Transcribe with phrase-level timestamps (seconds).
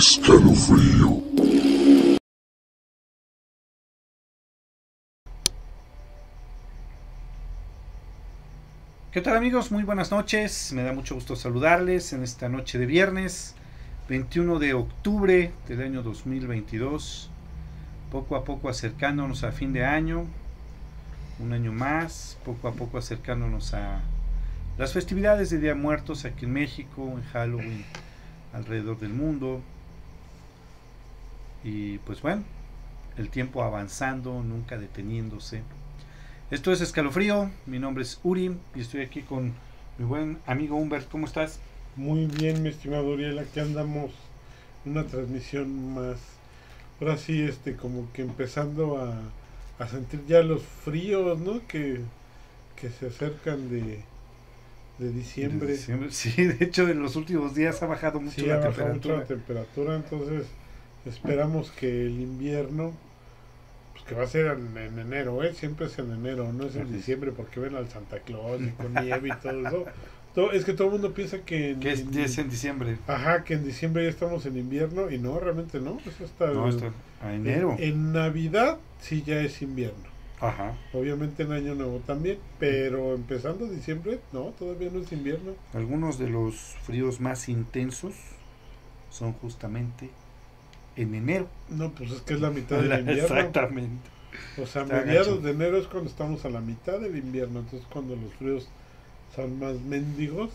[0.00, 1.22] Escalofrío.
[9.12, 9.70] ¿Qué tal amigos?
[9.70, 10.72] Muy buenas noches.
[10.72, 13.54] Me da mucho gusto saludarles en esta noche de viernes
[14.08, 17.28] 21 de octubre del año 2022.
[18.10, 20.24] Poco a poco acercándonos a fin de año.
[21.40, 22.38] Un año más.
[22.46, 24.00] Poco a poco acercándonos a
[24.78, 27.84] las festividades de Día Muertos aquí en México, en Halloween,
[28.54, 29.60] alrededor del mundo.
[31.62, 32.44] Y pues bueno,
[33.16, 35.62] el tiempo avanzando, nunca deteniéndose.
[36.50, 39.54] Esto es Escalofrío, mi nombre es Uri y estoy aquí con
[39.98, 41.08] mi buen amigo Humbert.
[41.10, 41.60] ¿Cómo estás?
[41.96, 44.12] Muy bien, mi estimado Uriel, aquí andamos
[44.84, 46.18] en una transmisión más.
[47.00, 49.32] Ahora sí, este, como que empezando a,
[49.78, 51.66] a sentir ya los fríos, ¿no?
[51.66, 52.00] Que,
[52.76, 54.04] que se acercan de,
[54.98, 55.66] de diciembre.
[55.66, 56.10] De diciembre.
[56.12, 58.94] Sí, de hecho en los últimos días ha bajado mucho Sí, la ha bajado temperatura.
[58.94, 60.46] mucho la temperatura, entonces
[61.06, 62.92] esperamos que el invierno,
[63.92, 65.54] pues que va a ser en, en enero, ¿eh?
[65.54, 68.94] Siempre es en enero, no es en diciembre porque ven al Santa Claus y con
[69.02, 69.84] nieve y todo eso.
[70.34, 72.98] Todo- es que todo el mundo piensa que en, Que es, es en diciembre.
[73.08, 76.68] Ajá, que en diciembre ya estamos en invierno y no, realmente no, es hasta No,
[76.68, 77.74] el- hasta a enero.
[77.78, 80.08] En, en Navidad sí ya es invierno.
[80.40, 80.74] Ajá.
[80.94, 85.52] Obviamente en Año Nuevo también, pero empezando diciembre, no, todavía no es invierno.
[85.74, 88.14] Algunos de los fríos más intensos
[89.10, 90.08] son justamente
[91.02, 91.48] en enero.
[91.68, 93.22] No, pues es que es la mitad del invierno.
[93.22, 94.08] Exactamente.
[94.60, 97.86] O sea, Está mediados de enero es cuando estamos a la mitad del invierno, entonces
[97.92, 98.68] cuando los fríos
[99.34, 100.50] son más mendigos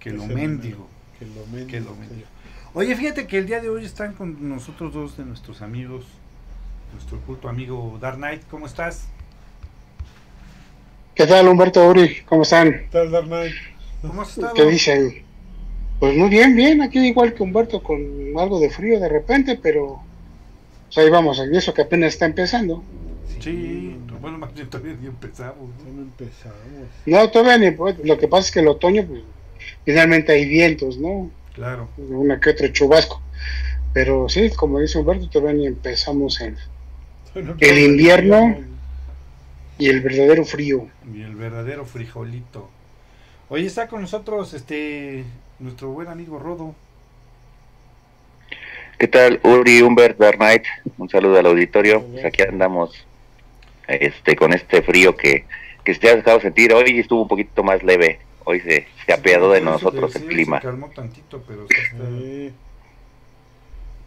[0.00, 0.88] Que lo en mendigo.
[1.18, 1.68] que lo mendigo.
[1.68, 2.00] Que lo sí.
[2.00, 2.28] mendigo.
[2.74, 6.06] Oye, fíjate que el día de hoy están con nosotros dos de nuestros amigos.
[6.92, 8.42] Nuestro culto amigo Dark Knight.
[8.50, 9.06] ¿Cómo estás?
[11.14, 12.22] ¿Qué tal, Humberto Uri?
[12.26, 12.72] ¿Cómo están?
[12.72, 13.54] ¿Qué tal, Dark Knight?
[14.02, 14.54] ¿Cómo has estado?
[14.54, 15.24] ¿Qué dicen?
[16.00, 18.02] Pues muy bien, bien, aquí igual que Humberto con
[18.36, 20.00] algo de frío de repente, pero
[20.86, 22.82] pues ahí vamos, en eso que apenas está empezando.
[23.40, 25.68] Sí, bueno, más bien todavía ni empezamos.
[25.84, 26.06] ¿no?
[27.06, 29.22] No, todavía ni, pues, lo que pasa es que el otoño, pues,
[29.84, 31.30] finalmente hay vientos, ¿no?
[31.52, 31.88] Claro.
[31.98, 33.20] Una que otro chubasco.
[33.92, 36.56] Pero sí, como dice Humberto, todavía ni empezamos en...
[37.34, 38.64] El invierno.
[39.78, 40.88] Y el verdadero frío.
[41.12, 42.70] Y el verdadero frijolito.
[43.50, 45.24] Hoy está con nosotros este
[45.58, 46.74] nuestro buen amigo Rodo.
[48.98, 50.64] ¿Qué tal, Uri, Humbert, Dark Knight?
[50.98, 52.02] Un saludo al auditorio.
[52.02, 53.06] Pues aquí andamos
[53.88, 55.44] este, con este frío que,
[55.84, 56.72] que se ha dejado sentir.
[56.72, 58.20] Hoy estuvo un poquito más leve.
[58.44, 60.60] Hoy se, se apiadó de Sí, nosotros sí, el Se clima.
[60.60, 62.52] calmó tantito, pero sí está- Sí.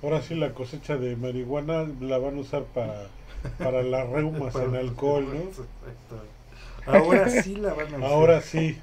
[0.04, 3.08] Ahora sí la cosecha de marihuana la van a usar para,
[3.58, 6.92] para las reumas en alcohol, ¿no?
[6.94, 8.04] Ahora sí la van a usar.
[8.10, 8.80] Ahora sí.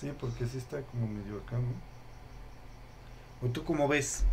[0.00, 1.82] Sí, porque sí está como medio acá, ¿no?
[3.40, 4.24] ¿O tú cómo ves?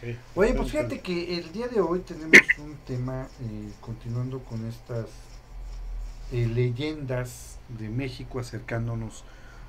[0.00, 0.18] sí.
[0.34, 5.42] Oye, pues fíjate que el día de hoy tenemos un tema eh, continuando con estas
[6.30, 9.24] eh, leyendas de México, acercándonos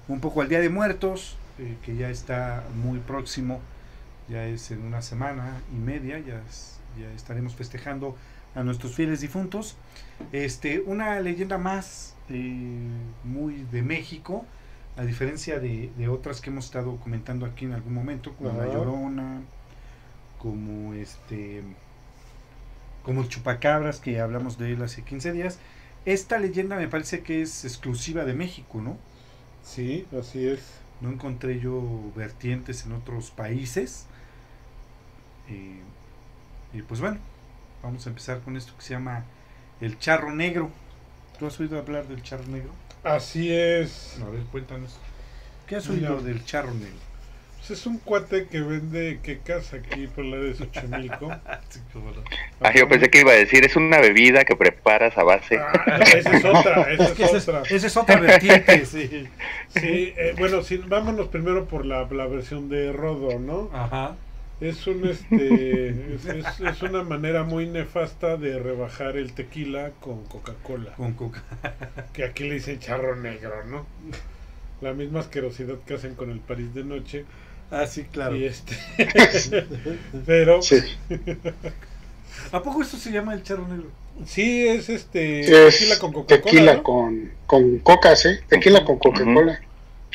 [0.07, 3.61] un poco al Día de Muertos, eh, que ya está muy próximo,
[4.27, 8.17] ya es en una semana y media, ya, es- ya estaremos festejando
[8.55, 9.77] a nuestros fieles difuntos.
[10.31, 14.52] Este, una leyenda más eh, muy de México,
[14.95, 18.67] a diferencia de, de otras que hemos estado comentando aquí en algún momento, como La.
[18.67, 19.41] Llorona,
[20.39, 21.63] como este
[23.03, 25.59] como el chupacabras que hablamos de él hace 15 días.
[26.05, 28.97] Esta leyenda me parece que es exclusiva de México, ¿no?
[29.63, 30.79] Sí, así es.
[31.01, 31.81] No encontré yo
[32.15, 34.07] vertientes en otros países.
[35.49, 35.81] Eh,
[36.73, 37.19] y pues bueno,
[37.81, 39.25] vamos a empezar con esto que se llama
[39.81, 40.69] el charro negro.
[41.37, 42.71] ¿Tú has oído hablar del charro negro?
[43.03, 44.17] Así es.
[44.25, 44.97] A ver, cuéntanos.
[45.67, 46.11] ¿Qué has Mira.
[46.11, 46.95] oído del charro negro?
[47.57, 51.31] Pues es un cuate que vende quecas aquí por la de Xochimilco.
[52.61, 55.57] Ah, yo pensé que iba a decir, es una bebida que preparas a base.
[55.59, 57.61] Ah, no, esa es otra, esa Es que es esa es, otra.
[57.69, 59.27] esa es otra vertiente, sí.
[59.69, 63.69] Sí, eh, bueno, sí, vámonos primero por la, la versión de Rodo, ¿no?
[63.73, 64.15] Ajá.
[64.63, 70.23] Es un este es, es- es una manera muy nefasta de rebajar el tequila con
[70.25, 71.43] Coca-Cola, Con coca.
[72.13, 73.85] que aquí le dicen charro negro, ¿no?
[74.81, 77.25] La misma asquerosidad que hacen con el París de noche.
[77.71, 78.35] Ah, sí, claro.
[78.35, 78.75] Y este
[80.25, 80.77] pero Sí,
[82.51, 83.89] ¿A poco esto se llama el charro negro?
[84.25, 86.41] sí es este es tequila con Coca-Cola.
[86.41, 86.83] tequila ¿no?
[86.83, 89.59] con, con coca, sí, tequila con Coca-Cola.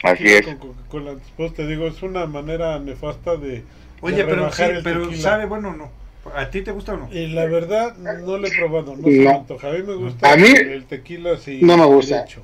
[0.02, 0.46] Así Tequila es.
[0.46, 1.14] con Coca-Cola.
[1.16, 3.64] Después te digo, es una manera nefasta de
[4.00, 5.90] Oye, pero, sí, el sabe bueno o no.
[6.34, 7.08] ¿A ti te gusta o no?
[7.12, 9.30] Y la verdad, no lo he probado, no, No.
[9.30, 9.68] antoja.
[9.68, 11.60] A mí me gusta A mí el tequila así.
[11.62, 12.16] no me gusta.
[12.16, 12.42] derecho.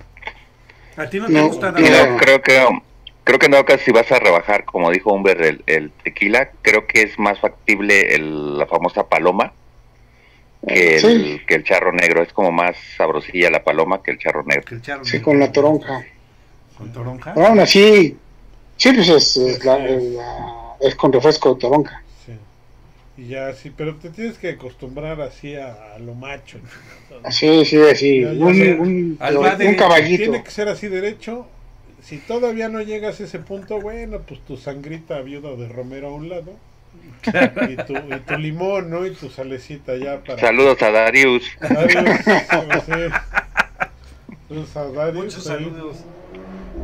[0.96, 1.80] ¿A ti no te No, gusta no.
[1.80, 2.08] nada?
[2.08, 2.66] Yo creo que
[3.24, 6.50] creo que en dado caso si vas a rebajar, como dijo Humber, el, el tequila,
[6.62, 9.52] creo que es más factible el- la famosa paloma
[10.66, 11.40] que el, Sí.
[11.46, 12.22] que el charro negro.
[12.22, 14.64] Es como más sabrosilla la paloma que el charro negro.
[14.70, 15.24] El charro Sí, negro.
[15.24, 16.04] con la toronja.
[16.78, 17.32] Con toronja.
[17.36, 18.16] Aún así,
[18.76, 22.02] sí, pues es, es la- la- es con refresco de toronja.
[22.24, 22.32] Sí.
[23.16, 26.58] Y ya sí, pero te tienes que acostumbrar así a, a lo macho.
[27.08, 27.30] chingado.
[27.30, 28.20] Sí, sí, así.
[28.22, 29.16] Ya, ya un,
[29.78, 30.24] caballito.
[30.24, 31.46] Tiene que ser así derecho.
[32.02, 36.14] Si todavía no llegas a ese punto, bueno, pues tu sangrita viuda de Romero a
[36.14, 36.52] un lado.
[37.68, 39.06] Y tu, y tu limón, ¿no?
[39.06, 40.38] Y tu salecita ya para...
[40.38, 41.44] Saludos a Darius.
[41.60, 42.20] Darius,
[42.84, 42.92] sí.
[44.48, 46.04] Saludos a Darius, Muchos ahí, saludos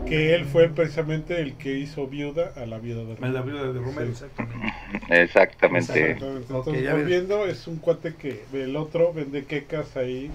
[0.06, 3.32] Que él fue precisamente el que hizo viuda a la viuda de a Romero.
[3.32, 4.24] la viuda de Romero, Sí.
[4.24, 4.74] exactamente.
[5.08, 6.10] Exactamente.
[6.10, 6.46] Exactamente.
[6.48, 7.02] Entonces, ya ves.
[7.04, 10.30] volviendo, es un cuate que el otro vende quecas ahí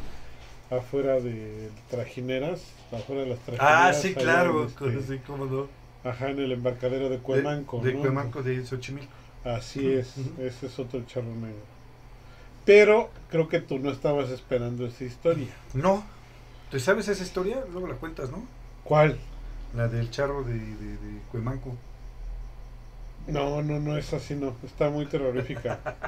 [0.69, 3.81] afuera de trajineras, afuera de las trajineras.
[3.89, 4.65] Ah, sí, claro.
[4.65, 5.68] este- Sí, cómo no.
[6.09, 7.79] Ajá, en el embarcadero de Cuemanco.
[7.81, 8.01] De, de ¿no?
[8.01, 9.11] Cuemanco, de Xochimilco.
[9.44, 10.41] Así es, Ujú.
[10.41, 11.59] ese es otro charro negro.
[12.63, 15.47] Pero creo que tú no estabas esperando esa historia.
[15.73, 16.03] No.
[16.71, 17.57] ¿Tú sabes esa historia?
[17.71, 18.44] Luego la cuentas, ¿no?
[18.83, 19.18] ¿Cuál?
[19.73, 21.75] La del charro de, de, de Cuemanco.
[23.27, 24.56] No, no, no, es así, no.
[24.65, 25.79] Está muy terrorífica.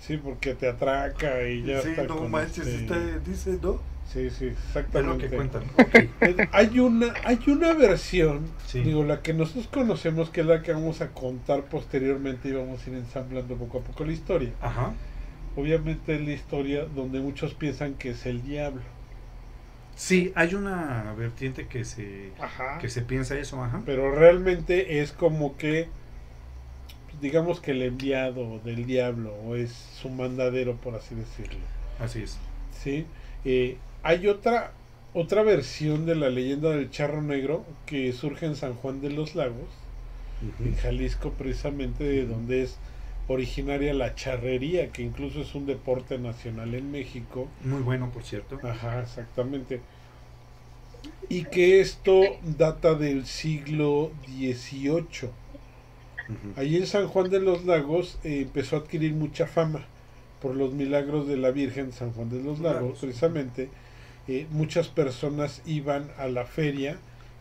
[0.00, 2.04] Sí, porque te atraca y ya sí, está.
[2.04, 3.78] no manches, este- está, dice, ¿no?
[4.10, 5.28] Sí, sí, Es lo exactamente.
[5.28, 5.62] que cuentan.
[6.52, 8.80] Hay una, hay una versión, Sí.
[8.80, 12.80] digo, la que nosotros conocemos, que es la que vamos a contar posteriormente y vamos
[12.86, 14.52] a ir ensamblando poco a poco la historia.
[14.62, 14.94] Ajá.
[15.54, 18.80] Obviamente es la historia donde muchos piensan que es el diablo.
[19.96, 22.78] Sí, hay una vertiente que se, Ajá.
[22.78, 23.82] que se piensa eso, ajá.
[23.86, 25.88] Pero realmente es como que,
[27.20, 31.60] digamos que el enviado del diablo, o es su mandadero, por así decirlo.
[32.00, 32.38] Así es.
[32.82, 33.06] ¿sí?
[33.44, 34.72] Eh, hay otra,
[35.12, 39.34] otra versión de la leyenda del charro negro que surge en San Juan de los
[39.34, 39.68] Lagos,
[40.62, 42.76] en Jalisco precisamente, de donde es
[43.28, 47.48] originaria la charrería, que incluso es un deporte nacional en México.
[47.64, 48.58] Muy bueno, por cierto.
[48.62, 49.80] Ajá, exactamente.
[51.28, 55.30] Y que esto data del siglo XVIII.
[56.56, 59.84] Allí en San Juan de los Lagos eh, empezó a adquirir mucha fama
[60.40, 62.98] por los milagros de la Virgen San Juan de los Lagos, Lagos.
[62.98, 63.68] precisamente.
[64.26, 66.96] Eh, muchas personas iban a la feria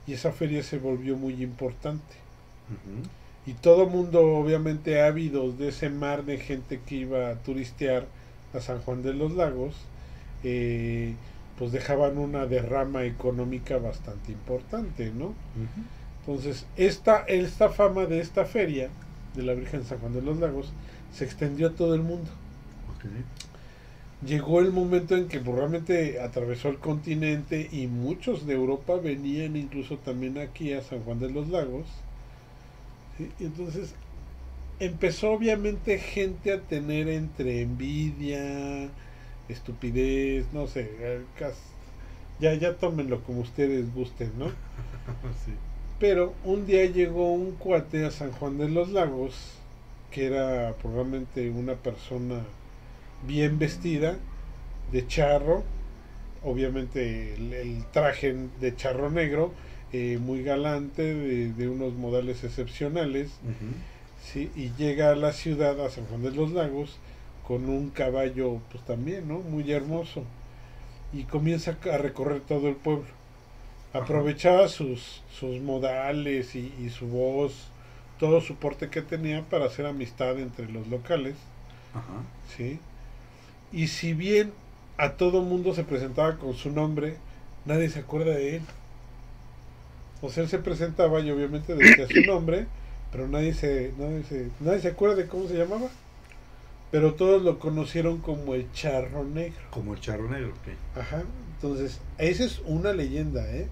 [0.05, 2.15] y esa feria se volvió muy importante.
[3.45, 8.05] Y todo mundo, obviamente, ávidos de ese mar de gente que iba a turistear
[8.53, 9.75] a San Juan de los Lagos,
[10.43, 11.13] eh,
[11.57, 15.33] pues dejaban una derrama económica bastante importante, ¿no?
[16.21, 18.89] Entonces, esta, esta fama de esta feria
[19.35, 20.71] de la Virgen San Juan de los Lagos
[21.13, 22.29] se extendió a todo el mundo.
[24.25, 29.57] Llegó el momento en que pues, realmente atravesó el continente y muchos de Europa venían
[29.57, 31.85] incluso también aquí a San Juan de los Lagos.
[33.17, 33.29] ¿Sí?
[33.39, 33.93] Entonces
[34.79, 38.89] empezó obviamente gente a tener entre envidia,
[39.49, 41.21] estupidez, no sé, eh,
[42.39, 44.47] ya, ya tómenlo como ustedes gusten, ¿no?
[45.45, 45.53] Sí.
[45.99, 49.53] Pero un día llegó un cuate a San Juan de los Lagos,
[50.11, 52.41] que era probablemente una persona
[53.25, 54.17] bien vestida,
[54.91, 55.63] de charro,
[56.43, 59.51] obviamente el, el traje de charro negro,
[59.93, 63.29] eh, muy galante, de, de unos modales excepcionales.
[64.23, 64.49] ¿sí?
[64.55, 66.97] y llega a la ciudad, a San Juan de los Lagos,
[67.47, 69.39] con un caballo, pues también, ¿no?
[69.39, 70.23] Muy hermoso,
[71.11, 73.05] y comienza a recorrer todo el pueblo.
[73.91, 77.67] Aprovechaba sus, sus modales y, y su voz,
[78.17, 81.35] todo su porte que tenía para hacer amistad entre los locales,
[81.93, 82.23] Ajá.
[82.55, 82.79] ¿sí?
[83.71, 84.51] Y si bien
[84.97, 87.17] a todo mundo se presentaba con su nombre,
[87.65, 88.61] nadie se acuerda de él.
[90.23, 92.65] O sea, él se presentaba y obviamente decía su nombre,
[93.11, 95.89] pero nadie se, nadie se, nadie se acuerda de cómo se llamaba.
[96.91, 99.59] Pero todos lo conocieron como el charro negro.
[99.69, 100.97] Como el charro negro, ok.
[100.97, 101.23] Ajá.
[101.55, 103.67] Entonces, esa es una leyenda, ¿eh?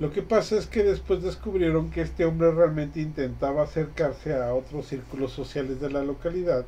[0.00, 4.86] Lo que pasa es que después descubrieron que este hombre realmente intentaba acercarse a otros
[4.86, 6.64] círculos sociales de la localidad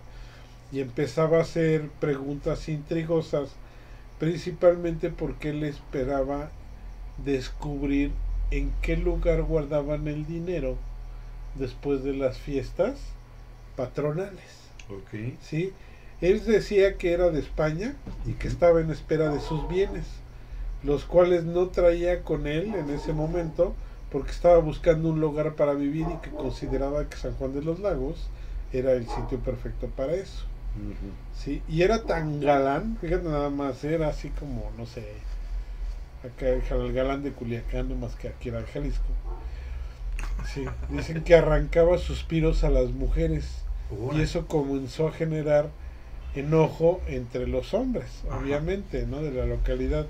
[0.70, 3.52] y empezaba a hacer preguntas intrigosas,
[4.18, 6.50] principalmente porque él esperaba
[7.25, 8.11] descubrir
[8.52, 10.76] en qué lugar guardaban el dinero
[11.54, 12.99] después de las fiestas
[13.76, 14.61] patronales.
[14.90, 15.38] Ok.
[15.40, 15.73] ¿sí?
[16.21, 20.04] Él decía que era de España y que estaba en espera de sus bienes,
[20.82, 23.75] los cuales no traía con él en ese momento
[24.11, 27.80] porque estaba buscando un lugar para vivir y que consideraba que San Juan de los
[27.80, 28.28] Lagos
[28.73, 30.44] era el sitio perfecto para eso.
[31.35, 31.62] ¿sí?
[31.68, 35.06] Y era tan galán, fíjate nada más, era así como, no sé,
[36.24, 39.04] acá el galán de Culiacán, no más que aquí era Jalisco,
[40.52, 43.62] Sí, dicen que arrancaba suspiros a las mujeres
[44.14, 45.70] y eso comenzó a generar
[46.34, 48.38] enojo entre los hombres, Ajá.
[48.38, 49.22] obviamente, ¿no?
[49.22, 50.06] De la localidad,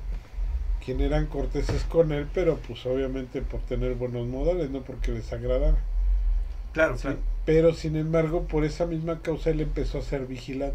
[0.85, 5.33] quien eran corteses con él, pero pues obviamente por tener buenos modales, no porque les
[5.33, 5.76] agradara.
[6.73, 7.19] Claro, Sí, claro.
[7.45, 10.75] Pero sin embargo, por esa misma causa él empezó a ser vigilado.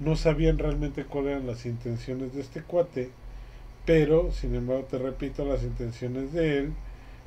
[0.00, 3.10] No sabían realmente cuáles eran las intenciones de este cuate,
[3.84, 6.72] pero sin embargo, te repito, las intenciones de él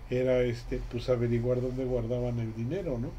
[0.09, 3.09] era este pues averiguar dónde guardaban el dinero, ¿no?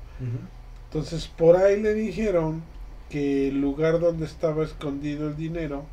[0.86, 2.62] Entonces por ahí le dijeron
[3.10, 5.84] que el lugar donde estaba escondido el dinero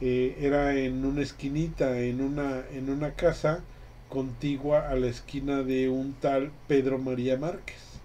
[0.00, 3.60] eh, era en una esquinita, en una, en una casa
[4.08, 8.00] contigua a la esquina de un tal Pedro María Márquez,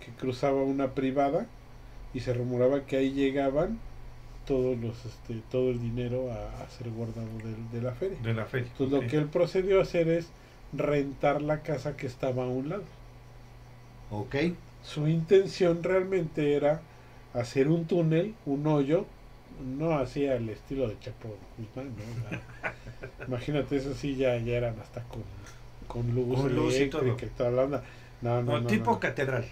[0.00, 1.46] que cruzaba una privada
[2.14, 3.78] y se rumoraba que ahí llegaban
[4.46, 8.18] todos los este, todo el dinero a, a ser guardado de, de la feria.
[8.22, 8.68] De la feria.
[8.70, 10.28] Entonces lo que él procedió a hacer es
[10.72, 12.84] rentar la casa que estaba a un lado.
[14.10, 14.36] Ok.
[14.84, 16.80] Su intención realmente era
[17.34, 19.06] hacer un túnel, un hoyo,
[19.78, 23.26] no hacía el estilo de Chapo Guzmán, ¿no?
[23.28, 25.22] Imagínate, eso sí ya, ya eran hasta con,
[25.86, 27.06] con luz, Con luz y todo.
[27.06, 27.82] y toda la onda.
[28.22, 29.00] No, no, No, no, tipo no.
[29.00, 29.44] catedral.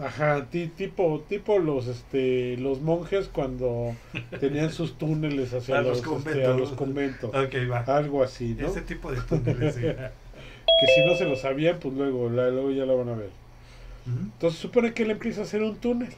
[0.00, 3.94] Ajá, ti- tipo, tipo los este los monjes cuando
[4.40, 7.30] tenían sus túneles hacia los, este, a los conventos.
[7.32, 7.78] Va.
[7.86, 8.66] Algo así, ¿no?
[8.66, 9.74] Ese tipo de túneles.
[9.76, 9.82] sí.
[10.80, 13.30] Que si no se lo sabían, pues luego, la- luego ya la van a ver.
[14.06, 16.08] Entonces supone que él empieza a hacer un túnel.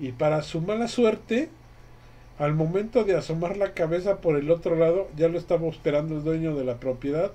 [0.00, 1.50] Y para su mala suerte,
[2.38, 6.24] al momento de asomar la cabeza por el otro lado, ya lo estaba esperando el
[6.24, 7.32] dueño de la propiedad,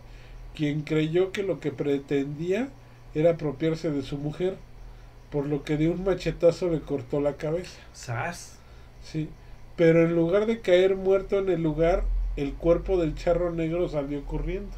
[0.56, 2.70] quien creyó que lo que pretendía
[3.14, 4.56] era apropiarse de su mujer,
[5.32, 7.80] por lo que de un machetazo le cortó la cabeza.
[7.94, 8.58] Sas.
[9.04, 9.30] Sí.
[9.76, 12.04] Pero en lugar de caer muerto en el lugar,
[12.36, 14.76] el cuerpo del charro negro salió corriendo.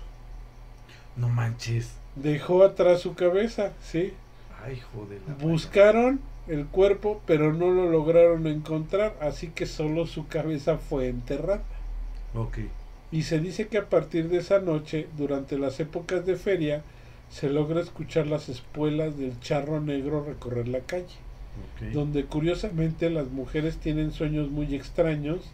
[1.18, 1.96] No manches.
[2.16, 4.14] Dejó atrás su cabeza, sí.
[4.64, 5.20] Ay, joder.
[5.42, 11.64] Buscaron el cuerpo, pero no lo lograron encontrar, así que solo su cabeza fue enterrada.
[12.36, 12.60] Ok.
[13.12, 16.84] Y se dice que a partir de esa noche, durante las épocas de feria,
[17.30, 21.16] se logra escuchar las espuelas del charro negro recorrer la calle,
[21.94, 25.54] donde curiosamente las mujeres tienen sueños muy extraños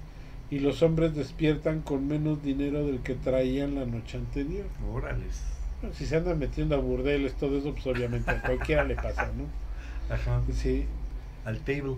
[0.50, 4.66] y los hombres despiertan con menos dinero del que traían la noche anterior.
[4.94, 5.44] Órales.
[5.82, 9.32] Bueno, si se andan metiendo a burdeles, todo eso, pues obviamente a cualquiera le pasa,
[9.34, 9.54] ¿no?
[10.14, 10.42] Ajá.
[10.52, 10.86] Sí,
[11.46, 11.96] Al table.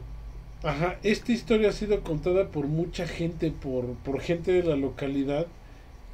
[0.63, 5.47] Ajá, esta historia ha sido contada por mucha gente, por, por gente de la localidad,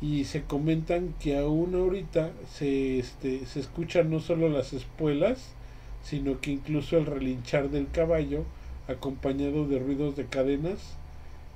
[0.02, 5.54] y se comentan que aún ahorita se, este, se escuchan no solo las espuelas,
[6.04, 8.46] sino que incluso el relinchar del caballo,
[8.88, 10.96] acompañado de ruidos de cadenas,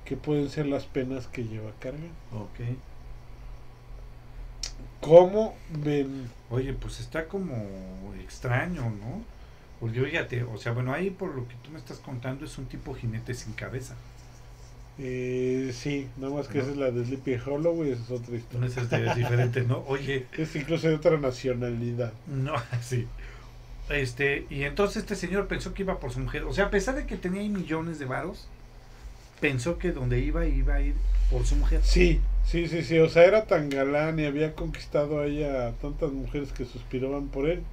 [0.05, 1.99] que pueden ser las penas que lleva carga.
[2.33, 2.75] Ok.
[4.99, 6.29] ¿Cómo ven?
[6.49, 7.55] Oye, pues está como
[8.21, 9.23] extraño, ¿no?
[9.79, 12.65] Porque fíjate, o sea, bueno, ahí por lo que tú me estás contando es un
[12.65, 13.95] tipo jinete sin cabeza.
[14.97, 18.35] Eh, sí, nada más que esa es la de Sleepy Hollow y esa es otra
[18.35, 18.67] historia.
[18.67, 19.79] Entonces es diferente, ¿no?
[19.87, 22.13] Oye, Es incluso de otra nacionalidad.
[22.25, 23.07] no, sí.
[23.89, 26.43] Este, y entonces este señor pensó que iba por su mujer.
[26.43, 28.47] O sea, a pesar de que tenía ahí millones de varos,
[29.39, 30.95] pensó que donde iba iba a ir
[31.29, 31.81] por su mujer.
[31.83, 32.99] Sí, sí, sí, sí.
[32.99, 37.49] O sea, era tan galán y había conquistado ahí a tantas mujeres que suspiraban por
[37.49, 37.63] él,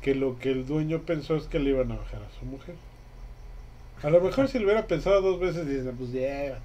[0.00, 2.76] que lo que el dueño pensó es que le iban a bajar a su mujer.
[4.02, 6.58] A lo mejor si lo hubiera pensado dos veces, dice, pues ya.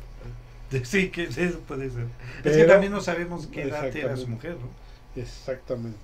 [0.84, 2.04] Sí, que eso puede ser.
[2.04, 5.22] es que Pero- también no sabemos qué edad era su mujer, ¿no?
[5.22, 6.00] Exactamente.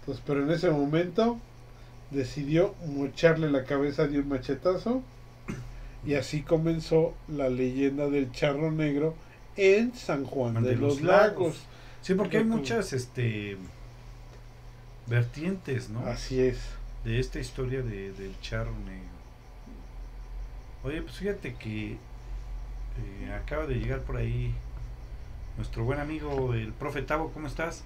[0.00, 1.38] Entonces, pero en ese momento
[2.10, 5.02] decidió mocharle la cabeza de un machetazo
[6.04, 9.14] y así comenzó la leyenda del charro negro
[9.56, 11.56] en San Juan de, los, Lagos.
[12.00, 13.56] Sí, porque hay muchas este
[15.06, 16.00] vertientes, ¿no?
[16.06, 16.58] Así es.
[17.04, 19.11] De esta historia de, del charro negro.
[20.84, 21.92] Oye, pues fíjate que
[22.96, 24.54] eh, acaba de llegar por ahí
[25.56, 27.84] nuestro buen amigo el profe Tavo, ¿cómo estás?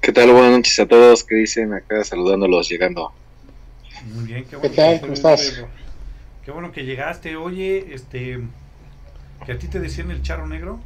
[0.00, 0.32] ¿Qué tal?
[0.32, 1.24] Buenas noches a todos.
[1.24, 3.12] ¿Qué dicen acá saludándolos llegando?
[4.00, 5.00] Muy bien, qué ¿Qué bueno, tal?
[5.00, 5.62] que, ¿Cómo estás?
[6.44, 7.36] qué bueno que llegaste.
[7.36, 8.40] Oye, este,
[9.46, 10.80] que a ti te decían el charro negro.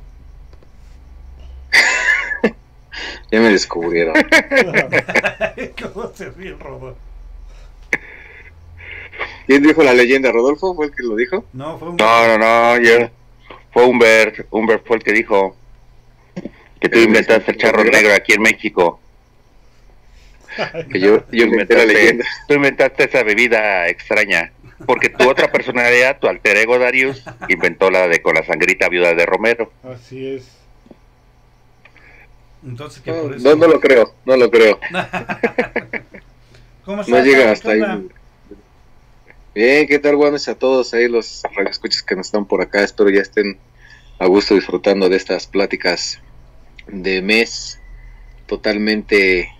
[3.30, 4.14] Ya me descubrieron.
[5.82, 6.96] ¿Cómo se ríe el robot?
[9.50, 10.30] ¿Quién dijo la leyenda?
[10.30, 11.44] ¿Rodolfo fue el que lo dijo?
[11.54, 11.96] No, fue un...
[11.96, 13.10] No, no, no, yo,
[13.72, 15.56] fue Humbert, Humbert fue el que dijo
[16.80, 19.00] que tú inventaste el charro negro aquí en México.
[20.92, 22.24] Que yo, yo inventé la leyenda.
[22.46, 24.52] Tú inventaste esa bebida extraña.
[24.86, 29.14] Porque tu otra personalidad, tu alter ego Darius, inventó la de con la sangrita viuda
[29.14, 29.72] de Romero.
[29.82, 30.48] Así es.
[32.64, 33.48] Entonces, que No, por eso...
[33.48, 34.78] no, no lo creo, no lo creo.
[36.84, 38.08] ¿Cómo No llega hasta ¿Qué ahí.
[39.52, 40.14] Bien, ¿qué tal?
[40.14, 42.84] Buenas a todos ahí los radioescuchas que nos están por acá.
[42.84, 43.58] Espero ya estén
[44.20, 46.20] a gusto disfrutando de estas pláticas
[46.86, 47.80] de mes
[48.46, 49.50] totalmente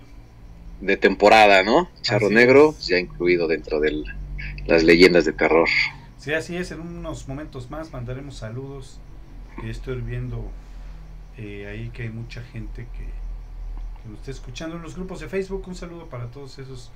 [0.79, 1.89] de temporada, ¿no?
[2.01, 2.87] Charro Así Negro es.
[2.87, 4.03] ya incluido dentro de
[4.65, 5.67] las leyendas de terror.
[6.17, 6.71] Sí, así es.
[6.71, 8.99] En unos momentos más mandaremos saludos.
[9.65, 10.49] Estoy viendo
[11.37, 13.05] eh, ahí que hay mucha gente que,
[14.03, 15.67] que nos está escuchando en los grupos de Facebook.
[15.67, 16.91] Un saludo para todos esos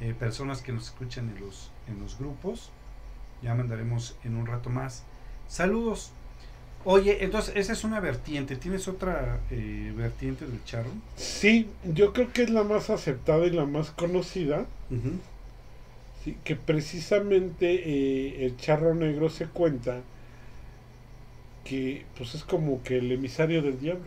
[0.00, 2.70] eh, personas que nos escuchan en los, en los grupos.
[3.42, 5.04] Ya mandaremos en un rato más.
[5.48, 6.12] Saludos.
[6.84, 8.56] Oye, entonces esa es una vertiente.
[8.56, 10.90] ¿Tienes otra eh, vertiente del charro?
[11.16, 14.66] Sí, yo creo que es la más aceptada y la más conocida.
[16.24, 20.00] Sí, que precisamente eh, el charro negro se cuenta
[21.64, 24.06] que pues es como que el emisario del diablo,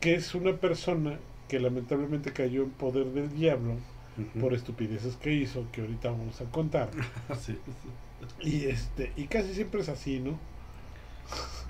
[0.00, 3.76] que es una persona que lamentablemente cayó en poder del diablo
[4.40, 6.90] Por estupideces que hizo, que ahorita vamos a contar.
[7.40, 7.58] Sí.
[8.40, 10.38] Y este, y casi siempre es así, ¿no?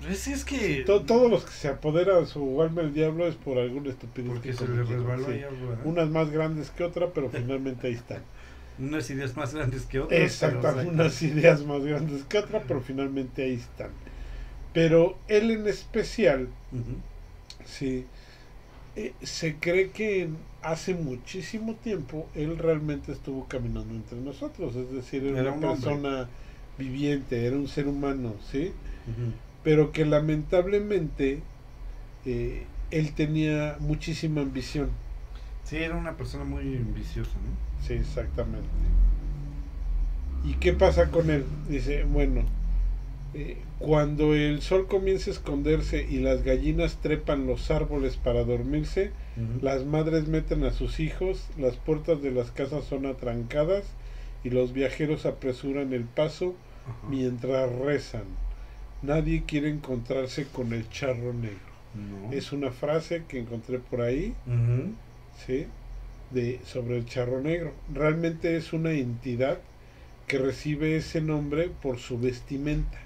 [0.01, 0.83] Pues es que.
[0.85, 4.29] To- todos los que se apoderan su alma el diablo es por alguna estupidez.
[4.29, 5.41] Porque que se le resbaló sí.
[5.85, 8.21] Unas más grandes que otra, pero finalmente ahí están.
[8.79, 10.19] Unas ideas más grandes que otras.
[10.19, 13.91] Exactamente, pero, unas ideas más grandes que otra, pero finalmente ahí están.
[14.73, 16.49] Pero él en especial,
[17.65, 18.05] sí,
[18.95, 20.29] eh, se cree que
[20.61, 25.75] hace muchísimo tiempo él realmente estuvo caminando entre nosotros, es decir, era, Era una un
[25.75, 26.29] persona
[26.77, 28.71] viviente, era un ser humano, ¿sí?
[29.63, 31.41] Pero que lamentablemente
[32.25, 34.89] eh, él tenía muchísima ambición.
[35.63, 36.63] Sí, era una persona muy
[36.95, 37.87] viciosa, ¿no?
[37.87, 38.67] Sí, exactamente.
[40.45, 41.45] ¿Y qué pasa con él?
[41.69, 42.43] Dice, bueno,
[43.33, 49.11] eh, cuando el sol comienza a esconderse y las gallinas trepan los árboles para dormirse,
[49.61, 53.83] las madres meten a sus hijos, las puertas de las casas son atrancadas
[54.45, 56.55] y los viajeros apresuran el paso
[57.09, 58.23] mientras rezan.
[59.01, 61.73] Nadie quiere encontrarse con el charro negro.
[61.93, 62.31] No.
[62.31, 64.33] Es una frase que encontré por ahí.
[65.45, 65.67] ¿sí?
[66.31, 67.73] De, sobre el charro negro.
[67.93, 69.59] Realmente es una entidad
[70.27, 73.02] que recibe ese nombre por su vestimenta.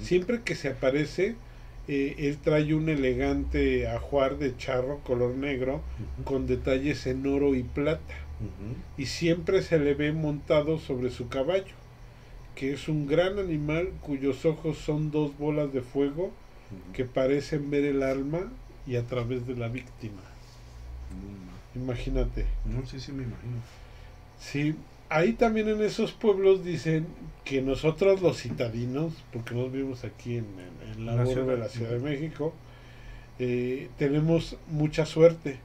[0.00, 1.36] Siempre que se aparece,
[1.88, 5.82] eh, él trae un elegante ajuar de charro color negro
[6.24, 8.14] con detalles en oro y plata.
[8.98, 11.74] Y siempre se le ve montado sobre su caballo,
[12.54, 16.32] que es un gran animal cuyos ojos son dos bolas de fuego
[16.92, 18.52] que parecen ver el alma
[18.86, 20.22] y a través de la víctima.
[21.74, 22.46] Imagínate.
[22.64, 23.60] no, sí, sí, me imagino.
[24.38, 24.74] Sí,
[25.08, 27.06] ahí también en esos pueblos dicen
[27.44, 31.46] que nosotros los citadinos, porque nos vivimos aquí en, en- en la, La ciudad.
[31.46, 32.54] de la Ciudad de México,
[33.38, 35.58] eh, tenemos mucha suerte.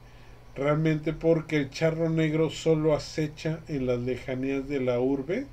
[0.54, 5.46] Realmente porque el charro negro solo acecha en las lejanías de la urbe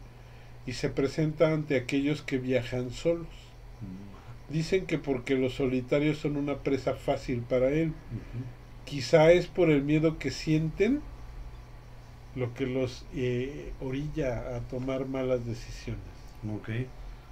[0.67, 3.27] y se presenta ante aquellos que viajan solos.
[4.49, 7.93] Dicen que porque los solitarios son una presa fácil para él.
[8.85, 11.01] Quizá es por el miedo que sienten
[12.35, 16.01] lo que los eh, orilla a tomar malas decisiones.
[16.55, 16.69] Ok.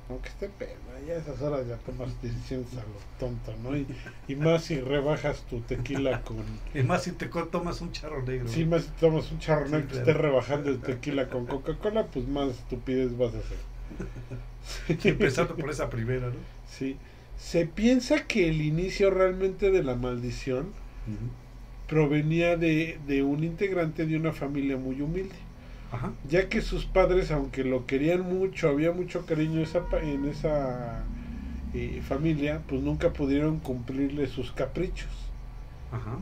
[0.10, 0.72] Aunque esté pena,
[1.06, 3.76] ya a esas horas ya tomas decisiones a lo tonto, ¿no?
[3.76, 3.86] Y,
[4.30, 6.38] y más si rebajas tu tequila con...
[6.74, 8.48] Es más, si te tomas un charro negro.
[8.48, 10.08] Si más si tomas un charro Sí, negro que claro.
[10.10, 13.58] estés rebajando el tequila con Coca-Cola, pues más estupidez vas a hacer.
[15.00, 16.36] Sí, empezando por esa primera, ¿no?
[16.70, 16.98] Sí.
[17.38, 20.74] Se piensa que el inicio realmente de la maldición.
[21.88, 25.36] Provenía de, de un integrante de una familia muy humilde.
[25.90, 26.12] Ajá.
[26.30, 31.06] ya que sus padres, aunque lo querían mucho, había mucho cariño esa en esa
[31.74, 35.10] eh, familia, pues nunca pudieron cumplirle sus caprichos.
[35.92, 36.20] Ajá.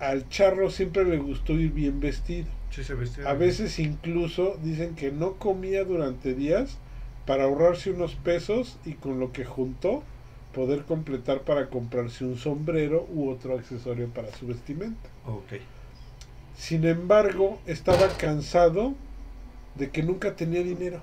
[0.00, 2.48] Al charro siempre le gustó ir bien vestido.
[2.70, 3.28] Sí, se vestía.
[3.28, 6.78] A veces incluso dicen que no comía durante días
[7.26, 10.02] para ahorrarse unos pesos y con lo que juntó
[10.54, 15.10] poder completar para comprarse un sombrero u otro accesorio para su vestimenta.
[15.26, 15.54] Ok.
[16.56, 18.96] Sin embargo, estaba cansado
[19.74, 21.02] de que nunca tenía dinero.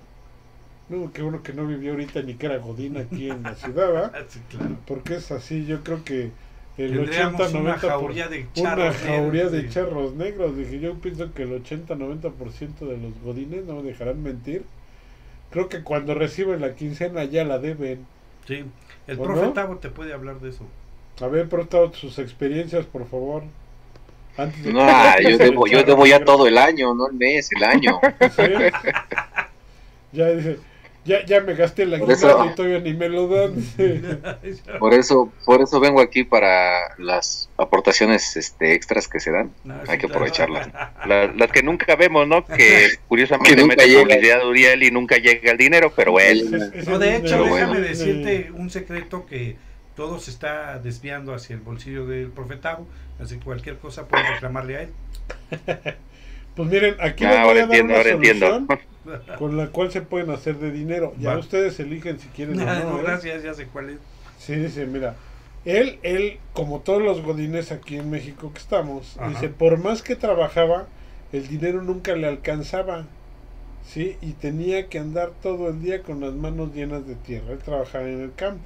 [0.89, 4.11] No, qué bueno que no vivía ahorita ni que era Godín aquí en la ciudad.
[4.13, 4.77] Ah, sí, claro.
[4.85, 6.33] Porque es así, yo creo que
[6.77, 7.59] el Tendríamos 80-90%.
[7.59, 9.69] una jauría de Una charros jauría negros, de sí.
[9.69, 10.57] charros negros.
[10.57, 14.65] Dije, yo pienso que el 80-90% de los godines no me dejarán mentir.
[15.51, 18.07] Creo que cuando reciben la quincena ya la deben.
[18.47, 18.63] Sí.
[19.11, 19.53] El ¿O profe no?
[19.53, 20.63] Tavo te puede hablar de eso.
[21.21, 23.43] A ver, Proto, sus experiencias, por favor.
[24.37, 24.85] Antes de No,
[25.17, 27.99] que- yo debo, yo debo ya todo el año, no el mes, el año.
[28.35, 28.43] Sí.
[30.13, 30.59] Ya dice,
[31.03, 33.53] Ya, ya me gasté la aguinaldo y todavía ni me lo dan.
[34.79, 39.51] Por eso, por eso vengo aquí para las aportaciones este, extras que se dan.
[39.63, 40.13] No, Hay sí, que claro.
[40.13, 40.69] aprovecharlas.
[41.07, 42.45] La- las que nunca vemos, ¿no?
[42.45, 46.55] Que curiosamente Que nunca mete publicidad de Uriel y nunca llega el dinero, pero bueno.
[46.57, 47.55] Es- es No, de hecho, dinero.
[47.55, 47.87] déjame bueno.
[47.87, 49.55] decirte un secreto que
[49.95, 52.85] todo se está desviando hacia el bolsillo del profetado,
[53.19, 54.89] así que cualquier cosa puede reclamarle a él.
[56.55, 58.45] Pues miren, aquí Ah, les voy ahora a dar entiendo, una ahora entiendo.
[58.47, 58.79] solución
[59.39, 61.13] con la cual se pueden hacer de dinero.
[61.19, 61.39] Ya Va.
[61.39, 62.99] ustedes eligen si quieren o No, no.
[62.99, 63.03] ¿eh?
[63.03, 63.97] gracias, ya sé cuál es.
[64.37, 65.15] Sí, dice, mira,
[65.65, 69.29] él, él, como todos los godines aquí en México que estamos, Ajá.
[69.29, 70.87] dice, por más que trabajaba,
[71.31, 73.05] el dinero nunca le alcanzaba,
[73.87, 74.17] ¿sí?
[74.21, 78.07] Y tenía que andar todo el día con las manos llenas de tierra, él trabajaba
[78.09, 78.63] en el campo.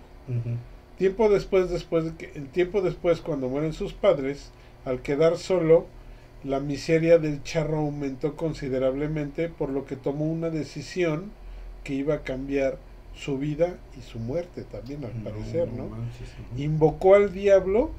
[0.98, 4.52] Tiempo después, después de que, el tiempo después, cuando mueren sus padres,
[4.86, 5.86] al quedar solo,
[6.46, 11.32] la miseria del charro aumentó considerablemente, por lo que tomó una decisión
[11.84, 12.78] que iba a cambiar
[13.16, 15.88] su vida y su muerte también, al parecer, ¿no?
[15.88, 16.30] manches.
[16.58, 17.92] Invocó al diablo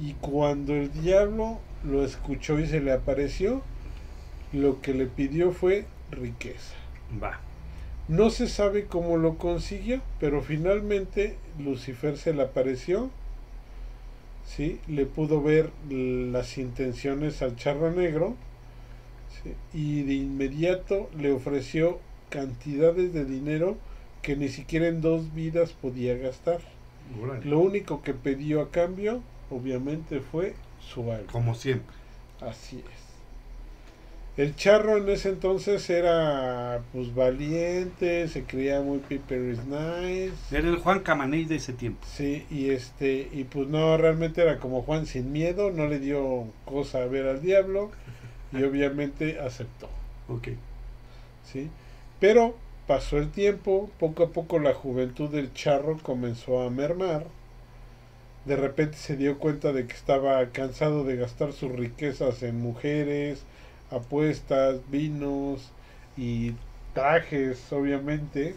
[0.00, 3.62] y cuando el diablo lo escuchó y se le apareció,
[4.52, 6.74] lo que le pidió fue riqueza.
[7.22, 7.40] Va.
[8.08, 13.10] No se sabe cómo lo consiguió, pero finalmente Lucifer se le apareció,
[14.46, 14.80] ¿sí?
[14.86, 18.36] le pudo ver las intenciones al charro negro
[19.42, 19.52] ¿sí?
[19.74, 21.98] y de inmediato le ofreció
[22.30, 23.76] cantidades de dinero
[24.22, 26.60] que ni siquiera en dos vidas podía gastar.
[27.44, 31.30] Lo único que pidió a cambio, obviamente, fue su alma.
[31.30, 31.94] Como siempre.
[32.40, 33.05] Así es.
[34.36, 40.34] El charro en ese entonces era pues valiente, se creía muy Piper is nice.
[40.54, 42.06] Era el Juan Camaney de ese tiempo.
[42.06, 46.48] Sí, y este, y pues no, realmente era como Juan sin miedo, no le dio
[46.66, 47.90] cosa a ver al diablo
[48.52, 49.88] y obviamente aceptó,
[50.28, 50.48] Ok.
[51.50, 51.70] ¿sí?
[52.20, 57.26] Pero pasó el tiempo, poco a poco la juventud del charro comenzó a mermar.
[58.44, 63.44] De repente se dio cuenta de que estaba cansado de gastar sus riquezas en mujeres,
[63.90, 65.72] apuestas, vinos
[66.16, 66.54] y
[66.94, 68.54] trajes, obviamente.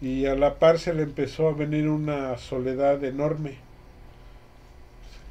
[0.00, 3.54] Y a la par se le empezó a venir una soledad enorme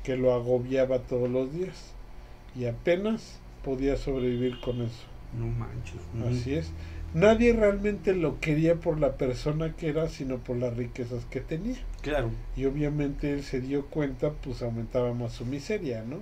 [0.03, 1.93] que lo agobiaba todos los días.
[2.55, 5.03] Y apenas podía sobrevivir con eso.
[5.37, 6.01] No manches.
[6.27, 6.71] Así es.
[7.13, 11.77] Nadie realmente lo quería por la persona que era, sino por las riquezas que tenía.
[12.01, 12.29] Claro.
[12.55, 16.17] Y obviamente él se dio cuenta, pues aumentaba más su miseria, ¿no?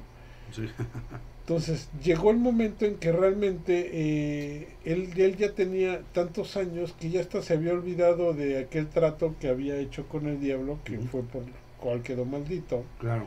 [0.51, 0.67] Sí.
[1.43, 7.09] Entonces llegó el momento en que realmente eh, él, él ya tenía tantos años que
[7.09, 10.99] ya hasta se había olvidado de aquel trato que había hecho con el diablo, que
[10.99, 11.43] fue por
[11.81, 13.25] cual quedó maldito, Claro.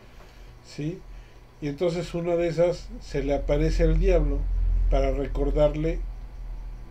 [0.67, 0.99] ¿sí?
[1.61, 4.39] Y entonces una de esas se le aparece el diablo
[4.91, 5.99] para recordarle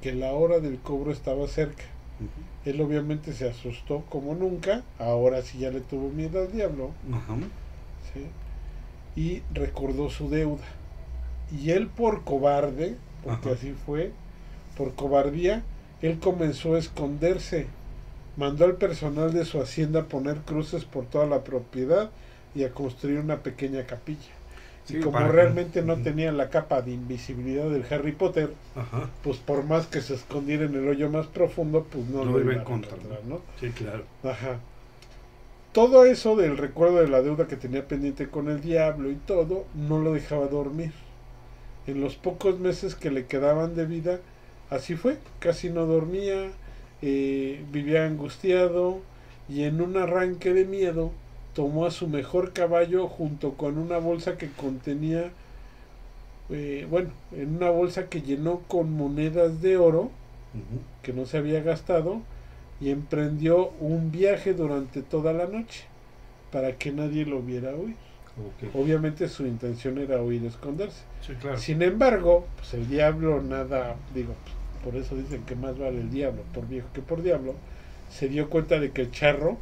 [0.04, 1.84] que la hora del cobro estaba cerca.
[2.66, 6.92] Él obviamente se asustó como nunca, ahora sí ya le tuvo miedo al diablo.
[8.14, 8.28] ¿sí?
[9.20, 10.64] y recordó su deuda.
[11.52, 13.58] Y él por cobarde, porque Ajá.
[13.58, 14.12] así fue,
[14.78, 15.64] por cobardía,
[16.02, 17.68] él comenzó a esconderse.
[18.38, 22.10] Mandó al personal de su hacienda a poner cruces por toda la propiedad
[22.54, 24.32] y a construir una pequeña capilla.
[24.86, 29.10] Sí, y como que- realmente no tenía la capa de invisibilidad del Harry Potter, Ajá.
[29.24, 32.42] pues por más que se escondiera en el hoyo más profundo, pues no Lo lo
[32.42, 33.40] iba a encontrar, ¿no?
[33.60, 34.04] Sí, claro.
[34.24, 34.60] Ajá.
[35.72, 39.66] Todo eso del recuerdo de la deuda que tenía pendiente con el diablo y todo,
[39.74, 40.92] no lo dejaba dormir.
[41.88, 44.20] En los pocos meses que le quedaban de vida,
[44.70, 46.52] así fue, casi no dormía,
[47.02, 49.00] eh, vivía angustiado
[49.48, 51.12] y en un arranque de miedo
[51.54, 55.32] tomó a su mejor caballo junto con una bolsa que contenía,
[56.50, 60.12] eh, bueno, en una bolsa que llenó con monedas de oro,
[61.04, 62.22] que no se había gastado
[62.82, 65.86] y emprendió un viaje durante toda la noche
[66.52, 68.05] para que nadie lo viera huir.
[68.74, 71.04] Obviamente su intención era huir y esconderse.
[71.22, 71.58] Sí, claro.
[71.58, 76.10] Sin embargo, pues el diablo nada, digo, pues, por eso dicen que más vale el
[76.10, 77.56] diablo por viejo que por diablo,
[78.10, 79.58] se dio cuenta de que el charro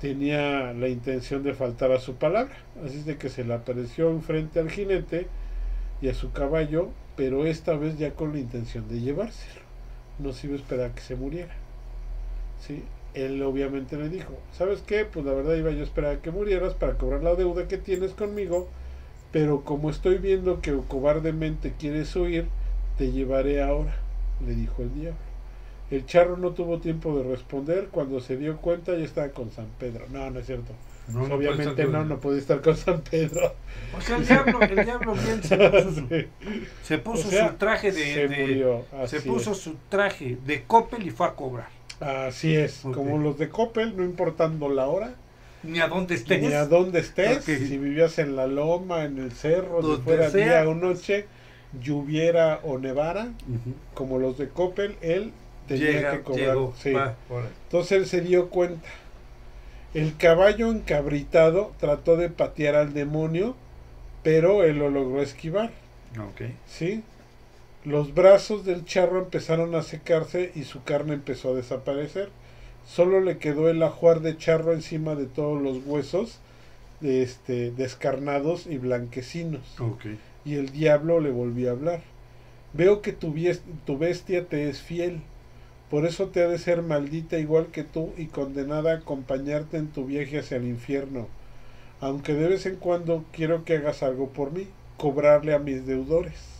[0.00, 4.10] tenía la intención de faltar a su palabra, así es de que se le apareció
[4.10, 5.26] enfrente al jinete
[6.00, 9.60] y a su caballo, pero esta vez ya con la intención de llevárselo.
[10.18, 11.54] No se iba a esperar que se muriera.
[12.66, 12.82] ¿Sí?
[13.16, 15.04] Él obviamente le dijo, ¿sabes qué?
[15.04, 17.78] Pues la verdad iba yo a esperar a que murieras para cobrar la deuda que
[17.78, 18.68] tienes conmigo,
[19.32, 22.46] pero como estoy viendo que cobardemente quieres huir,
[22.98, 23.96] te llevaré ahora,
[24.46, 25.18] le dijo el diablo.
[25.90, 27.88] El charro no tuvo tiempo de responder.
[27.92, 30.04] Cuando se dio cuenta ya estaba con San Pedro.
[30.10, 30.72] No, no es cierto.
[31.12, 33.54] No, Obviamente no, no puede estar con San Pedro.
[33.96, 36.26] O sea, el diablo, el diablo bien se puso su, Sí.
[36.82, 38.84] se puso O sea, su traje de, se de- murió.
[39.06, 39.58] se así puso es.
[39.58, 41.68] su traje de Coppel y fue a cobrar.
[42.00, 45.14] Así es, como los de Coppel, no importando la hora,
[45.62, 46.42] Ni a dónde estés.
[46.42, 50.30] ni a dónde estés, si vivías en la loma, en el cerro, si Donde fuera
[50.30, 50.62] sea.
[50.62, 51.26] día o noche,
[51.82, 53.28] lloviera o nevara,
[53.94, 55.32] como los de Coppel, él
[55.66, 56.46] tenía Llega, que cobrar.
[56.48, 56.92] llegó, sí.
[56.92, 57.14] va.
[57.64, 58.88] Entonces él se dio cuenta.
[59.94, 63.56] El caballo encabritado trató de patear al demonio,
[64.22, 65.70] pero él lo logró esquivar.
[66.18, 66.42] Ok.
[66.66, 67.02] ¿sí?
[67.86, 72.30] Los brazos del charro empezaron a secarse y su carne empezó a desaparecer.
[72.84, 76.40] Solo le quedó el ajuar de charro encima de todos los huesos
[77.00, 79.60] este, descarnados y blanquecinos.
[80.44, 82.00] Y el diablo le volvió a hablar.
[82.72, 83.32] Veo que tu,
[83.84, 85.20] tu bestia te es fiel.
[85.88, 89.92] Por eso te ha de ser maldita igual que tú y condenada a acompañarte en
[89.92, 91.28] tu viaje hacia el infierno.
[92.00, 96.55] Aunque de vez en cuando quiero que hagas algo por mí, cobrarle a mis deudores.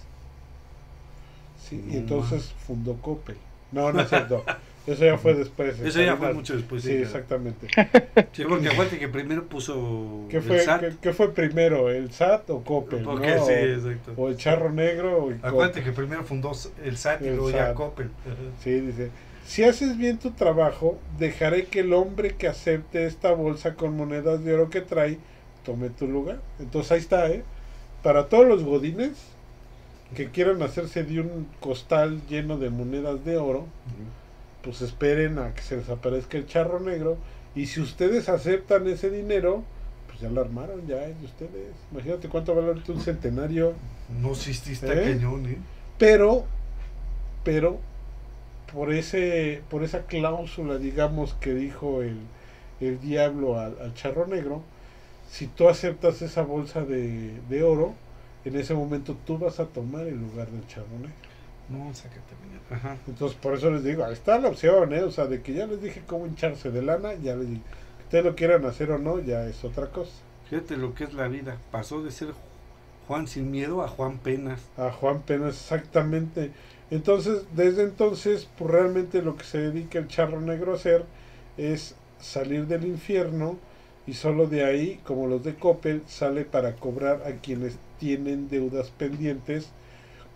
[1.69, 3.37] Sí, y entonces fundó Coppel.
[3.73, 4.45] No, no es cierto.
[4.87, 5.81] Eso ya fue después.
[5.81, 6.83] Eso ya fue mucho después.
[6.85, 7.67] Sí, exactamente.
[8.33, 10.81] Sí, porque acuérdate que primero puso ¿Qué el fue, SAT.
[10.81, 11.91] ¿qué, qué fue primero?
[11.91, 13.03] ¿El SAT o Coppel?
[13.03, 13.45] Porque no?
[13.47, 14.13] sí, exacto.
[14.17, 15.85] O el charro negro o el Acuérdate Coppel.
[15.85, 16.53] que primero fundó
[16.85, 17.75] el SAT y El luego ya SAT.
[17.75, 18.11] Coppel.
[18.63, 19.11] Sí, dice,
[19.45, 24.45] si haces bien tu trabajo, dejaré que el hombre que acepte esta bolsa con monedas
[24.45, 25.19] de oro que trae,
[25.65, 26.39] tome tu lugar.
[26.61, 27.43] Entonces ahí está, ¿eh?
[28.05, 29.11] Para todos los godines
[30.15, 33.67] que quieran hacerse de un costal lleno de monedas de oro,
[34.63, 37.17] pues esperen a que se les aparezca el charro negro.
[37.55, 39.65] Y si ustedes aceptan ese dinero,
[40.07, 41.73] pues ya lo armaron, ya es de ustedes.
[41.91, 43.75] Imagínate cuánto vale ahorita un centenario.
[44.21, 45.13] No, sí, sí, está ¿Eh?
[45.15, 45.59] cañón, ¿eh?
[45.99, 46.45] pero
[47.43, 47.79] pero
[48.73, 52.19] por ese por esa cláusula digamos que dijo el,
[52.81, 54.63] el diablo al, al charro negro
[55.31, 57.95] si tú aceptas esa bolsa de, de oro
[58.47, 61.13] en ese momento tú vas a tomar el lugar del charro negro
[61.69, 62.61] No, sácate, mira.
[62.79, 62.97] Ajá.
[63.07, 65.03] entonces por eso les digo ahí está la opción ¿eh?
[65.03, 67.63] o sea de que ya les dije cómo hincharse de lana ya les dije
[67.99, 70.13] que ustedes lo quieran hacer o no ya es otra cosa
[70.49, 71.59] Fíjate lo que es la vida.
[71.73, 72.29] Pasó de ser
[73.09, 74.61] Juan sin miedo a Juan Penas.
[74.77, 76.53] a Juan Pena exactamente.
[76.91, 81.05] Entonces, desde entonces, pues realmente lo que se dedica el charro negro a hacer
[81.57, 83.59] es salir del infierno
[84.07, 88.91] y solo de ahí, como los de Coppel, sale para cobrar a quienes tienen deudas
[88.91, 89.69] pendientes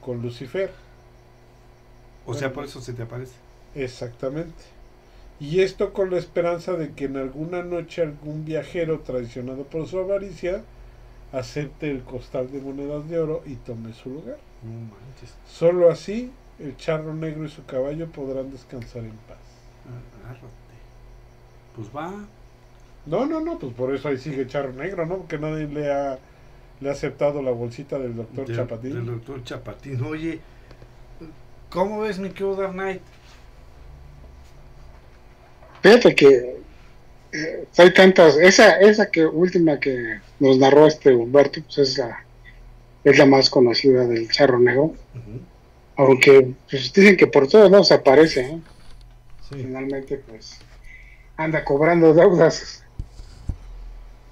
[0.00, 0.70] con Lucifer.
[2.26, 3.34] O sea, por eso se te aparece.
[3.74, 4.62] Exactamente.
[5.40, 9.98] Y esto con la esperanza de que en alguna noche algún viajero traicionado por su
[9.98, 10.62] avaricia
[11.32, 14.38] acepte el costal de monedas de oro y tome su lugar.
[14.62, 15.34] No manches.
[15.48, 19.38] Solo así el charro negro y su caballo podrán descansar en paz.
[20.22, 20.46] Agárrate.
[21.74, 22.12] Pues va.
[23.06, 25.18] No, no, no, pues por eso ahí sigue charro negro, ¿no?
[25.18, 26.18] Porque nadie le ha,
[26.80, 28.94] le ha aceptado la bolsita del doctor Del- Chapatín.
[28.94, 30.02] Del doctor Chapatín.
[30.04, 30.40] Oye,
[31.68, 33.02] ¿cómo ves mi querido Dark Knight?
[35.82, 36.56] Fíjate que
[37.32, 42.24] eh, hay tantas, esa, esa que última que nos narró este Humberto, pues es la,
[43.04, 44.92] es la más conocida del charro negro,
[45.96, 48.58] aunque pues, dicen que por todos lados aparece, ¿eh?
[49.48, 49.56] Sí.
[49.56, 50.58] finalmente pues
[51.36, 52.84] anda cobrando deudas.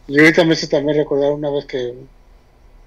[0.07, 1.95] Y ahorita me hizo también recordar una vez que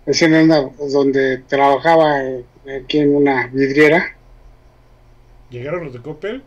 [0.05, 2.43] una, donde trabajaba eh,
[2.83, 4.15] aquí en una vidriera,
[5.49, 6.43] ¿Llegaron los de Coppel?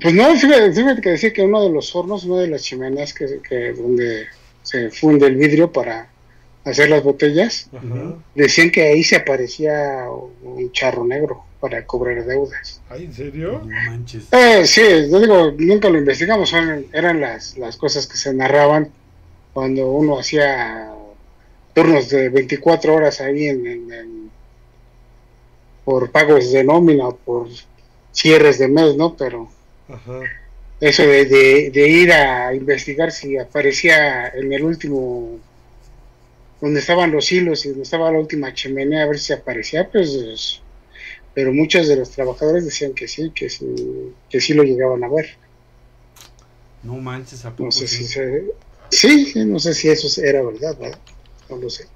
[0.00, 3.14] Pues no, fíjate, fíjate que decía que uno de los hornos, una de las chimeneas
[3.14, 4.26] que, que donde
[4.62, 6.08] se funde el vidrio para
[6.64, 8.16] hacer las botellas, Ajá.
[8.34, 10.04] Decían que ahí se aparecía
[10.42, 12.80] un charro negro para cobrar deudas.
[12.90, 13.62] ¿Ay, en serio?
[13.64, 14.24] No manches.
[14.32, 18.90] Eh, sí, yo digo, nunca lo investigamos, son- eran las, las cosas que se narraban
[19.54, 20.93] cuando uno hacía
[21.74, 24.30] turnos de 24 horas ahí en, en- en-
[25.84, 27.48] por pagos de nómina o por
[28.12, 29.16] cierres de mes, ¿no?
[29.16, 29.48] Pero
[29.88, 30.20] Ajá.
[30.80, 35.38] eso de, de, de ir a investigar si aparecía en el último
[36.60, 40.10] donde estaban los hilos y donde estaba la última chimenea a ver si aparecía pues
[40.14, 40.60] es-
[41.34, 43.66] pero muchos de los trabajadores decían que sí que sí
[44.30, 45.36] que sí lo llegaban a ver
[46.82, 47.96] No manches, ¿a poco no sé sí?
[47.98, 48.44] si se-
[48.90, 50.98] sí, no sé si eso era verdad ¿verdad?
[51.50, 51.86] No lo sé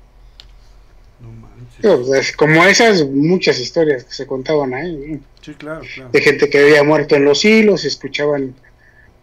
[1.20, 1.78] No manches.
[1.80, 5.20] Pero, pues, como esas muchas historias que se contaban ahí.
[5.42, 6.10] Sí, claro, claro.
[6.10, 8.54] de gente que había muerto en los hilos, escuchaban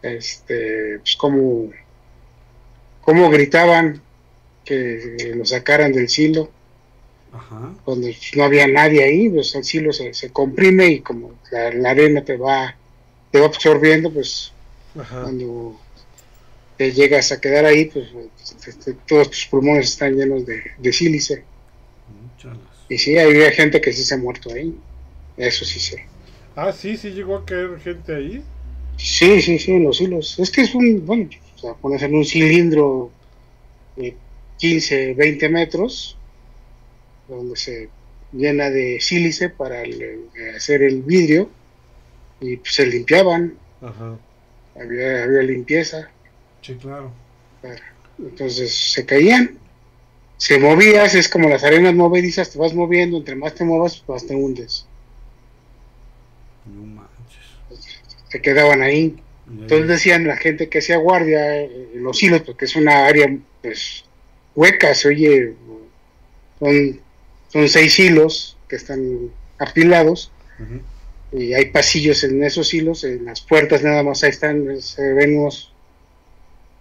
[0.02, 1.72] este pues cómo,
[3.02, 4.02] cómo gritaban
[4.64, 6.50] que lo sacaran del silo
[7.84, 12.24] Cuando no había nadie ahí, pues el silo se, se comprime y como la, arena
[12.24, 12.76] te va,
[13.32, 14.52] te va absorbiendo, pues
[14.94, 15.80] cuando
[16.78, 18.08] te llegas a quedar ahí, pues
[18.68, 21.44] este, todos tus pulmones están llenos de, de sílice.
[22.90, 24.76] Y sí, había gente que sí se ha muerto ahí.
[25.38, 26.06] Eso sí sé.
[26.56, 28.44] Ah, sí, sí llegó a caer gente ahí.
[28.98, 30.40] Sí, sí, sí, en los hilos.
[30.40, 33.12] Es que es un, bueno, o sea, pones en un cilindro
[33.96, 34.16] de
[34.58, 36.18] 15, 20 metros,
[37.28, 37.90] donde se
[38.32, 39.84] llena de sílice para
[40.56, 41.50] hacer el vidrio,
[42.40, 43.58] y pues, se limpiaban.
[43.82, 44.18] Ajá.
[44.80, 46.10] Había, había limpieza.
[46.66, 47.12] Sí, claro.
[48.18, 49.58] Entonces se caían,
[50.38, 54.26] se movías, es como las arenas movedizas, te vas moviendo, entre más te muevas, más
[54.26, 54.88] te hundes.
[56.66, 58.00] No manches.
[58.30, 59.16] Se quedaban ahí.
[59.48, 63.28] Entonces decían la gente que hacía guardia en los hilos, porque es una área
[63.62, 64.06] pues
[64.56, 65.54] hueca, se oye,
[66.60, 67.00] son,
[67.50, 70.32] son seis hilos que están apilados
[71.32, 75.38] y hay pasillos en esos hilos, en las puertas nada más ahí están, se ven
[75.38, 75.75] unos,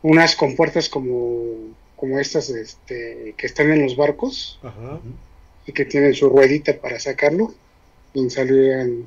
[0.05, 4.61] unas compuertas como, como estas este, que están en los barcos
[5.67, 7.55] y que tienen su ruedita para sacarlo,
[8.13, 9.07] y salían,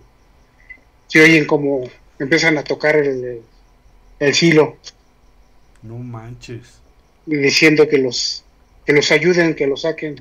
[1.06, 1.84] se oyen como
[2.18, 3.44] empiezan a tocar el,
[4.20, 4.78] el silo.
[5.84, 6.80] No manches.
[7.28, 8.44] Diciendo que los
[8.84, 10.20] que los ayuden, que los saquen.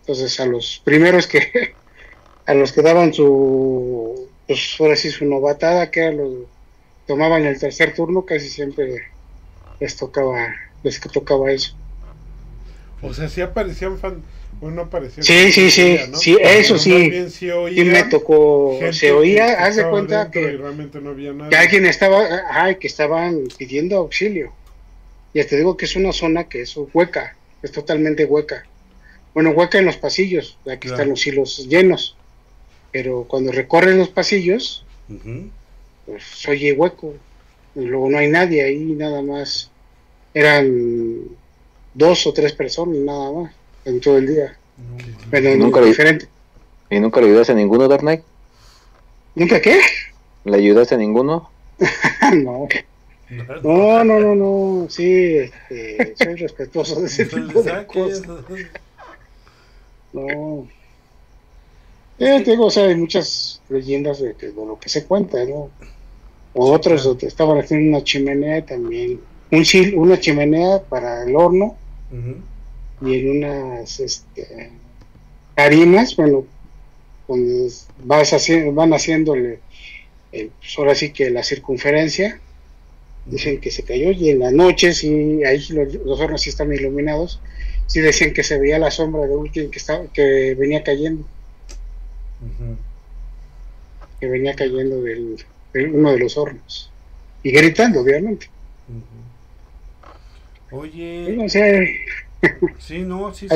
[0.00, 1.74] Entonces a los primeros que
[2.46, 6.46] a los que daban su pues ahora sí su novatada, que los
[7.06, 9.12] tomaban el tercer turno, casi siempre
[9.80, 11.74] les tocaba les tocaba eso.
[13.02, 14.22] O sea, sí aparecían fan,
[14.60, 15.24] bueno, aparecían.
[15.24, 17.28] Sí, sí, sí, sí, eso sí.
[17.28, 17.50] Sí,
[17.84, 20.58] me tocó, se oía, haz de cuenta que,
[21.50, 24.52] que alguien estaba, ay, que estaban pidiendo auxilio.
[25.34, 28.64] Ya te digo que es una zona que es hueca, es totalmente hueca.
[29.34, 32.16] Bueno, hueca en los pasillos, aquí están los hilos llenos.
[32.92, 34.84] Pero cuando recorren los pasillos,
[36.06, 37.14] pues oye hueco.
[37.74, 39.70] Y luego no hay nadie ahí, nada más.
[40.32, 41.22] Eran
[41.94, 43.52] dos o tres personas, nada más,
[43.84, 44.56] en todo el día.
[45.30, 46.28] pero nunca diferente.
[46.90, 48.22] ¿Y nunca le ayudaste a ninguno, Dark Knight?
[49.34, 49.80] ¿Nunca qué?
[50.44, 51.50] ¿Le ayudaste a ninguno?
[52.34, 52.68] no.
[53.62, 58.22] No, no, no, no, sí, este, soy respetuoso de ese tipo de cosas.
[60.12, 60.68] No.
[62.18, 65.70] Eh, tengo, o sea, hay muchas leyendas de, lo que se cuenta, ¿no?
[66.54, 69.64] O otros donde estaban haciendo una chimenea también, un
[69.96, 71.76] una chimenea para el horno
[73.00, 74.70] y en unas este,
[75.56, 76.44] harinas, bueno,
[77.28, 77.70] donde
[78.04, 79.58] vas haciendo, van haciéndole,
[80.32, 82.40] el, pues ahora sí que la circunferencia.
[83.26, 87.40] Dicen que se cayó y en la noche sí ahí los, hornos sí están iluminados.
[87.86, 91.24] Sí decían que se veía la sombra de alguien que estaba que venía cayendo.
[94.20, 95.38] Que venía cayendo del,
[95.74, 96.90] uno de los hornos.
[97.42, 98.48] Y gritando obviamente.
[100.70, 101.48] Oye.
[102.78, 103.48] Sí no sí,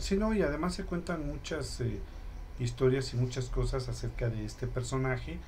[0.00, 1.98] sí, no y además se cuentan muchas eh,
[2.60, 5.38] historias y muchas cosas acerca de este personaje.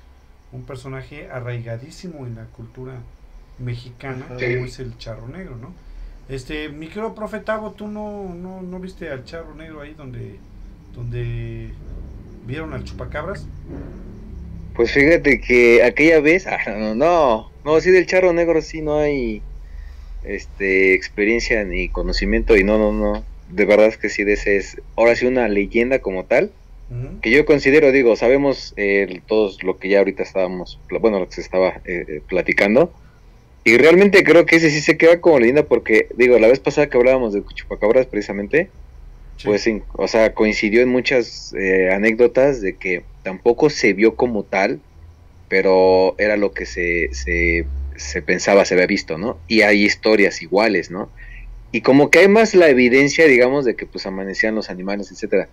[0.51, 2.93] Un personaje arraigadísimo en la cultura
[3.57, 5.73] mexicana, como es el charro negro, ¿no?
[6.27, 7.43] Este, mi querido profe
[7.75, 10.39] ¿tú no, no, no viste al charro negro ahí donde,
[10.93, 11.71] donde
[12.45, 13.45] vieron al chupacabras?
[14.75, 18.99] Pues fíjate que aquella vez, ah, no, no, no, sí del charro negro sí no
[18.99, 19.41] hay
[20.23, 24.57] este experiencia ni conocimiento y no, no, no, de verdad es que sí de ese
[24.57, 26.51] es, ahora sí una leyenda como tal,
[27.23, 31.33] que yo considero, digo, sabemos eh, todos lo que ya ahorita estábamos, bueno, lo que
[31.33, 32.93] se estaba eh, eh, platicando,
[33.63, 36.87] y realmente creo que ese sí se queda como leyenda porque, digo, la vez pasada
[36.87, 38.69] que hablábamos de Chupacabras precisamente,
[39.43, 44.79] pues, o sea, coincidió en muchas eh, anécdotas de que tampoco se vio como tal,
[45.49, 49.37] pero era lo que se, se, se pensaba, se había visto, ¿no?
[49.47, 51.09] Y hay historias iguales, ¿no?
[51.71, 55.49] Y como que hay más la evidencia, digamos, de que pues amanecían los animales, etcétera.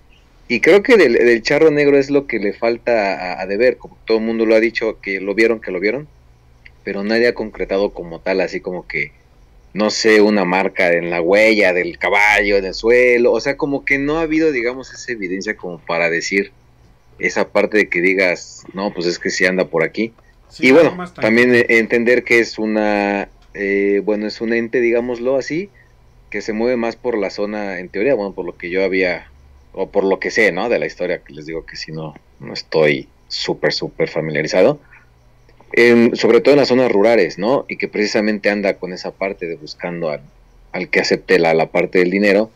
[0.49, 3.97] Y creo que del, charro negro es lo que le falta a, a deber, como
[4.05, 6.09] todo el mundo lo ha dicho, que lo vieron, que lo vieron
[6.85, 9.13] pero nadie ha concretado como tal, así como que,
[9.75, 13.85] no sé, una marca en la huella del caballo, en el suelo, o sea, como
[13.85, 16.53] que no ha habido, digamos, esa evidencia como para decir
[17.19, 20.13] esa parte de que digas, no, pues es que sí anda por aquí.
[20.59, 25.71] y bueno, también e, entender que es una, eh, bueno, es un ente, digámoslo así,
[26.29, 29.31] que se mueve más por la zona, en teoría, bueno, por lo que yo había,
[29.73, 30.69] o por lo que sé, ¿no?
[30.69, 34.81] De la historia, que les digo que si no, no estoy súper, súper familiarizado
[36.15, 37.65] sobre todo en las zonas rurales, ¿no?
[37.69, 41.99] Y que precisamente anda con esa parte de buscando al, que acepte la, la, parte
[41.99, 42.51] del dinero.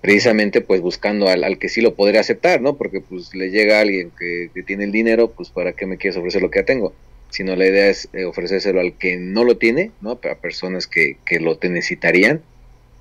[0.00, 2.76] precisamente pues buscando al, al, que sí lo podría aceptar, ¿no?
[2.76, 6.16] Porque pues le llega alguien que, que, tiene el dinero, pues para qué me quieres
[6.16, 6.92] ofrecer lo que ya tengo.
[7.30, 10.12] Sino la idea es eh, ofrecérselo al que no lo tiene, ¿no?
[10.12, 12.42] A personas que, que lo necesitarían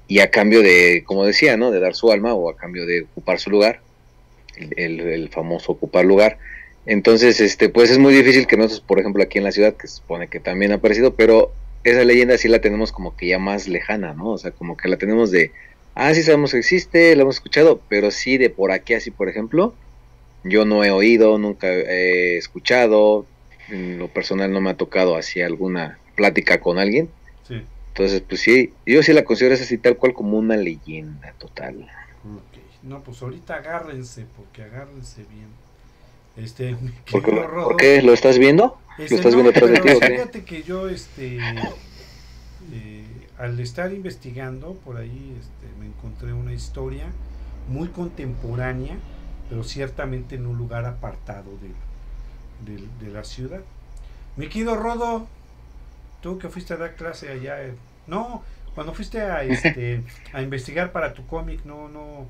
[0.09, 1.71] y a cambio de, como decía, ¿no?
[1.71, 3.79] De dar su alma o a cambio de ocupar su lugar,
[4.75, 6.39] el, el, famoso ocupar lugar.
[6.89, 9.87] Entonces, este, pues es muy difícil que nosotros, por ejemplo, aquí en la ciudad, que
[9.87, 13.37] se supone que también ha aparecido, pero esa leyenda sí la tenemos como que ya
[13.37, 14.29] más lejana, ¿no?
[14.29, 15.51] O sea, como que la tenemos de,
[15.93, 19.29] ah, sí sabemos que existe, la hemos escuchado, pero sí de por aquí, así por
[19.29, 19.75] ejemplo,
[20.43, 23.27] yo no he oído, nunca he escuchado,
[23.67, 27.07] en lo personal no me ha tocado así alguna plática con alguien.
[27.47, 27.61] Sí.
[27.89, 31.87] Entonces, pues sí, yo sí la considero así tal cual como una leyenda total.
[32.81, 35.68] No, pues ahorita agárrense, porque agárrense bien.
[36.37, 36.75] Este,
[37.11, 38.01] ¿Por qué, ¿Por qué?
[38.01, 38.79] ¿Lo estás viendo?
[38.97, 40.05] Este, ¿Lo estás no, viendo atrás de ti?
[40.05, 41.37] Fíjate que yo, este,
[42.71, 43.05] eh,
[43.37, 47.05] al estar investigando por ahí, este, me encontré una historia
[47.67, 48.97] muy contemporánea,
[49.49, 51.51] pero ciertamente en un lugar apartado
[52.65, 53.61] de, de, de la ciudad.
[54.35, 55.27] Mi querido Rodo,
[56.21, 57.57] tú que fuiste a dar clase allá,
[58.07, 58.43] no,
[58.75, 60.03] cuando fuiste a, este,
[60.33, 62.25] a investigar para tu cómic, no, no,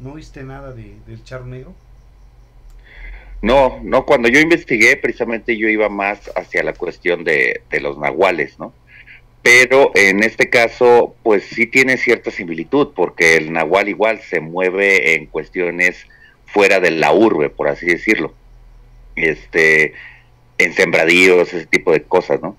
[0.00, 1.74] no viste nada de, del charro negro.
[3.44, 7.98] No, no, cuando yo investigué, precisamente yo iba más hacia la cuestión de, de los
[7.98, 8.72] nahuales, ¿no?
[9.42, 15.14] Pero en este caso, pues sí tiene cierta similitud, porque el nahual igual se mueve
[15.14, 16.06] en cuestiones
[16.46, 18.32] fuera de la urbe, por así decirlo.
[19.14, 19.92] Este,
[20.56, 22.56] en sembradíos, ese tipo de cosas, ¿no?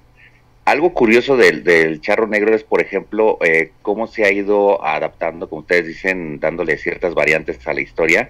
[0.66, 5.62] Algo curioso del, charro negro es, por ejemplo, eh, cómo se ha ido adaptando, como
[5.62, 8.30] ustedes dicen, dándole ciertas variantes a la historia.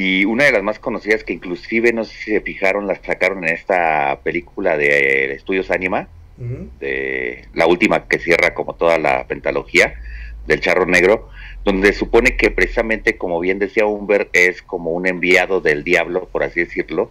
[0.00, 3.42] Y una de las más conocidas que inclusive, no sé si se fijaron, las sacaron
[3.42, 6.06] en esta película de Estudios Anima,
[6.78, 9.94] de la última que cierra como toda la pentalogía
[10.46, 11.28] del charro negro,
[11.64, 16.44] donde supone que precisamente, como bien decía Humbert, es como un enviado del diablo, por
[16.44, 17.10] así decirlo,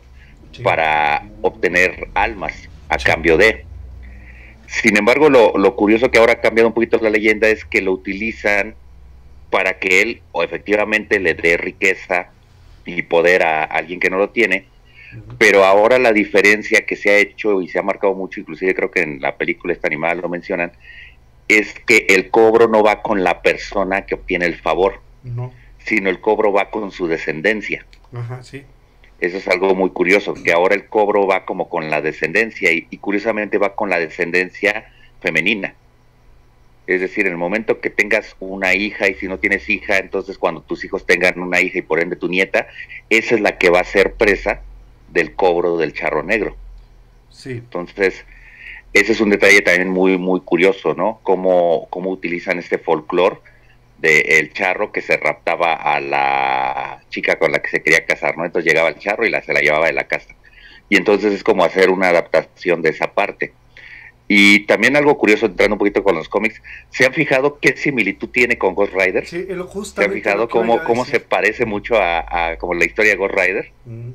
[0.63, 3.65] para obtener almas a cambio de.
[4.67, 7.81] Sin embargo, lo, lo, curioso que ahora ha cambiado un poquito la leyenda es que
[7.81, 8.75] lo utilizan
[9.49, 12.31] para que él o efectivamente le dé riqueza
[12.88, 14.65] y poder a alguien que no lo tiene,
[15.38, 18.91] pero ahora la diferencia que se ha hecho y se ha marcado mucho, inclusive creo
[18.91, 20.71] que en la película esta animada lo mencionan,
[21.47, 25.53] es que el cobro no va con la persona que obtiene el favor, no.
[25.79, 27.85] sino el cobro va con su descendencia.
[28.13, 28.63] Ajá, sí.
[29.19, 32.88] Eso es algo muy curioso, que ahora el cobro va como con la descendencia y,
[32.89, 35.73] y curiosamente va con la descendencia femenina.
[36.88, 40.38] Es decir, en el momento que tengas una hija y si no tienes hija, entonces
[40.38, 42.67] cuando tus hijos tengan una hija y por ende tu nieta,
[43.09, 44.61] esa es la que va a ser presa
[45.09, 46.55] del cobro del charro negro.
[47.29, 47.51] Sí.
[47.51, 48.25] Entonces,
[48.93, 51.19] ese es un detalle también muy, muy curioso, ¿no?
[51.23, 53.38] Cómo, cómo utilizan este folclore
[53.97, 58.45] del charro que se raptaba a la chica con la que se quería casar, ¿no?
[58.45, 60.35] Entonces llegaba el charro y la, se la llevaba de la casa.
[60.89, 63.53] Y entonces es como hacer una adaptación de esa parte.
[64.28, 68.28] Y también algo curioso, entrando un poquito con los cómics, ¿se han fijado qué similitud
[68.30, 69.25] tiene con Ghost Rider?
[69.25, 69.47] Sí,
[69.95, 73.36] ¿Se han fijado cómo, cómo se parece mucho a, a, como la historia de Ghost
[73.36, 73.71] Rider?
[73.86, 74.09] Mm.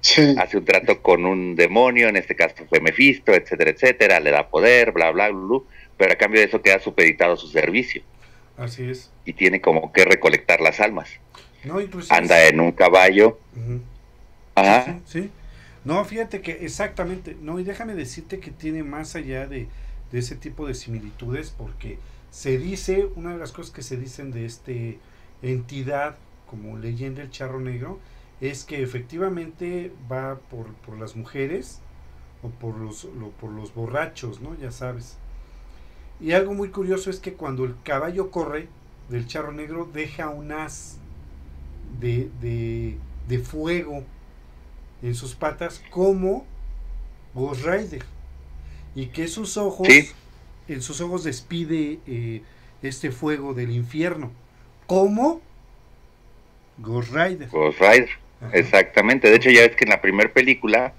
[0.00, 0.34] Sí.
[0.36, 4.48] Hace un trato con un demonio, en este caso fue Mephisto, etcétera, etcétera, le da
[4.48, 5.60] poder, bla, bla, bla, bla
[5.96, 8.02] pero a cambio de eso queda supeditado a su servicio.
[8.56, 9.12] Así es.
[9.24, 11.08] Y tiene como que recolectar las almas.
[11.62, 13.38] No, Anda en un caballo.
[13.54, 13.80] Uh -huh.
[14.56, 14.98] Ajá.
[15.06, 15.30] Sí, sí,
[15.84, 19.66] No, fíjate que exactamente, no, y déjame decirte que tiene más allá de,
[20.12, 21.98] de, ese tipo de similitudes, porque
[22.30, 24.98] se dice, una de las cosas que se dicen de este
[25.42, 26.16] entidad
[26.48, 27.98] como leyenda el charro negro,
[28.40, 31.80] es que efectivamente va por, por las mujeres
[32.42, 34.56] o por los, lo, por los borrachos, ¿no?
[34.56, 35.16] Ya sabes.
[36.20, 38.68] Y algo muy curioso es que cuando el caballo corre
[39.08, 40.98] del charro negro deja un haz
[42.00, 42.96] de, de,
[43.28, 44.04] de fuego
[45.02, 46.46] en sus patas como
[47.34, 48.02] Ghost Rider.
[48.94, 50.10] Y que sus ojos sí.
[50.68, 52.42] en sus ojos despide eh,
[52.82, 54.30] este fuego del infierno
[54.86, 55.40] como
[56.78, 57.48] Ghost Rider.
[57.48, 58.56] Ghost Rider Ajá.
[58.56, 59.30] exactamente.
[59.30, 60.92] De hecho ya es que en la primera película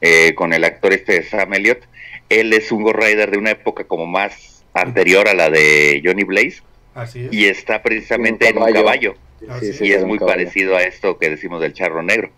[0.00, 1.82] eh, con el actor este Sam Elliott
[2.28, 6.24] él es un Ghost Rider de una época como más anterior a la de Johnny
[6.24, 6.62] Blaze.
[6.94, 7.32] Así es.
[7.32, 9.14] y está precisamente un en un caballo.
[9.48, 10.04] Así y es.
[10.04, 12.30] muy parecido a esto que decimos del charro negro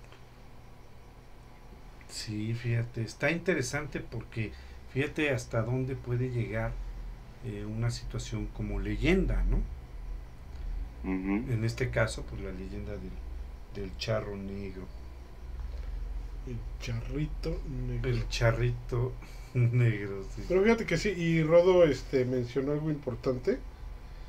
[2.17, 4.53] Sí, fíjate, está interesante porque
[4.93, 6.73] fíjate hasta dónde puede llegar
[7.45, 9.59] eh, una situación como leyenda, ¿no?
[11.05, 11.53] Uh -huh.
[11.53, 13.12] En este caso, pues la leyenda del,
[13.75, 14.89] del charro negro.
[16.47, 18.11] El charrito negro.
[18.11, 19.12] El charrito
[19.55, 20.45] negro, sí.
[20.49, 23.61] Pero fíjate que sí, y Rodo este, mencionó algo importante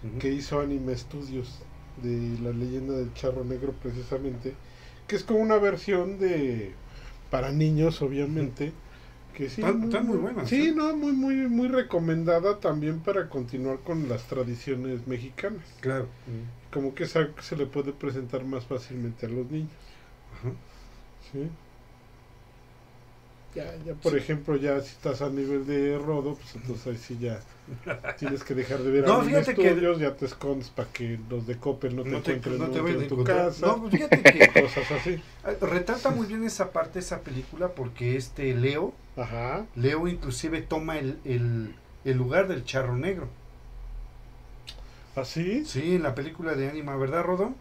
[0.03, 0.17] uh -huh.
[0.19, 1.63] que hizo Anime Studios.
[1.97, 4.53] de la leyenda del charro negro precisamente,
[5.07, 6.77] que es como una versión de
[7.29, 8.71] para niños obviamente,
[9.35, 10.73] que sí, Están- están muy buenas, Sí, ¿eh?
[10.75, 15.63] no, muy muy muy recomendada también para continuar con las tradiciones mexicanas.
[15.81, 16.07] Claro.
[16.71, 19.69] Como que es algo que se le puede presentar más fácilmente a los niños.
[20.39, 20.51] Ajá.
[21.31, 21.49] Sí.
[23.57, 27.17] Ya, ya por ejemplo, ya si estás a nivel de rodo, pues entonces ahí sí
[27.19, 27.39] ya
[28.19, 30.87] tienes que dejar de ver No, a los fíjate que- estudios, ya te escondes para
[30.91, 33.47] que los de Coppel no te No te, encuentren no te en tu encontrar.
[33.47, 35.09] casa, No, pues fíjate que cosas así.
[35.11, 39.65] eh, retrata muy bien esa parte, esa película, porque este Leo, Ajá.
[39.75, 41.73] Leo inclusive toma el, el,
[42.05, 43.27] el lugar del charro negro.
[45.15, 45.65] ¿Así?
[45.65, 47.53] Sí, en la película de Anima, ¿verdad, Rodo?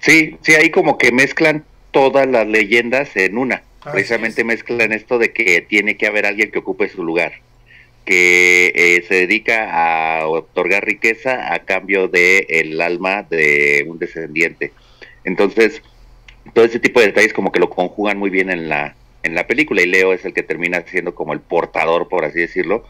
[0.00, 3.62] Sí, sí, ahí como que mezclan todas las leyendas en una.
[3.84, 4.44] Así Precisamente es.
[4.44, 7.32] mezclan esto de que tiene que haber alguien que ocupe su lugar,
[8.04, 14.74] que eh, se dedica a otorgar riqueza a cambio de el alma de un descendiente.
[15.24, 15.82] Entonces,
[16.54, 19.46] todo ese tipo de detalles como que lo conjugan muy bien en la en la
[19.46, 22.84] película y Leo es el que termina siendo como el portador, por así decirlo,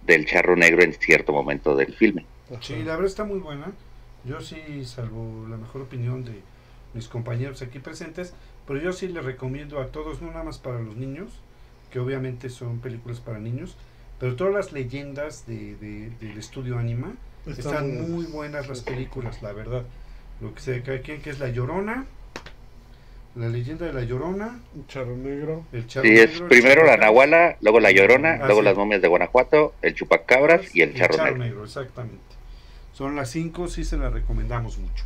[0.00, 2.26] del charro negro en cierto momento del filme.
[2.60, 3.76] Sí, la verdad está muy buena.
[4.22, 6.46] Yo sí, salvo la mejor opinión de
[6.92, 8.34] mis compañeros aquí presentes,
[8.66, 11.30] pero yo sí le recomiendo a todos, no nada más para los niños,
[11.90, 13.76] que obviamente son películas para niños,
[14.18, 17.12] pero todas las leyendas de, de- del estudio Anima
[17.46, 19.82] Está están muy- buenas las películas, la verdad.
[20.40, 22.06] Lo que se cae aquí, que es La Llorona,
[23.36, 25.64] la leyenda de La Llorona, Un charro negro.
[25.72, 28.64] el charro Sí, es negro, el primero la Nahuala, luego la Llorona, Ah, luego sí.
[28.64, 31.64] las momias de Guanajuato, el Chupacabras y el Charro Negro.
[31.64, 32.18] exactamente.
[32.92, 35.04] Son las cinco, sí se las recomendamos mucho.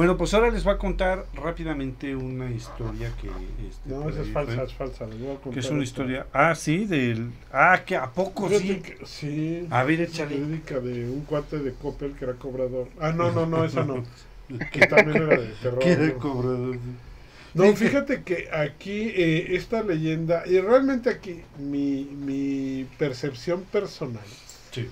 [0.00, 3.28] Bueno, pues ahora les voy a contar rápidamente una historia que...
[3.68, 5.06] este, No, esa es falsa, es falsa.
[5.06, 6.26] les voy a Que es una historia...
[6.32, 7.30] Ah, sí, del...
[7.52, 8.82] Ah, que a poco sí.
[9.04, 9.66] sí.
[9.68, 10.40] A ver, échale.
[10.40, 12.88] De un cuate de Coppel que era cobrador.
[12.98, 14.02] Ah, no, no, no, esa no.
[14.72, 15.80] Que también era de terror.
[15.80, 16.18] Que era ¿no?
[16.18, 16.78] cobrador.
[17.52, 24.24] No, fíjate que aquí eh, esta leyenda, y realmente aquí mi, mi percepción personal
[24.70, 24.88] Sí.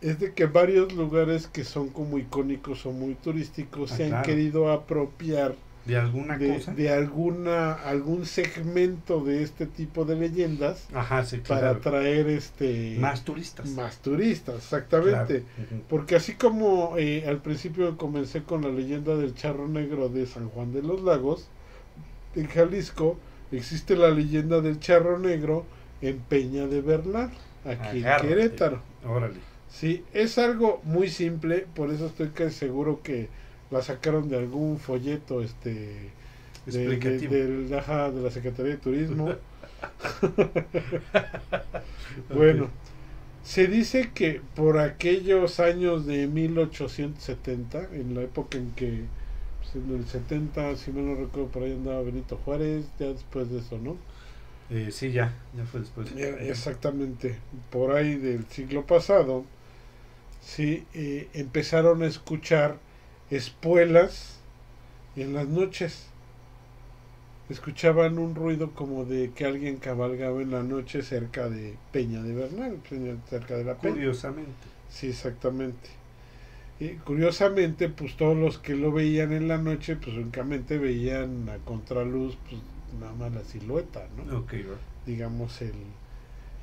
[0.00, 4.10] Es de que varios lugares que son como icónicos o muy turísticos Ah, se han
[4.10, 4.24] claro.
[4.26, 5.54] querido apropiar
[5.86, 6.74] ¿De alguna de, cosa?
[6.74, 13.24] de alguna algún segmento de este tipo de leyendas Ajá, sí, para atraer este Más
[13.24, 13.66] turistas.
[13.70, 15.44] más turistas, exactamente.
[15.56, 15.82] Claro.
[15.88, 20.48] Porque así como eh, al principio comencé con la leyenda del charro negro de San
[20.50, 21.48] Juan de los Lagos,
[22.36, 23.16] en Jalisco
[23.50, 25.64] existe la leyenda del charro negro
[26.02, 27.30] en Peña de Bernal,
[27.64, 28.26] aquí Agárrate.
[28.26, 28.82] en Querétaro.
[29.06, 29.38] Órale.
[29.70, 33.28] Sí, es algo muy simple, por eso estoy casi seguro que
[33.70, 36.14] la sacaron de algún folleto este
[36.66, 39.38] de, de, de la Secretaría de Turismo.
[42.30, 42.70] Bueno,
[43.42, 49.10] se dice que por aquellos años de 1870, en la época en que,
[49.60, 53.50] pues, en el 70, si no lo recuerdo, por ahí andaba Benito Juárez, ya después
[53.50, 53.98] de eso, ¿no?
[54.70, 55.32] Eh, sí, ya.
[55.56, 56.08] Ya fue después.
[56.16, 57.38] Eh, Exactamente,
[57.70, 59.44] por ahí del siglo pasado,
[60.40, 62.78] sí, eh, empezaron a escuchar
[63.30, 64.40] espuelas
[65.16, 66.06] en las noches.
[67.48, 72.34] Escuchaban un ruido como de que alguien cabalgaba en la noche cerca de Peña de
[72.34, 72.78] Bernal,
[73.28, 73.94] cerca de la Peña.
[73.94, 74.68] Curiosamente.
[74.90, 75.88] Sí, exactamente.
[76.80, 81.58] Y curiosamente, pues todos los que lo veían en la noche, pues únicamente veían a
[81.58, 82.60] contraluz, pues
[83.00, 84.38] nada más la silueta, ¿no?
[84.38, 84.78] Ok, va.
[85.06, 85.74] digamos el,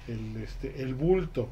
[0.08, 1.50] el, este, el bulto.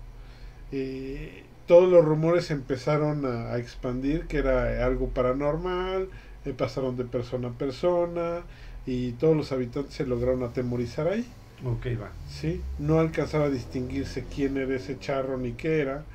[0.72, 1.44] Eh,
[1.74, 6.08] todos los rumores empezaron a, a expandir que era algo paranormal,
[6.46, 8.44] eh, pasaron de persona a persona
[8.86, 11.26] y todos los habitantes se lograron atemorizar ahí.
[11.66, 12.12] Ok, va.
[12.30, 12.62] ¿sí?
[12.78, 16.06] No alcanzaba a distinguirse quién era ese charro ni qué era.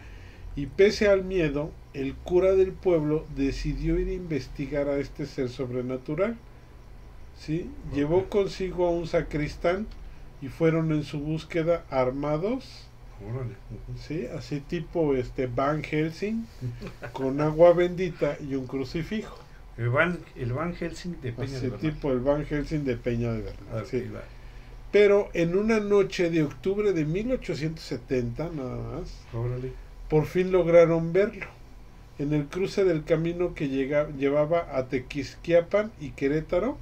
[0.54, 5.48] Y pese al miedo, el cura del pueblo decidió ir a investigar a este ser
[5.48, 6.36] sobrenatural.
[7.36, 7.68] ¿sí?
[7.92, 9.88] Llevó consigo a un sacristán
[10.40, 12.87] y fueron en su búsqueda armados,
[13.26, 13.54] Órale.
[14.06, 14.26] ¿sí?
[14.36, 16.46] así tipo este Van Helsing,
[17.12, 19.36] con agua bendita y un crucifijo.
[19.76, 21.92] El Van, el Van Helsing de Peña Así de Bernal.
[21.94, 23.86] tipo el Van Helsing de Peña de Bernal.
[23.86, 24.04] Sí.
[24.90, 29.72] Pero en una noche de octubre de 1870, nada más, Órale.
[30.08, 31.46] por fin lograron verlo.
[32.18, 36.76] En el cruce del camino que llega, llevaba a Tequisquiapan y Querétaro.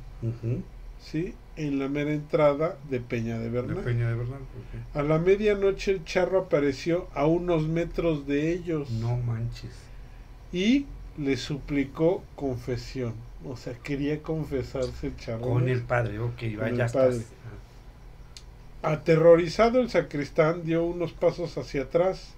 [1.01, 1.35] ¿sí?
[1.57, 3.85] En la mera entrada de Peña de De Bernal.
[3.85, 4.41] Peña de Bernal.
[4.41, 4.97] ok.
[4.97, 9.73] A la medianoche el charro apareció a unos metros de ellos No manches.
[10.53, 10.87] y
[11.19, 13.15] le suplicó confesión.
[13.45, 15.41] O sea, quería confesarse el charro.
[15.43, 17.17] Con el padre, ok, va, Con el ya padre.
[17.17, 17.33] estás.
[18.83, 22.35] Aterrorizado el sacristán dio unos pasos hacia atrás,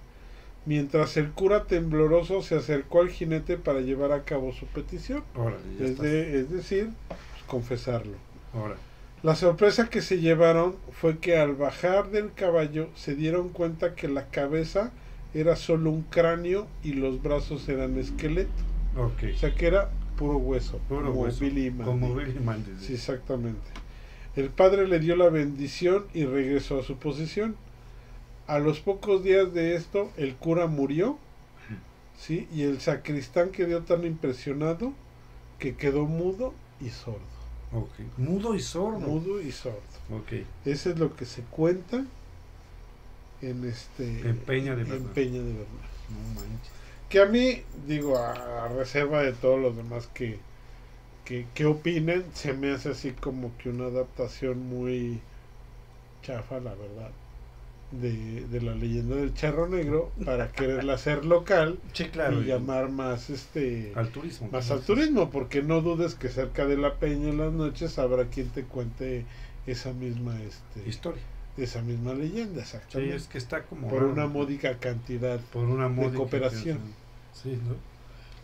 [0.65, 5.57] mientras el cura tembloroso se acercó al jinete para llevar a cabo su petición, Órale,
[5.77, 6.03] ya es, está.
[6.03, 8.15] de- es decir, pues, confesarlo.
[8.53, 8.79] Órale.
[9.21, 14.07] La sorpresa que se llevaron fue que al bajar del caballo se dieron cuenta que
[14.07, 14.91] la cabeza
[15.33, 18.49] era solo un cráneo y los brazos eran esqueleto.
[18.95, 21.83] O sea que era puro hueso, Puro como hueso, Billy Mandy.
[21.83, 22.71] Como Billy Mandy.
[22.79, 23.67] Sí, exactamente.
[24.37, 27.57] El padre le dio la bendición y regresó a su posición.
[28.47, 31.17] A los pocos días de esto, el cura murió,
[32.17, 34.93] sí, y el sacristán quedó tan impresionado
[35.59, 37.38] que quedó mudo y sordo.
[37.71, 37.91] Ok.
[38.17, 38.99] Mudo y sordo.
[38.99, 39.79] Mudo y sordo.
[40.11, 40.33] Ok.
[40.65, 42.05] Eso es lo que se cuenta
[43.41, 45.11] en este En Peña de Bernal.
[45.13, 45.89] Peña de Bernal.
[46.09, 46.73] No manches.
[47.09, 50.39] Que a mí, digo, a, a reserva de todos los demás que,
[51.25, 55.21] que, que opinen, se me hace así como que una adaptación muy
[56.21, 57.11] chafa, la verdad,
[57.91, 62.41] de, de la leyenda del charro negro para quererla hacer local Sí, claro.
[62.41, 64.47] y llamar más este al turismo.
[64.51, 68.25] más al turismo, porque no dudes que cerca de la peña en las noches habrá
[68.25, 69.25] quien te cuente
[69.65, 71.21] esa misma este Historia.
[71.57, 73.15] esa misma leyenda, Sí, exactamente.
[73.15, 73.87] es que está como.
[73.87, 75.39] por una módica cantidad.
[75.51, 76.79] Por una módica cooperación.
[77.33, 77.75] Sí, ¿no?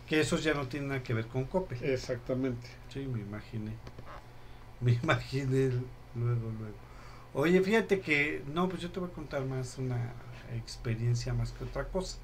[0.08, 1.92] Que esos ya no tienen nada que ver con COPE.
[1.92, 2.66] Exactamente.
[2.92, 3.72] Sí, me imaginé.
[4.80, 5.70] Me imaginé
[6.14, 6.85] luego, luego.
[7.36, 10.14] Oye, fíjate que, no, pues yo te voy a contar más una
[10.56, 12.16] experiencia más que otra cosa.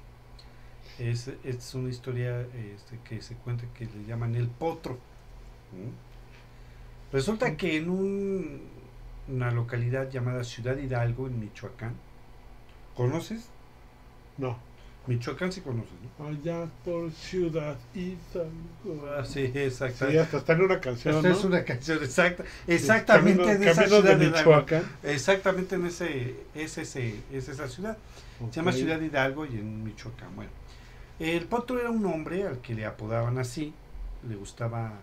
[0.97, 4.93] Es, es una historia este, que se cuenta que le llaman el potro.
[5.71, 5.91] ¿Mm?
[7.11, 8.61] Resulta que en un-
[9.27, 11.95] una localidad llamada Ciudad Hidalgo, en Michoacán,
[12.95, 13.49] ¿conoces?
[14.37, 14.57] No.
[15.05, 16.27] Michoacán sí conoces, ¿no?
[16.27, 19.05] Allá por Ciudad Hidalgo.
[19.17, 20.09] Ah, sí, exacto.
[20.09, 21.35] Sí, hasta está en una canción, Esta ¿no?
[21.35, 24.37] es una canción exacta, exactamente Camino- de esa ciudad de Hidalgo.
[24.51, 24.83] Michoacán.
[25.03, 27.97] Exactamente en ese, es ese, es esa ciudad.
[28.49, 28.71] Se llama.
[28.71, 30.33] Ciudad Hidalgo y en Michoacán.
[30.35, 30.51] Bueno,
[31.19, 33.73] el potro era un hombre al que le apodaban así.
[34.27, 34.93] Le gustaba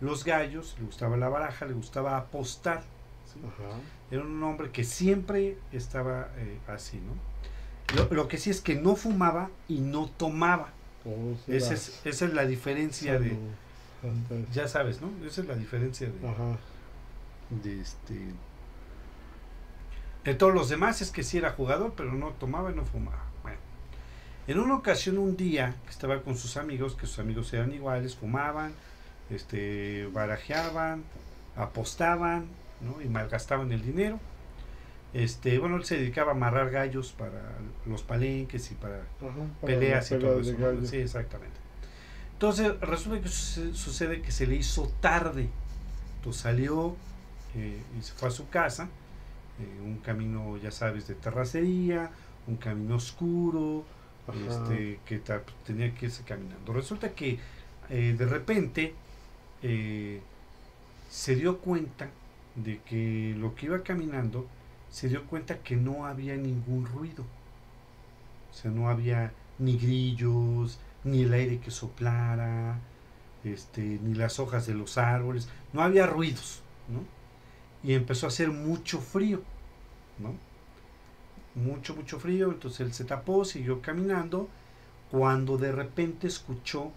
[0.00, 2.82] los gallos, le gustaba la baraja, le gustaba apostar.
[3.32, 3.38] ¿sí?
[3.46, 3.76] Ajá.
[4.10, 7.12] Era un hombre que siempre estaba eh, así, ¿no?
[7.94, 10.68] Lo, lo que sí es que no fumaba y no tomaba.
[11.46, 13.36] Se Esa es, esa es la diferencia de,
[14.52, 15.10] ya sabes, ¿no?
[15.26, 16.58] Esa es la diferencia de, Ajá.
[17.50, 18.14] de este
[20.24, 23.24] de todos los demás es que sí era jugador pero no tomaba y no fumaba
[23.42, 23.58] bueno
[24.46, 28.16] en una ocasión un día que estaba con sus amigos que sus amigos eran iguales
[28.16, 28.74] fumaban
[29.30, 31.04] este barajeaban
[31.56, 32.48] apostaban
[32.82, 33.00] ¿no?
[33.00, 34.20] y malgastaban el dinero
[35.12, 37.40] este bueno él se dedicaba a amarrar gallos para
[37.86, 39.04] los palenques y para Ajá.
[39.60, 40.86] Para peleas y todo eso.
[40.86, 41.58] Sí, exactamente.
[42.32, 45.48] Entonces, resulta que suce- sucede que se le hizo tarde.
[46.16, 46.96] Entonces salió
[47.54, 48.88] eh, y se fue a su casa.
[49.60, 52.10] eh, un camino, ya sabes, de terracería,
[52.46, 53.84] un camino oscuro,
[54.26, 54.38] Ajá.
[54.72, 55.20] este, que
[55.66, 56.72] tenía que irse caminando.
[56.72, 57.38] Resulta que
[57.90, 58.94] eh, de repente
[61.10, 62.08] se dio cuenta
[62.56, 64.46] de que lo que iba caminando,
[64.90, 67.24] se dio cuenta que no había ningún ruido.
[68.50, 72.78] O sea, no había ni grillos, ni el aire que soplara,
[73.44, 77.00] este, ni las hojas de los árboles, no había ruidos, ¿no?
[77.88, 79.42] Y empezó a hacer mucho frío,
[80.18, 80.34] ¿no?
[81.54, 84.48] Mucho, mucho frío, entonces él se tapó, siguió caminando,
[85.10, 86.92] cuando de repente escuchó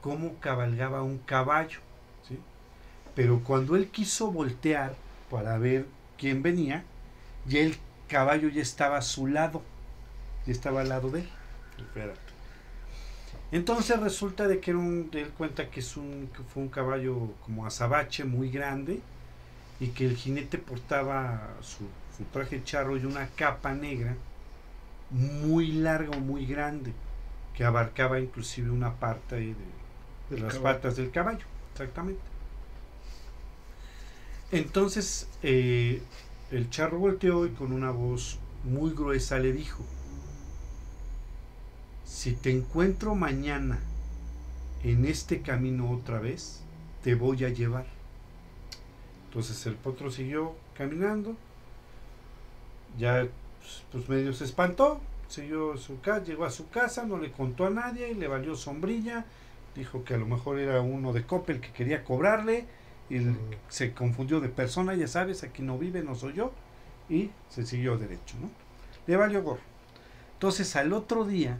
[0.00, 1.80] cómo cabalgaba un caballo,
[2.28, 2.38] ¿sí?
[3.14, 4.94] Pero cuando él quiso voltear
[5.30, 5.86] para ver
[6.18, 6.84] quién venía,
[7.46, 7.76] ya el
[8.08, 9.62] caballo ya estaba a su lado,
[10.46, 11.28] ya estaba al lado de él.
[11.78, 12.20] Espérate.
[13.52, 17.32] Entonces resulta de que era un, él cuenta que es un, que fue un caballo
[17.44, 19.00] como azabache muy grande
[19.80, 21.84] y que el jinete portaba su,
[22.16, 24.16] su traje charro y una capa negra
[25.10, 26.92] muy larga o muy grande
[27.54, 29.54] que abarcaba inclusive una parte ahí
[30.30, 30.62] de, las caballo.
[30.62, 32.33] patas del caballo, exactamente.
[34.54, 36.00] Entonces eh,
[36.52, 39.82] el charro volteó y con una voz muy gruesa le dijo,
[42.04, 43.80] si te encuentro mañana
[44.84, 46.62] en este camino otra vez,
[47.02, 47.86] te voy a llevar.
[49.26, 51.34] Entonces el potro siguió caminando,
[52.96, 53.26] ya
[53.58, 57.66] pues, pues, medio se espantó, siguió su casa, llegó a su casa, no le contó
[57.66, 59.24] a nadie, le valió sombrilla,
[59.74, 62.66] dijo que a lo mejor era uno de Coppel que quería cobrarle
[63.10, 63.20] y
[63.68, 66.52] se confundió de persona, ya sabes, aquí no vive, no soy yo,
[67.08, 68.50] y se siguió derecho, ¿no?
[69.06, 69.60] Le valió gorro.
[70.34, 71.58] Entonces al otro día,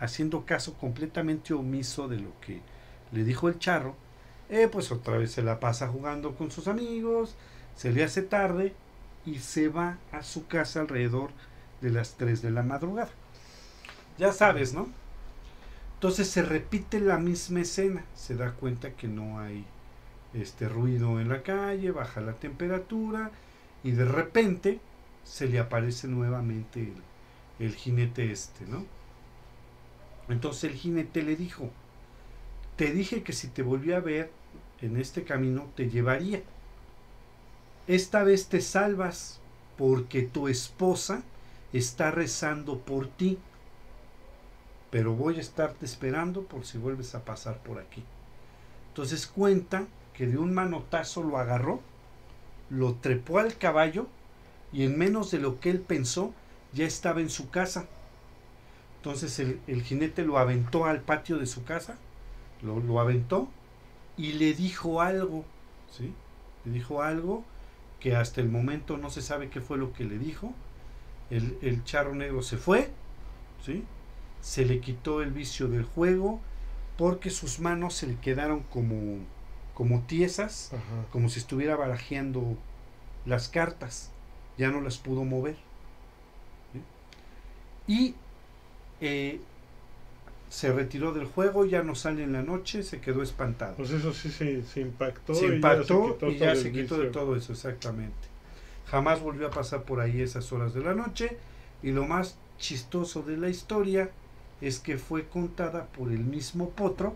[0.00, 2.60] haciendo caso completamente omiso de lo que
[3.12, 3.94] le dijo el charro,
[4.48, 7.34] eh, pues otra vez se la pasa jugando con sus amigos,
[7.74, 8.74] se le hace tarde
[9.24, 11.30] y se va a su casa alrededor
[11.80, 13.10] de las 3 de la madrugada.
[14.18, 14.88] Ya sabes, ¿no?
[15.94, 19.64] Entonces se repite la misma escena, se da cuenta que no hay
[20.36, 23.30] este ruido en la calle, baja la temperatura
[23.82, 24.80] y de repente
[25.24, 26.92] se le aparece nuevamente
[27.58, 28.84] el, jinete este, ¿no?
[30.28, 31.70] Entonces el jinete le dijo,
[32.76, 34.30] te dije que si te volvía a ver
[34.80, 36.42] en este camino te llevaría.
[37.86, 39.40] Esta vez te salvas
[39.78, 41.22] porque tu esposa
[41.72, 43.38] está rezando por ti.
[44.90, 48.02] Pero voy a estarte esperando por si vuelves a pasar por aquí.
[48.88, 51.80] Entonces cuenta que de un manotazo lo agarró,
[52.70, 54.06] lo trepó al caballo
[54.72, 56.32] y en menos de lo que él pensó
[56.72, 57.86] ya estaba en su casa.
[58.96, 61.98] Entonces el, jinete lo aventó al patio de su casa,
[62.62, 63.48] lo, lo aventó
[64.16, 65.44] y le dijo algo,
[65.90, 66.12] ¿sí?
[66.64, 67.44] Le dijo algo
[68.00, 70.52] que hasta el momento no se sabe qué fue lo que le dijo.
[71.28, 72.90] El, el charro negro se fue,
[73.64, 73.84] ¿sí?
[74.40, 76.40] Se le quitó el vicio del juego
[76.96, 79.18] porque sus manos se le quedaron como,
[79.76, 81.06] como tiesas, Ajá.
[81.12, 82.56] como si estuviera barajeando
[83.26, 84.10] las cartas.
[84.56, 85.56] Ya no las pudo mover.
[86.72, 86.80] ¿sí?
[87.92, 88.14] Y
[89.02, 89.38] eh,
[90.48, 93.74] se retiró del juego, ya no sale en la noche, se quedó espantado.
[93.76, 95.34] Pues eso sí se, se impactó.
[95.34, 98.16] se y ya impactó quitó y ya se quitó de todo eso, exactamente.
[98.86, 101.36] Jamás volvió a pasar por ahí esas horas de la noche.
[101.82, 104.10] Y lo más chistoso de la historia
[104.62, 107.14] es que fue contada por el mismo potro,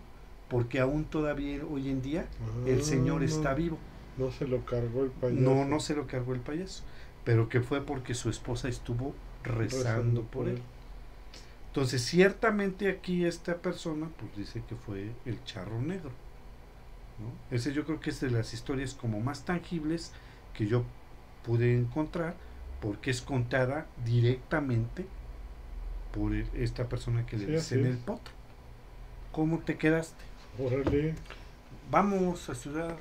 [0.51, 2.25] porque aún todavía hoy en día
[2.67, 3.77] el Ah, señor no, está vivo.
[4.17, 5.41] No se lo cargó el payaso.
[5.41, 6.83] No, no se lo cargó el payaso,
[7.23, 10.61] pero que fue porque su esposa estuvo rezando por él.
[11.67, 16.09] Entonces, ciertamente aquí esta persona pues dice que fue el charro negro.
[17.21, 17.55] ¿no?
[17.55, 20.11] Ese yo creo que es de las historias como más tangibles
[20.53, 20.83] que yo
[21.45, 22.35] pude encontrar
[22.81, 25.05] porque es contada directamente
[26.13, 28.33] por esta persona que le Sí, dicen el potro.
[29.31, 30.30] ¿Cómo te quedaste?
[30.65, 31.15] Órale.
[31.89, 32.95] Vamos a ciudad.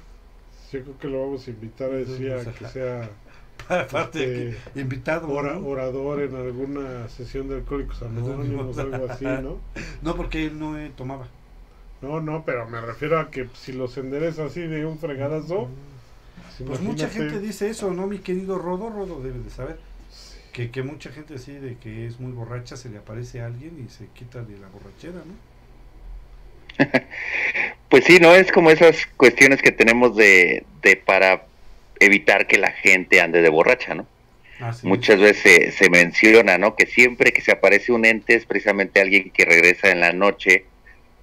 [0.72, 3.10] Yo creo que lo vamos a invitar a decir a que sea
[3.68, 5.28] Aparte Este, invitado.
[5.28, 5.66] ora- ¿no?
[5.66, 9.58] orador en alguna sesión de Alcohólicos Anónimos, algo así, ¿no?
[10.02, 11.26] No, porque él no eh, tomaba.
[12.02, 15.68] No, no, pero me refiero a que si los endereza así de un fregadazo.
[16.66, 18.06] Pues mucha gente dice eso, ¿no?
[18.06, 19.78] Mi querido Rodo, Rodo debe de saber.
[20.52, 23.84] Que, que mucha gente así de que es muy borracha, se le aparece a alguien
[23.86, 25.49] y se quita de la borrachera, ¿no?
[27.90, 31.42] Pues sí, no es como esas cuestiones que tenemos de, de para
[31.98, 34.06] evitar que la gente ande de borracha, ¿no?
[34.60, 35.20] Así Muchas es.
[35.20, 36.76] veces se, se menciona, ¿no?
[36.76, 40.66] Que siempre que se aparece un ente es precisamente alguien que regresa en la noche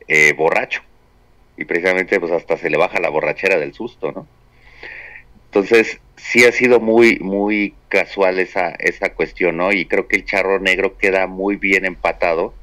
[0.10, 0.82] eh, borracho.
[1.56, 4.28] Y precisamente pues hasta se le baja la borrachera del susto, ¿no?
[5.46, 9.72] Entonces, sí ha sido muy, muy casual esa, esa cuestión, ¿no?
[9.72, 12.54] Y creo que el charro negro queda muy bien empatado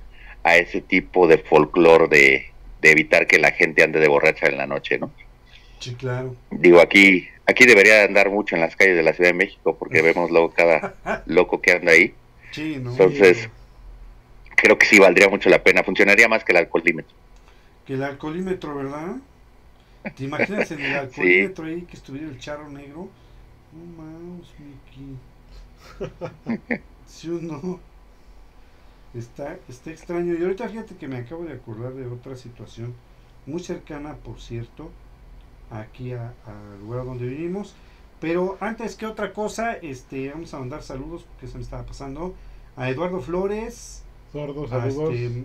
[0.42, 2.53] a ese tipo de folclore de,
[2.84, 5.10] de evitar que la gente ande de borracha en la noche, ¿no?
[5.80, 6.36] Sí, claro.
[6.50, 10.02] Digo, aquí, aquí debería andar mucho en las calles de la Ciudad de México porque
[10.08, 10.94] vemos luego cada
[11.26, 12.14] loco que anda ahí.
[12.50, 12.90] Sí, ¿no?
[12.90, 13.48] Entonces,
[14.54, 15.82] creo que sí valdría mucho la pena.
[15.82, 17.16] Funcionaría más que el alcoholímetro.
[17.86, 19.16] Que el alcoholímetro, ¿verdad?
[20.14, 23.08] ¿Te imaginas en el alcoholímetro ahí que estuviera el charro negro?
[23.72, 25.16] No mames, Mickey.
[27.06, 27.80] ¿Sí o no?
[29.14, 30.34] Está, está extraño.
[30.34, 32.94] Y ahorita fíjate que me acabo de acordar de otra situación
[33.46, 34.90] muy cercana, por cierto,
[35.70, 37.74] aquí a- al lugar donde vivimos.
[38.20, 42.34] Pero antes que otra cosa, este, vamos a mandar saludos porque se me estaba pasando
[42.76, 44.02] a Eduardo Flores,
[44.32, 45.14] Sordos, a saludos.
[45.14, 45.44] este,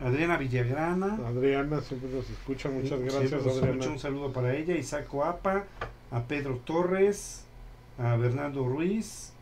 [0.00, 2.68] Adriana Villagrana, Adriana siempre nos escucha.
[2.68, 3.86] Muchas Sí, gracias, Adriana.
[3.92, 5.64] Un saludo para ella, Isaac Apa,
[6.10, 7.44] a Pedro Torres,
[7.98, 9.32] a Bernardo Ruiz,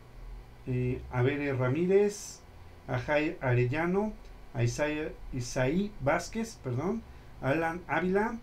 [0.67, 2.39] eh, a Bere Ramírez,
[2.87, 4.13] a Jai Arellano,
[4.53, 7.01] a Isaí, Vázquez, perdón,
[7.41, 8.37] a Alan Ávila,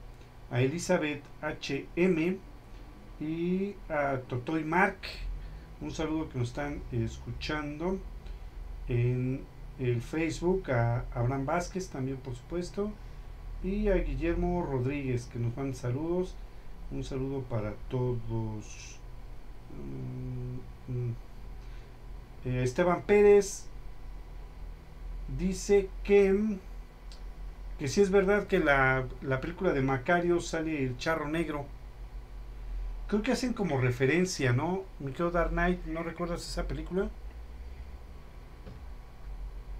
[0.50, 2.38] a Elizabeth HM
[3.20, 4.98] y a Totoy Mark.
[5.80, 7.98] Un saludo que nos están escuchando
[8.88, 9.44] en
[9.78, 12.92] el Facebook, a Abraham Vázquez también, por supuesto
[13.64, 16.34] y a Guillermo Rodríguez que nos manda saludos
[16.90, 18.98] un saludo para todos
[19.72, 21.14] Mm, mm.
[22.44, 23.66] Eh, Esteban Pérez
[25.38, 26.58] dice que
[27.78, 31.66] que si es verdad que la, la película de Macario sale el charro negro
[33.06, 34.84] creo que hacen como referencia ¿no?
[34.98, 37.10] mi querido Dark Knight ¿no recuerdas esa película?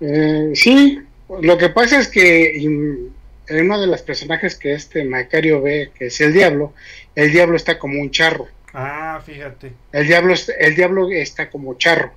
[0.00, 0.98] Eh, sí,
[1.28, 5.92] lo que pasa es que mm, en uno de los personajes que este Macario ve,
[5.94, 6.74] que es el diablo,
[7.14, 8.52] el diablo está como un charro.
[8.74, 12.12] ah fíjate El diablo, el diablo está como charro,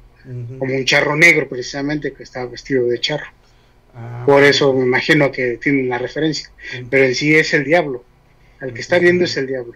[0.58, 3.28] Como un charro negro precisamente, que está vestido de charro.
[3.94, 6.52] Ah, Por eso me imagino que tienen la referencia.
[6.90, 8.04] Pero en sí es el diablo.
[8.60, 9.74] El que está viendo es el diablo.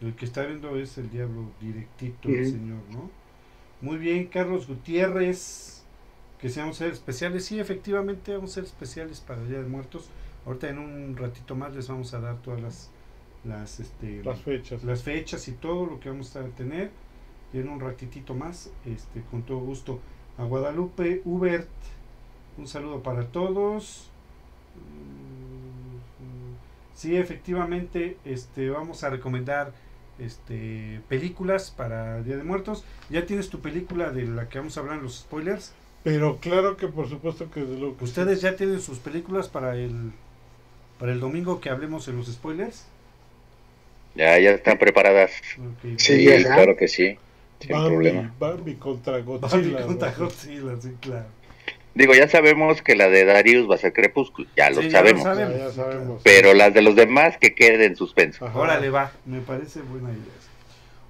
[0.00, 3.10] El que está viendo es el diablo directito, el señor, ¿no?
[3.80, 5.84] Muy bien, Carlos Gutiérrez,
[6.38, 9.58] que si vamos a ser especiales, sí, efectivamente vamos a ser especiales para el Día
[9.60, 10.10] de Muertos.
[10.46, 12.90] Ahorita en un ratito más les vamos a dar todas las
[13.44, 14.84] las este Las fechas.
[14.84, 16.90] las fechas y todo lo que vamos a tener
[17.52, 20.00] y en un ratitito más, este con todo gusto.
[20.38, 21.68] A Guadalupe Hubert,
[22.56, 24.10] un saludo para todos.
[26.94, 29.72] Sí, efectivamente, este vamos a recomendar
[30.18, 32.84] este películas para Día de Muertos.
[33.08, 35.72] ¿Ya tienes tu película de la que vamos a hablar en los spoilers?
[36.04, 39.76] Pero claro que por supuesto que desde luego que ¿Ustedes ya tienen sus películas para
[39.76, 40.12] el
[40.98, 42.86] para el domingo que hablemos en los spoilers?
[44.14, 45.32] Ya, ya están preparadas.
[45.96, 47.18] Sí, claro que sí,
[47.60, 48.34] sin Bambi, problema.
[48.38, 49.86] Bambi contra Bambi Godzilla.
[49.86, 50.16] contra ¿no?
[50.18, 51.26] Godzilla, sí, claro.
[51.94, 55.02] Digo, ya sabemos que la de Darius va a ser Crepúsculo, ya lo Sí, ya
[55.02, 55.22] lo sabemos.
[55.24, 55.40] sabe.
[55.40, 56.20] Ya, ya sabemos.
[56.24, 58.46] Pero las de los demás que quede en suspenso.
[58.46, 58.58] Ajá.
[58.58, 60.22] Órale, va, me parece buena idea.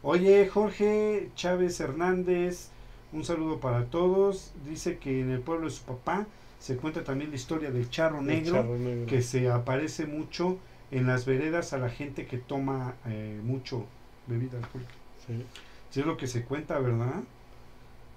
[0.02, 2.68] Oye, Jorge Chávez Hernández,
[3.12, 4.52] un saludo para todos.
[4.68, 6.26] Dice que en el pueblo de su papá
[6.58, 9.06] se cuenta también la historia del charro El negro, charro negro.
[9.06, 10.58] que se aparece mucho
[10.90, 13.84] en las veredas a la gente que toma eh, mucho
[14.26, 14.92] bebida alcohólica.
[15.26, 15.44] Sí.
[15.90, 17.24] Sí es lo que se cuenta, ¿verdad?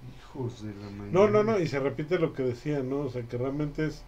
[0.01, 1.11] Hijos de la mañana.
[1.11, 3.01] No, no, no, y se repite lo que decía, ¿no?
[3.01, 4.05] O sea, que realmente es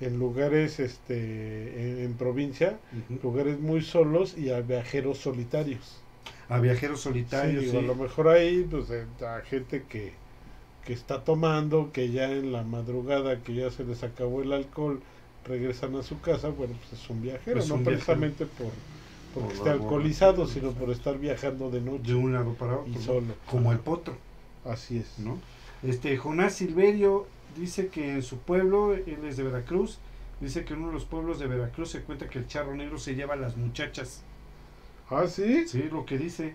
[0.00, 2.80] en lugares, este, en, en provincia,
[3.22, 6.04] lugares muy solos y a viajeros solitarios.
[6.48, 7.60] A viajeros Sí, solitarios.
[7.60, 7.86] digo, a sí.
[7.86, 10.18] lo mejor ahí, pues, eh, a gente que,
[10.84, 15.02] que está tomando, que ya en la madrugada, que ya se les acabó el alcohol,
[15.44, 18.78] regresan a su casa, bueno, pues es un viajero, no un precisamente por
[19.34, 22.92] porque la alcoholizado, sino por estar viajando de de noche un lado para otro.
[22.92, 23.34] y solo.
[23.50, 24.16] Como el potro.
[24.64, 25.18] Así es.
[25.18, 25.38] ¿no?
[25.82, 27.26] Este Jonás Silverio
[27.56, 29.98] dice que en su pueblo, él es de Veracruz,
[30.40, 32.98] dice que en uno de los pueblos de Veracruz se cuenta que el charro negro
[32.98, 34.22] se lleva a las muchachas.
[35.10, 35.66] Ah, sí.
[35.68, 36.54] Sí, lo que dice,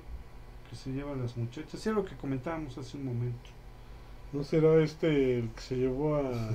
[0.69, 1.79] que se lleva a las muchachas.
[1.79, 3.49] Sí, lo que comentábamos hace un momento.
[4.33, 6.51] ¿No será este el que se llevó a,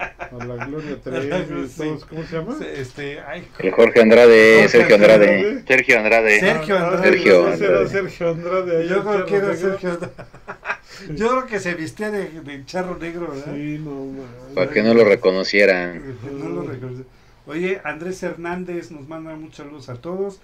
[0.00, 1.76] a la Gloria Trevi y Sí.
[1.78, 2.04] todos?
[2.06, 2.56] ¿Cómo se llama?
[2.74, 5.62] Este, ay, El Jorge Andrade, Jorge Sergio Andrade.
[5.66, 6.40] Sergio Andrade.
[6.40, 7.02] Sergio Ah, Andrade.
[7.10, 7.88] Sergio ¿no será Andrade.
[7.90, 8.88] Sergio Andrade.
[8.88, 9.56] yo creo que era?
[9.56, 10.12] Sergio Andrade.
[11.14, 13.54] Yo creo que se vistía de, de charro negro, ¿verdad?
[13.54, 14.26] Sí, no, man.
[14.54, 16.02] Para que no lo reconocieran.
[16.32, 17.04] No lo reconoce.
[17.46, 20.40] Oye, Andrés Hernández nos manda muchos saludos a todos.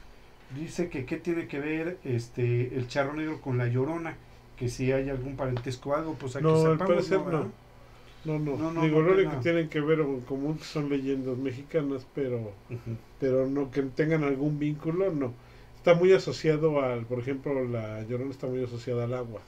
[0.58, 4.14] Dice que qué tiene que ver este el charro negro con la llorona,
[4.56, 7.40] que si hay algún parentesco o algo, pues aquí No, al sepamos, parecer ¿verdad?
[7.40, 7.52] no.
[8.26, 10.88] No, no, No, no, digo, lo que único que tienen que ver en común son
[10.90, 12.52] leyendas mexicanas, pero
[13.20, 15.32] pero no que tengan algún vínculo, no.
[15.76, 19.40] Está muy asociado al, por ejemplo, la Llorona está muy asociada al agua,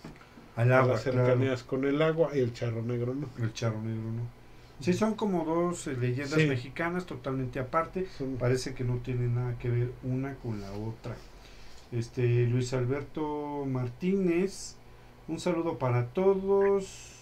[0.56, 1.18] Al a agua, las claro.
[1.26, 3.28] cercanías con el agua y el charro negro no.
[3.42, 4.38] El charro negro, ¿no?
[4.80, 6.46] Sí, son como dos eh, leyendas Sí.
[6.46, 8.06] mexicanas totalmente aparte.
[8.16, 11.16] Son- Parece que no tienen nada que ver una con la otra.
[11.90, 14.76] Este Luis Alberto Martínez,
[15.26, 17.16] un saludo para todos.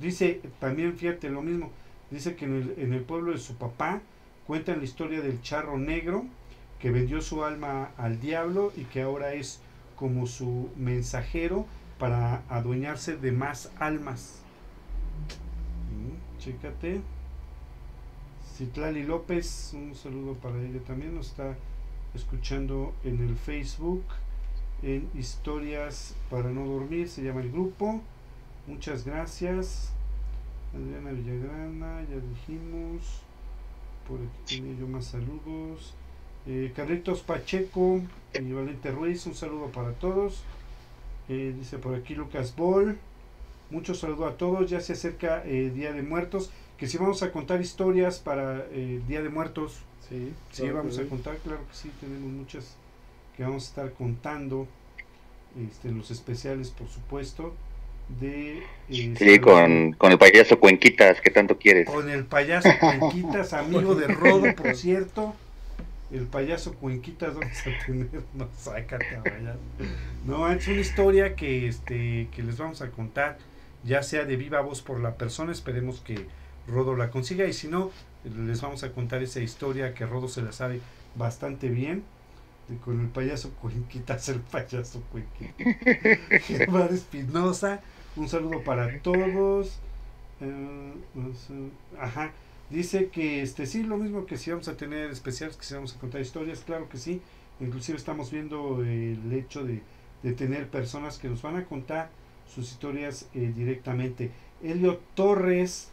[0.00, 1.70] Dice también, fíjate lo mismo,
[2.10, 4.00] dice que en el, pueblo de su papá
[4.46, 6.24] cuentan la historia del charro negro
[6.78, 9.60] que vendió su alma al diablo y que ahora es
[9.96, 11.66] como su mensajero
[11.98, 14.42] para adueñarse de más almas.
[15.90, 17.00] Mm, Chécate.
[18.56, 21.56] Citlali López, un saludo para ella también, nos está
[22.14, 24.04] escuchando en el Facebook,
[24.82, 28.00] en Historias para no dormir, se llama el grupo.
[28.68, 29.90] Muchas gracias.
[30.74, 33.22] Adriana Villagrana, ya dijimos.
[34.06, 35.94] Por aquí tenía yo más saludos.
[36.46, 38.02] Eh, Carlitos Pacheco
[38.34, 40.42] y Valente Ruiz, un saludo para todos.
[41.30, 42.98] Eh, dice por aquí Lucas Ball.
[43.70, 44.68] Muchos saludos a todos.
[44.68, 46.50] Ya se acerca eh, Día de Muertos.
[46.76, 49.78] Que si vamos a contar historias para eh, Día de Muertos.
[50.08, 52.76] Sí, Sí, claro vamos a contar, claro que sí, tenemos muchas
[53.36, 54.66] que vamos a estar contando.
[55.66, 57.54] Este, los especiales, por supuesto.
[58.20, 61.86] De, eh, Sí, con, con el payaso Cuenquitas, que tanto quieres.
[61.88, 65.34] con el payaso Cuenquitas, amigo de Rodo, por cierto.
[66.10, 69.18] El payaso Cuenquitas, vamos a tener, no, sácate.
[70.26, 73.36] No, es una historia que, este, que les vamos a contar,
[73.84, 76.26] ya sea de viva voz por la persona, esperemos que
[76.66, 77.90] Rodo la consiga, y si no,
[78.46, 80.80] les vamos a contar esa historia que Rodo se la sabe
[81.14, 82.02] bastante bien.
[82.68, 86.42] de- con el payaso Cuenquitas, el payaso Cuenquitas.
[86.46, 87.80] Germán Espinosa,
[88.18, 89.78] un saludo para todos.
[90.40, 90.92] Eh,
[91.98, 92.32] ajá,
[92.70, 95.94] dice que este sí, lo mismo que si vamos a tener especiales, que si vamos
[95.96, 97.20] a contar historias, claro que sí.
[97.60, 99.82] Inclusive estamos viendo el hecho de,
[100.22, 102.10] de tener personas que nos van a contar
[102.54, 104.30] sus historias eh, directamente.
[104.62, 105.90] Elio Torres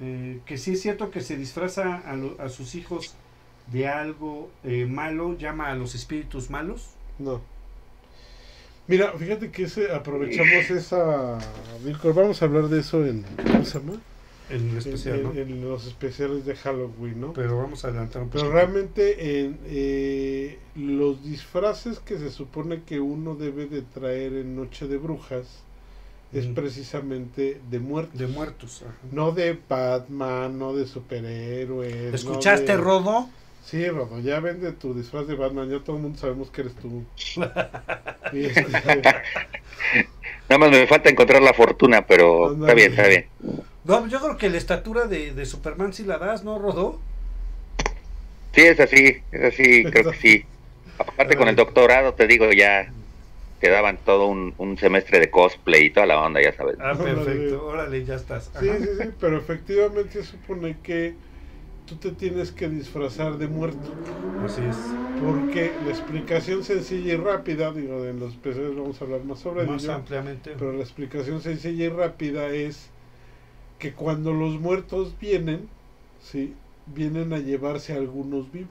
[0.00, 2.02] eh, que sí es cierto que se disfraza
[2.38, 3.14] a sus hijos
[3.70, 6.90] de algo eh, malo, llama a los espíritus malos.
[7.18, 7.40] No.
[8.88, 11.38] Mira, fíjate que ese, aprovechamos esa...
[12.14, 13.22] Vamos a hablar de eso en...
[13.22, 13.92] ¿Cómo se llama?
[14.50, 15.30] En el En, especial, ¿no?
[15.32, 17.32] en- en los especiales de Halloween, ¿no?
[17.32, 18.54] Pero vamos a adelantar un Pero poco.
[18.54, 24.88] realmente en, eh, los disfraces que se supone que uno debe de traer en Noche
[24.88, 25.46] de Brujas
[26.34, 26.54] es Ujú.
[26.54, 28.18] precisamente de muertos.
[28.18, 28.82] De muertos.
[28.82, 28.94] ajá.
[29.12, 32.10] No de Batman, no de superhéroes.
[32.10, 33.28] no ¿Escuchaste, de- Rodo?
[33.62, 36.74] Sí, Rodo, ya vende tu disfraz de Batman, ya todo el mundo sabemos que eres
[36.76, 37.06] tú.
[38.30, 39.12] Y este,
[40.48, 43.26] Nada más me falta encontrar la fortuna, pero está bien, está bien.
[43.84, 47.00] No, yo creo que la estatura de, de Superman sí la das, ¿no, Rodo?
[48.54, 50.44] Sí, es así, es así, creo que sí.
[50.98, 52.92] Aparte con el doctorado, te digo, ya
[53.60, 56.76] te daban todo un, un semestre de cosplay y toda la onda, ya sabes.
[56.78, 57.64] Ah, perfecto.
[57.66, 58.50] Órale, ya estás.
[58.58, 58.78] sí, Ajá.
[58.78, 61.14] sí, sí, pero efectivamente se supone que
[61.86, 63.92] tú te tienes que disfrazar de muerto.
[64.44, 64.76] Así es.
[65.22, 69.64] Porque la explicación sencilla y rápida, digo, en los especiales vamos a hablar más sobre
[69.66, 70.52] Más ello, ampliamente.
[70.58, 72.88] pero la explicación sencilla y rápida es
[73.78, 75.68] que cuando los muertos vienen,
[76.22, 76.54] sí,
[76.86, 78.70] vienen a llevarse a algunos vivos.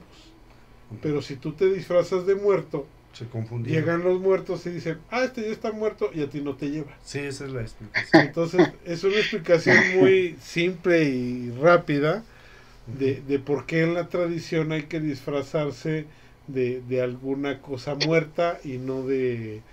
[1.00, 3.80] Pero si tú te disfrazas de muerto, Se confundieron.
[3.82, 6.70] llegan los muertos y dicen, ah, este ya está muerto y a ti no te
[6.70, 6.92] lleva.
[7.02, 8.26] Sí, esa es la explicación.
[8.26, 12.24] Entonces, es una explicación muy simple y rápida
[12.86, 16.08] de, de por qué en la tradición hay que disfrazarse
[16.46, 19.64] de, de alguna cosa muerta y no de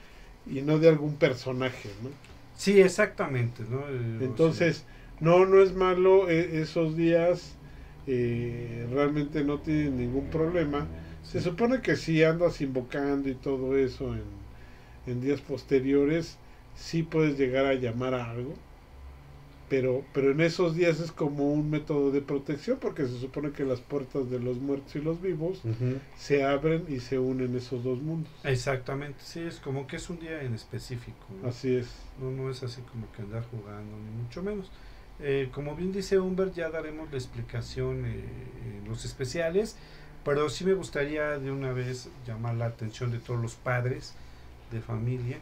[0.46, 2.20] y no de algún personaje, ¿no?
[2.54, 3.64] Sí, exactamente.
[3.64, 3.88] ¿no?
[3.90, 4.86] Eh, Entonces,
[5.20, 7.58] no, no es malo e- esos días,
[8.06, 10.92] eh, realmente no tienen ningún problema.
[11.22, 14.48] Se supone que si andas invocando y todo eso en,
[15.06, 16.40] en días posteriores,
[16.74, 18.64] sí puedes llegar a llamar a algo.
[19.70, 23.64] Pero, pero en esos días es como un método de protección porque se supone que
[23.64, 25.62] las puertas de los muertos y los vivos
[26.18, 28.32] se abren y se unen esos dos mundos.
[28.44, 31.26] Exactamente, sí, es como que es un día en específico.
[31.42, 31.50] ¿no?
[31.50, 31.88] Así es.
[32.20, 34.72] No, no es así como que andar jugando, ni mucho menos.
[35.22, 38.24] Eh, como bien dice Humbert, ya daremos la explicación eh,
[38.82, 39.78] en los especiales,
[40.26, 44.16] pero sí me gustaría de una vez llamar la atención de todos los padres
[44.72, 45.38] de familia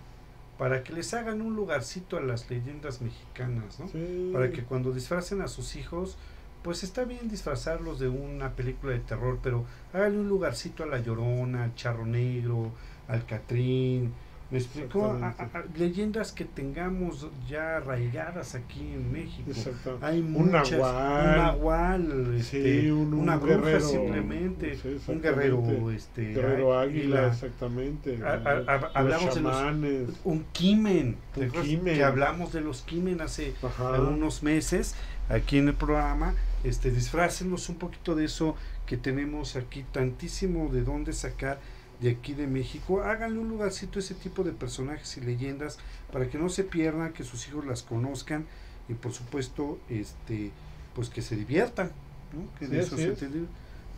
[0.58, 3.88] para que les hagan un lugarcito a las leyendas mexicanas, ¿no?
[3.88, 4.32] Sí.
[4.34, 6.18] Para que cuando disfracen a sus hijos,
[6.64, 11.00] pues está bien disfrazarlos de una película de terror, pero háganle un lugarcito a La
[11.00, 12.72] Llorona, al Charro Negro,
[13.08, 14.14] al Catrín.
[14.50, 14.60] ¿Me?
[14.60, 19.50] A- a- a- leyendas que tengamos ya arraigadas aquí en México.
[19.52, 19.98] Exacto.
[20.02, 20.72] Hay Un muchas.
[20.72, 21.30] nahual.
[21.30, 23.80] Un nahual, este, Sí, un- un una bruja guerrero.
[23.82, 24.76] simplemente.
[24.78, 28.20] Sí, un guerrero, este, Guerrero águila, exactamente.
[28.24, 31.18] A- hablamos de los- un quimen.
[31.34, 31.96] ¿te Un quimen.
[31.96, 34.02] Que hablamos de los quimen hace Ajá.
[34.02, 34.96] unos meses
[35.30, 36.34] aquí en el programa.
[36.64, 41.60] Este, disfrácenlos un poquito de eso que tenemos aquí, tantísimo de dónde sacar
[42.00, 43.02] de aquí de México.
[43.04, 45.80] Háganle un lugarcito a ese tipo de personajes y leyendas
[46.12, 48.46] para que no se pierdan, que sus hijos las conozcan
[48.90, 50.52] y por supuesto, este,
[50.96, 51.92] pues que se diviertan,
[52.34, 52.48] ¿no?
[52.60, 53.28] Que Sí, de eso, así se,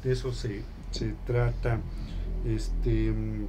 [0.03, 1.79] de eso se, se trata.
[2.45, 3.47] Este, mm,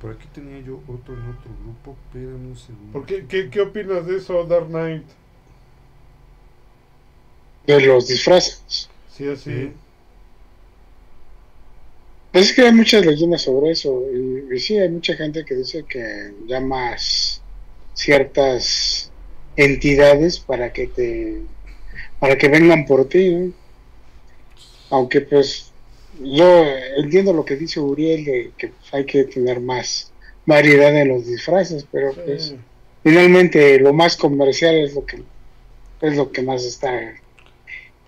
[0.00, 2.92] por aquí tenía yo otro en otro grupo, espérame un segundo.
[2.92, 5.04] ¿Por qué, qué, ¿Qué opinas de eso, Dark Knight?
[7.66, 8.88] de los disfraces.
[9.08, 9.50] Sí, así.
[9.50, 9.72] Sí.
[12.36, 14.02] Pues es que hay muchas leyendas sobre eso.
[14.12, 17.40] Y, y sí, hay mucha gente que dice que llamas
[17.94, 19.10] ciertas
[19.56, 21.40] entidades para que te
[22.20, 23.30] para que vengan por ti.
[23.30, 23.52] ¿no?
[24.90, 25.72] Aunque pues
[26.20, 26.62] yo
[26.98, 30.12] entiendo lo que dice Uriel de que pues, hay que tener más
[30.44, 32.54] variedad en los disfraces, pero pues
[33.02, 35.22] finalmente lo más comercial es lo que
[36.02, 37.14] es lo que más está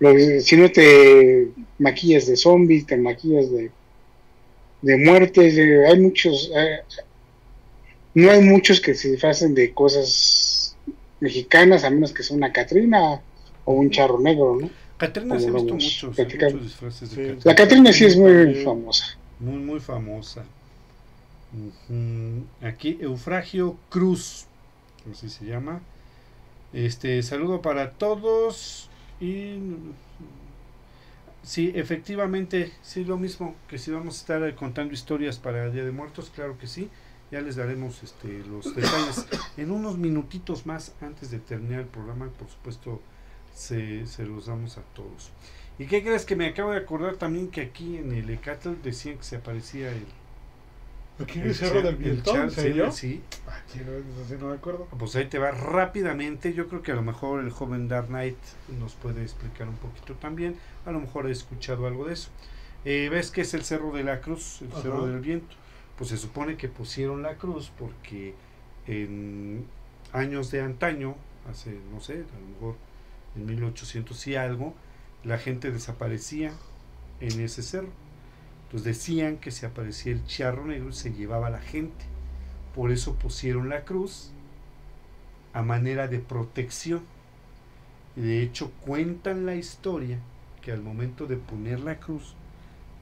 [0.00, 1.48] lo si no te
[1.78, 3.70] maquillas de zombies te maquillas de
[4.82, 6.80] de muertes de- hay muchos eh,
[8.14, 10.76] no hay muchos que se disfracen de cosas
[11.20, 13.20] mexicanas a menos que sea una Catrina
[13.64, 17.38] o un charro negro no Catrina se ha visto muchos, disfraces de Sí.
[17.44, 18.64] La Catrina sí es muy También.
[18.64, 19.04] famosa
[19.40, 20.44] Muy, muy famosa.
[22.62, 24.46] Aquí Eufragio Cruz,
[25.10, 25.80] así se llama.
[26.72, 29.54] Este, saludo para todos y
[31.42, 35.84] sí, efectivamente, sí lo mismo que si vamos a estar eh, contando historias para Día
[35.84, 36.88] de Muertos, claro que sí.
[37.30, 39.26] Ya les daremos este, los detalles
[39.58, 43.02] en unos minutitos más antes de terminar el programa, por supuesto
[43.54, 45.30] se, se los damos a todos.
[45.78, 49.18] ¿Y qué crees que me acabo de acordar también que aquí en el Ecatl decían
[49.18, 50.06] que se aparecía el,
[51.20, 52.92] Aquí en el Cerro del Viento, ¿en serio?
[52.92, 53.22] Sí.
[53.46, 54.86] Ah, sí, no, no me acuerdo.
[54.98, 56.54] Pues ahí te va rápidamente.
[56.54, 58.38] Yo creo que a lo mejor el joven Dark Knight
[58.78, 60.56] nos puede explicar un poquito también.
[60.86, 62.30] A lo mejor he escuchado algo de eso.
[62.84, 64.82] Eh, ¿Ves que es el Cerro de la Cruz, el Ajá.
[64.82, 65.56] Cerro del Viento?
[65.96, 68.34] Pues se supone que pusieron la cruz porque
[68.86, 69.66] en
[70.12, 71.16] años de antaño,
[71.50, 72.76] hace, no sé, a lo mejor
[73.34, 74.74] en 1800 y algo,
[75.24, 76.52] la gente desaparecía
[77.20, 77.88] en ese cerro.
[78.68, 82.04] Entonces decían que si aparecía el charro negro se llevaba a la gente.
[82.74, 84.30] Por eso pusieron la cruz
[85.54, 87.00] a manera de protección.
[88.14, 90.18] Y de hecho cuentan la historia
[90.60, 92.34] que al momento de poner la cruz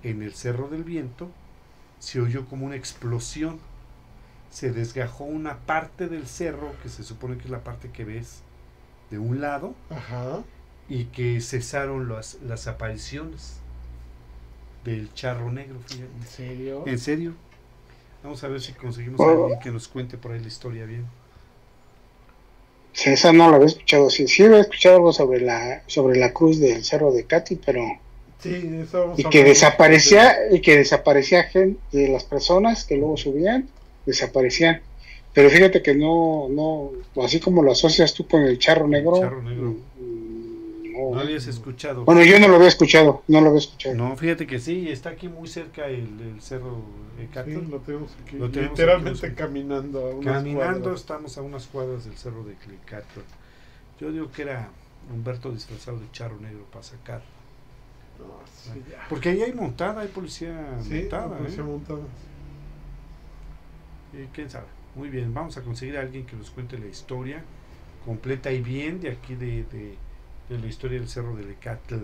[0.05, 1.31] en el Cerro del Viento,
[1.99, 3.59] se oyó como una explosión.
[4.51, 8.43] Se desgajó una parte del cerro, que se supone que es la parte que ves
[9.11, 10.45] de un lado, Ajá.
[10.89, 13.61] y que cesaron las, las apariciones
[14.87, 15.76] del charro negro.
[15.87, 16.07] fíjate.
[16.20, 16.82] ¿En serio?
[16.87, 17.34] ¿En serio?
[18.22, 19.43] Vamos a ver si conseguimos a Oh.
[19.45, 21.05] alguien que nos cuente por ahí la historia bien.
[22.93, 24.09] Sí, esa no la había escuchado.
[24.09, 27.82] Sí, sí había escuchado algo sobre la, sobre la cruz del Cerro de Cati, pero
[28.39, 28.70] Sí,
[29.16, 33.66] y que desaparecía y que desaparecía gente de las personas que luego subían
[34.05, 34.82] desaparecían
[35.32, 36.93] pero fíjate que no no
[37.24, 39.76] así como lo asocias tú con el charro negro, charro negro.
[40.97, 41.15] No.
[41.15, 42.05] ¿No habías escuchado?
[42.05, 45.11] bueno yo no lo había escuchado no lo había escuchado No, fíjate que sí, está
[45.11, 46.83] aquí muy cerca el, el cerro
[47.19, 47.71] Sí, Ecatl.
[47.71, 48.37] lo tenemos aquí.
[48.37, 50.07] Lo tenemos literalmente aquí, caminando.
[50.07, 51.01] A unas Caminando cuadras.
[51.01, 53.21] estamos a unas cuadras del cerro de Clicatl.
[54.01, 54.69] Yo digo que era
[55.15, 57.23] Humberto disfrazado de charro negro para sacar.
[58.19, 59.07] No, sí, ya.
[59.09, 61.29] Porque ahí hay montada, hay policía Sí, montada.
[61.29, 61.67] la policía ¿eh?
[61.67, 62.01] montada.
[64.13, 64.67] Y quién sabe.
[64.95, 67.43] Muy bien, vamos a conseguir a alguien que nos cuente la historia
[68.05, 69.97] completa y bien de aquí de, de-
[70.49, 71.97] de la historia del cerro de Ecatl.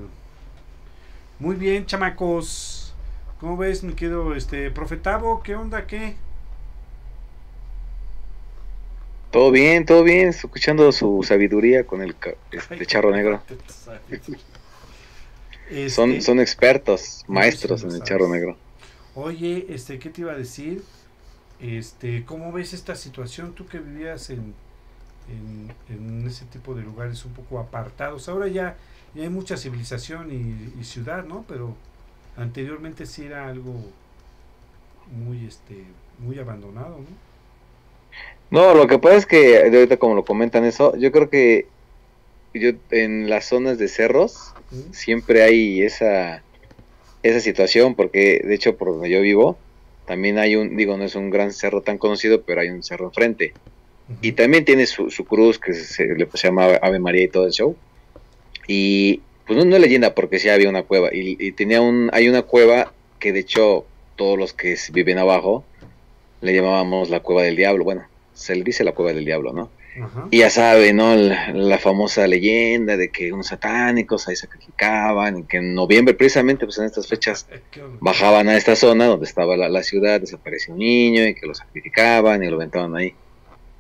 [1.39, 2.95] Muy bien, chamacos.
[3.41, 5.43] ¿Cómo ves, mi querido este, profetavo?
[5.43, 5.87] ¿Qué onda?
[5.87, 6.15] ¿Qué?
[9.33, 12.15] Todo bien, todo bien, escuchando su sabiduría con el
[12.51, 13.43] este charro negro.
[15.71, 18.59] Este, Son, son expertos, maestros sí en el charro negro.
[19.15, 20.83] Oye, este, ¿qué te iba a decir?
[21.61, 23.55] Este, ¿cómo ves esta situación?
[23.55, 24.55] Tú que vivías en,
[25.29, 28.29] en, en ese tipo de lugares un poco apartados.
[28.29, 28.77] Ahora ya,
[29.15, 31.45] ya hay mucha civilización y, y ciudad, ¿no?
[31.49, 31.77] Pero
[32.37, 33.75] anteriormente sí era algo
[35.07, 35.85] muy, este,
[36.19, 37.17] muy abandonado, ¿no?
[38.51, 41.73] No, lo que pasa es que de ahorita como lo comentan eso, yo creo que
[42.55, 44.93] yo en las zonas de cerros ¿Mm?
[44.93, 46.47] siempre hay esa
[47.23, 49.65] esa situación porque de hecho por donde yo vivo
[50.07, 53.07] también hay un digo no es un gran cerro tan conocido pero hay un cerro
[53.09, 53.59] enfrente
[54.21, 57.53] y también tiene su, su cruz que se, le llama Ave María y todo el
[57.53, 57.77] show
[58.67, 62.11] y pues no, no es leyenda porque sí había una cueva y, y tenía un
[62.13, 63.87] hay una cueva que de hecho
[64.17, 65.65] todos los que viven abajo
[66.41, 68.05] le llamábamos la cueva del diablo bueno
[68.35, 70.27] se le dice la cueva del diablo no Ajá.
[70.31, 71.15] y ya sabe, ¿no?
[71.15, 76.65] La, la famosa leyenda de que unos satánicos ahí sacrificaban y que en noviembre, precisamente,
[76.65, 77.61] pues en estas fechas, Eh,
[78.01, 81.55] bajaban a esta zona donde estaba la, la ciudad, desaparecía un niño y que lo
[81.55, 83.15] sacrificaban y lo aventaban ahí.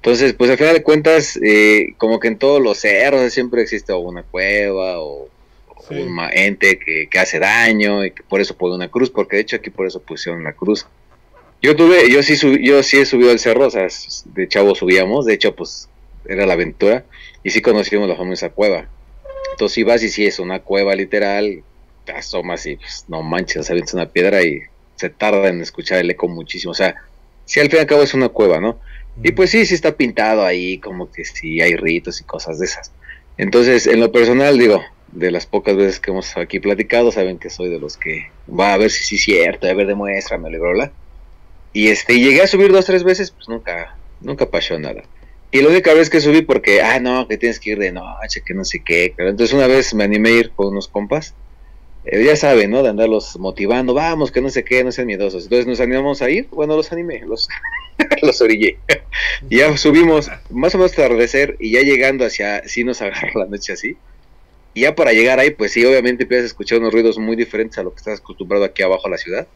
[0.02, 3.92] Entonces, pues al final de cuentas, eh, como que en todos los cerros siempre existe
[3.92, 5.28] una cueva o,
[5.68, 5.94] o Sí.
[5.94, 9.42] un ente que, que hace daño y que por eso pone una cruz, porque de
[9.42, 10.86] hecho aquí por eso pusieron la cruz.
[11.60, 13.86] Yo tuve, yo sí subí, yo sí he subido al cerro, o sea,
[14.26, 15.88] de chavo subíamos, de hecho pues
[16.24, 17.04] era la aventura
[17.44, 18.88] y sí conocimos la famosa cueva.
[19.52, 21.62] Entonces si vas y si es una cueva literal,
[22.04, 24.62] te asomas y pues no manches, avientas una piedra y
[24.96, 26.72] se tarda en escuchar el eco muchísimo.
[26.72, 26.96] O sea,
[27.44, 28.80] sí al fin y al cabo es una cueva, ¿no?
[29.22, 32.66] Y pues sí, sí está pintado ahí, como que sí hay ritos y cosas de
[32.66, 32.92] esas.
[33.36, 34.82] Entonces, en lo personal, digo,
[35.12, 38.72] de las pocas veces que hemos aquí platicado, saben que soy de los que va
[38.72, 40.92] a ver si sí es cierto, a ver, demuéstrame, bla.
[41.72, 45.02] Y este, llegué a subir dos, tres veces, pues nunca, nunca pasó nada.
[45.50, 48.42] Y la única vez que subí porque, ah, no, que tienes que ir de noche,
[48.44, 49.12] que no sé qué.
[49.14, 51.34] Pero entonces una vez me animé a ir con unos compas.
[52.04, 52.82] Eh, ya saben, ¿no?
[52.82, 55.44] De andarlos motivando, vamos, que no sé qué, no sean miedosos.
[55.44, 56.48] Entonces nos animamos a ir.
[56.50, 57.48] Bueno, los animé, los,
[58.22, 58.78] los orillé.
[59.48, 63.46] y ya subimos, más o menos atardecer, y ya llegando hacia, sí nos agarró la
[63.46, 63.96] noche así.
[64.74, 67.78] Y ya para llegar ahí, pues sí, obviamente empiezas a escuchar unos ruidos muy diferentes
[67.78, 69.46] a lo que estás acostumbrado aquí abajo a la ciudad.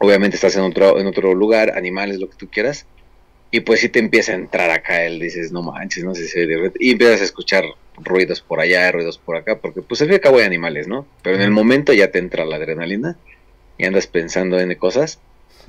[0.00, 2.84] Obviamente estás en otro, en otro lugar, animales, lo que tú quieras.
[3.52, 6.40] Y pues sí te empieza a entrar acá, él dices, no manches, no sé si
[6.40, 7.64] de repente- Y empiezas a escuchar
[8.02, 10.88] ruidos por allá, ruidos por acá, porque pues al fin y al cabo hay animales,
[10.88, 11.06] ¿no?
[11.22, 13.16] Pero en el momento ya te entra la adrenalina
[13.78, 15.18] y andas pensando en cosas.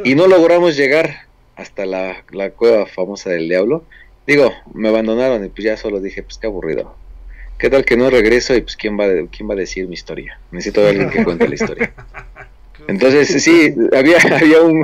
[0.03, 3.84] Y no logramos llegar hasta la, la cueva famosa del diablo.
[4.27, 6.95] Digo, me abandonaron y pues ya solo dije, pues qué aburrido.
[7.57, 9.93] ¿Qué tal que no regreso y pues quién va, a- quién va a decir mi
[9.93, 10.39] historia?
[10.52, 11.93] Necesito alguien que cuente la historia.
[12.88, 14.84] Entonces, sí, había, había un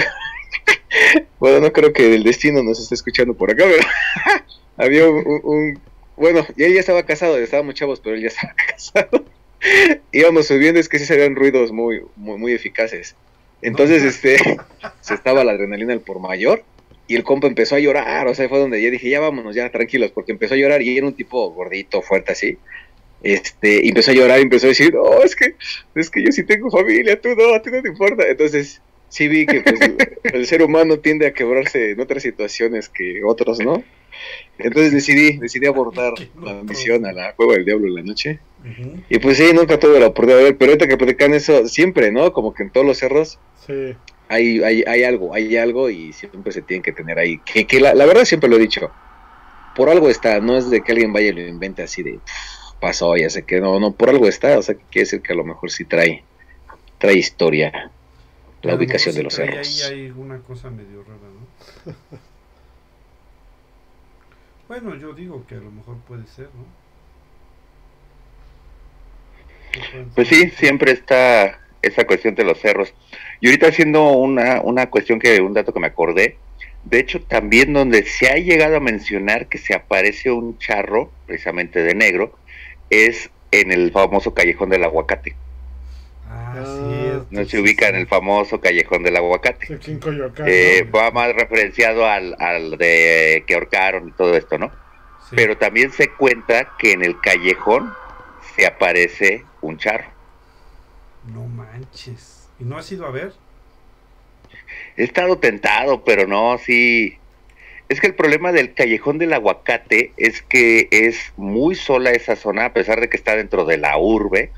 [1.39, 4.43] bueno, no creo que el destino nos esté escuchando por acá, pero
[4.77, 5.79] había un,
[6.21, 9.25] bueno, y él ya estaba casado, ya estábamos chavos, pero él ya estaba casado.
[10.11, 13.15] Íbamos subiendo, es que sí se veían ruidos muy, muy, muy eficaces.
[13.61, 14.37] Entonces, este,
[15.01, 16.63] se estaba la adrenalina al por mayor
[17.07, 19.69] y el compa empezó a llorar, o sea, fue donde yo dije, ya vámonos, ya
[19.69, 22.57] tranquilos, porque empezó a llorar y era un tipo gordito, fuerte así.
[23.23, 25.55] Este, empezó a llorar y empezó a decir, no, es que,
[25.95, 28.27] es que yo sí tengo familia, tú no, a ti no te importa.
[28.27, 29.79] Entonces, sí vi que pues,
[30.23, 33.83] el ser humano tiende a quebrarse en otras situaciones que otros, ¿no?
[34.57, 38.39] Entonces decidí, decidí abordar la misión a la Cueva del Diablo en la noche.
[39.09, 42.11] Y pues sí, nunca tuve la oportunidad de ver, pero ahorita que platican eso, siempre,
[42.11, 42.31] ¿no?
[42.31, 43.95] Como que en todos los cerros sí.
[44.29, 47.39] hay, hay, hay algo, hay algo y siempre se tiene que tener ahí.
[47.39, 48.91] Que, que la, la, verdad siempre lo he dicho,
[49.75, 52.19] por algo está, no es de que alguien vaya y lo invente así de
[52.79, 55.33] pasó, ya sé que no, no, por algo está, o sea que quiere decir que
[55.33, 56.23] a lo mejor sí trae,
[56.97, 57.91] trae historia
[58.63, 59.85] la ubicación de los cerros.
[59.85, 61.19] Ahí hay una cosa medio rara,
[61.85, 62.17] ¿no?
[64.71, 66.63] bueno, yo digo que a lo mejor puede ser, ¿no?
[70.15, 72.93] Pues sí, siempre está esa cuestión de los cerros.
[73.41, 76.37] Y ahorita haciendo una, una cuestión que, un dato que me acordé,
[76.85, 81.83] de hecho también donde se ha llegado a mencionar que se aparece un charro, precisamente
[81.83, 82.33] de negro,
[82.89, 85.35] es en el famoso callejón del aguacate.
[86.33, 89.79] Ah, ah no se ubica en el famoso callejón del aguacate.
[90.45, 94.71] Eh, va más referenciado al, al de que ahorcaron y todo esto, ¿no?
[95.31, 97.93] Pero también se cuenta que en el callejón
[98.55, 100.09] se aparece un charro.
[101.33, 102.49] No manches.
[102.59, 103.33] ¿Y no has ido a ver?
[104.97, 107.17] He estado tentado, pero no, sí.
[107.89, 112.65] Es que el problema del callejón del aguacate es que es muy sola esa zona,
[112.65, 114.51] a pesar de que está dentro de la urbe.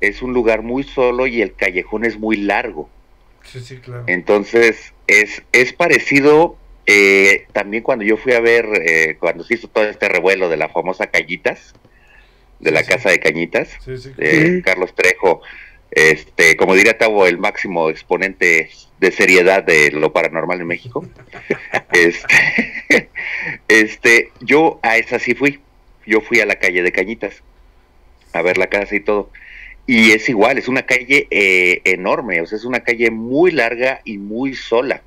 [0.00, 2.88] Es un lugar muy solo y el callejón es muy largo.
[3.44, 4.04] Sí, sí, claro.
[4.06, 6.56] Entonces, es, es parecido
[6.86, 10.56] eh, también cuando yo fui a ver, eh, cuando se hizo todo este revuelo de
[10.56, 11.74] la famosa Callitas,
[12.60, 15.42] de la Casa de Cañitas, de Carlos Trejo,
[15.90, 21.04] este, como diría Tavo, el máximo exponente de seriedad de lo paranormal en México.
[21.92, 23.10] este,
[23.68, 25.60] este, yo a esa sí fui.
[26.06, 27.42] Yo fui a la calle de Cañitas
[28.32, 29.30] a ver la casa y todo.
[29.86, 34.00] Y es igual, es una calle eh, enorme, o sea, es una calle muy larga
[34.04, 35.02] y muy sola.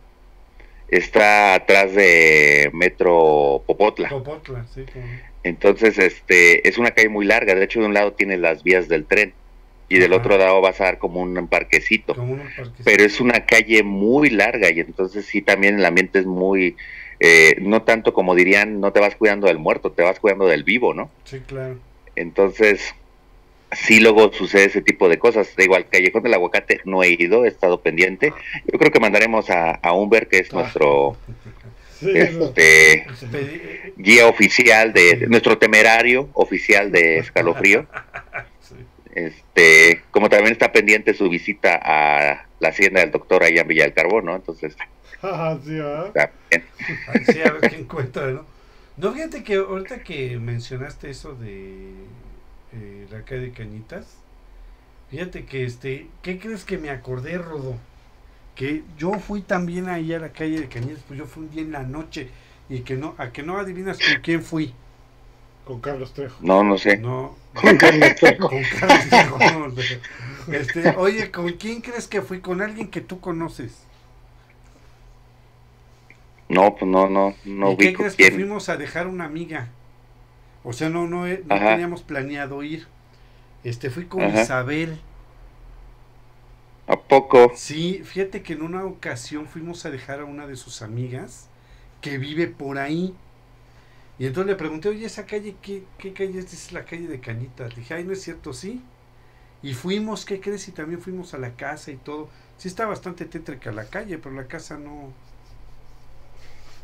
[0.87, 4.09] Está atrás de Metro Popotla.
[4.09, 4.85] Popotla, sí.
[5.43, 7.55] Entonces, este, es una calle muy larga.
[7.55, 9.33] De hecho, de un lado tiene las vías del tren
[9.89, 12.15] y del otro lado vas a dar como un parquecito.
[12.83, 16.75] Pero es una calle muy larga y entonces sí también el ambiente es muy,
[17.19, 20.63] eh, no tanto como dirían, no te vas cuidando del muerto, te vas cuidando del
[20.63, 21.09] vivo, ¿no?
[21.23, 21.79] Sí, claro.
[22.15, 22.93] Entonces,
[23.71, 25.53] sí luego sucede ese tipo de cosas.
[25.57, 28.33] Igual, Callejón del Aguacate no he ido, he estado pendiente.
[28.71, 30.57] Yo creo que mandaremos a, a Humber, que es ah.
[30.57, 31.17] nuestro...
[32.01, 33.05] este,
[33.97, 37.87] guía oficial de nuestro temerario oficial de escalofrío
[39.13, 43.83] Este, como también está pendiente su visita a la hacienda del doctor allá en Villa
[43.83, 44.35] del Carbón, ¿no?
[44.35, 44.75] Entonces,
[45.21, 45.77] ah, sí,
[47.31, 48.45] sí, a ver qué encuentra, ¿no?
[48.97, 51.91] No, fíjate que ahorita que mencionaste eso de
[52.73, 54.17] eh, la calle de Cañitas,
[55.09, 57.75] fíjate que este, ¿qué crees que me acordé, Rodo?
[58.55, 61.61] Que yo fui también ahí a la calle de Cañitas, pues yo fui un día
[61.61, 62.29] en la noche
[62.69, 64.73] y que no, a que no adivinas con quién fui.
[65.65, 66.37] Con Carlos Trejo.
[66.41, 66.97] No, no sé.
[66.97, 68.49] No, con Carlos Trejo.
[68.49, 70.01] Con Carlos Trejo.
[70.51, 72.39] Este, oye, ¿con quién crees que fui?
[72.39, 73.85] ¿Con alguien que tú conoces?
[76.47, 79.69] No, pues no, no, no ¿Y ¿Qué crees que fuimos a dejar una amiga?
[80.69, 82.85] O sea, no, no, eh, no teníamos planeado ir.
[83.63, 84.99] Este, fui con Isabel.
[86.85, 87.51] ¿A poco?
[87.55, 91.47] Sí, fíjate que en una ocasión fuimos a dejar a una de sus amigas
[92.01, 93.15] que vive por ahí.
[94.19, 96.53] Y entonces le pregunté, oye, esa calle, ¿qué, qué calle es?
[96.53, 97.75] Es la calle de Cañitas.
[97.75, 98.83] dije, ay, no es cierto, sí.
[99.63, 100.67] Y fuimos, ¿qué crees?
[100.67, 102.29] Y también fuimos a la casa y todo.
[102.57, 105.13] Sí está bastante tétrica la calle, pero la casa no...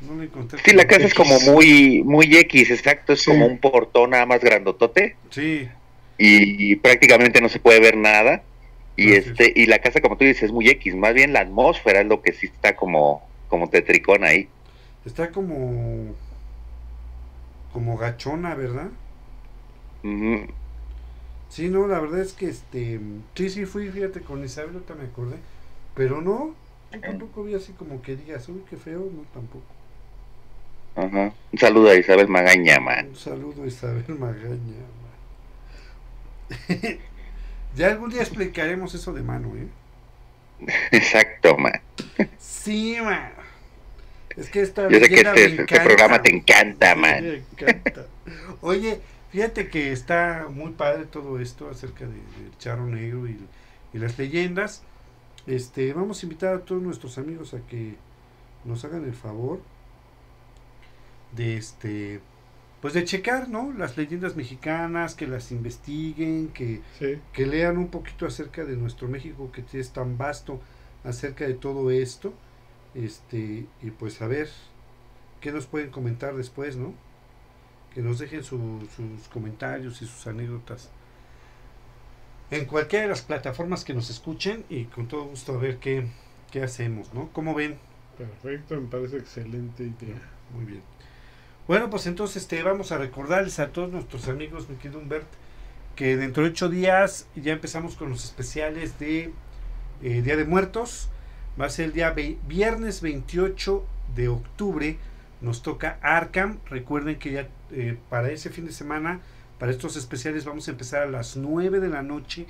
[0.01, 0.59] No la encontré.
[0.63, 3.13] Sí, la casa es como muy, muy X, exacto.
[3.13, 5.15] Es como un portón nada más grandotote.
[5.29, 5.67] Sí.
[6.17, 8.43] Y, prácticamente no se puede ver nada.
[8.97, 10.95] Y este y la casa, como tú dices, es muy X.
[10.95, 14.47] Más bien la atmósfera es lo que sí está como, como tetricona ahí.
[15.05, 16.15] Está como
[17.75, 18.89] como gachona, ¿verdad?
[21.49, 23.01] Sí, no, la verdad es que este,
[23.33, 25.35] sí, sí fui, fíjate, con Isabel, ahorita me acordé,
[25.93, 26.55] pero no,
[27.01, 29.65] tampoco vi así como que digas, uy, qué feo, no, tampoco.
[30.95, 31.33] Ajá.
[31.51, 33.07] Un saludo a Isabel Magaña, man.
[33.09, 35.15] Un saludo a Isabel Magaña, man.
[37.75, 39.67] ya algún día explicaremos eso de mano, ¿eh?
[40.91, 41.81] Exacto, man.
[42.39, 43.31] Sí, man.
[44.37, 47.23] Es que esta Yo sé que este, este programa te encanta, man.
[47.23, 48.05] me encanta.
[48.61, 48.99] Oye,
[49.31, 53.37] fíjate que está muy padre todo esto acerca de- del charro negro y,
[53.93, 54.83] y las leyendas.
[55.47, 57.95] Este, vamos a invitar a todos nuestros amigos a que
[58.65, 59.61] nos hagan el favor
[61.31, 62.21] de este
[62.81, 63.73] pues de checar, ¿no?
[63.73, 69.07] Las leyendas mexicanas, que las investiguen, que, Sí, que lean un poquito acerca de nuestro
[69.07, 70.61] México que es tan vasto
[71.03, 72.33] acerca de todo esto.
[72.95, 74.49] Este, y pues a ver
[75.41, 76.93] qué nos pueden comentar después, ¿no?
[77.93, 80.91] Que nos dejen su- sus comentarios y sus anécdotas
[82.51, 86.07] en cualquiera de las plataformas que nos escuchen y con todo gusto a ver qué,
[86.51, 87.29] qué hacemos, ¿no?
[87.33, 87.77] ¿Cómo ven?
[88.17, 90.21] perfecto, me parece excelente idea.
[90.49, 90.83] Muy bien.
[91.67, 95.25] Bueno, pues entonces este, vamos a recordarles a todos nuestros amigos, mi querido Humbert,
[95.95, 99.33] que dentro de ocho días ya empezamos con los especiales de
[100.03, 101.09] eh, Día de Muertos.
[101.59, 102.13] Va a ser el día
[102.47, 103.83] viernes 28
[104.15, 104.99] de octubre.
[105.41, 106.59] Nos toca Arkham.
[106.69, 109.21] Recuerden que ya eh, para ese fin de semana,
[109.57, 112.45] para estos especiales, vamos a empezar a las 9 de la noche,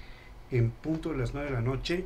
[0.51, 2.03] en punto de las 9 de la noche.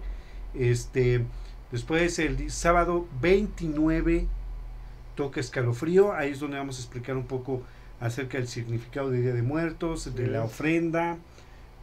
[0.54, 1.26] Este,
[1.72, 4.28] después el sábado 29
[5.20, 7.62] toca escalofrío, ahí es donde vamos a explicar un poco
[8.00, 11.18] acerca del significado de Día de Muertos, de la ofrenda,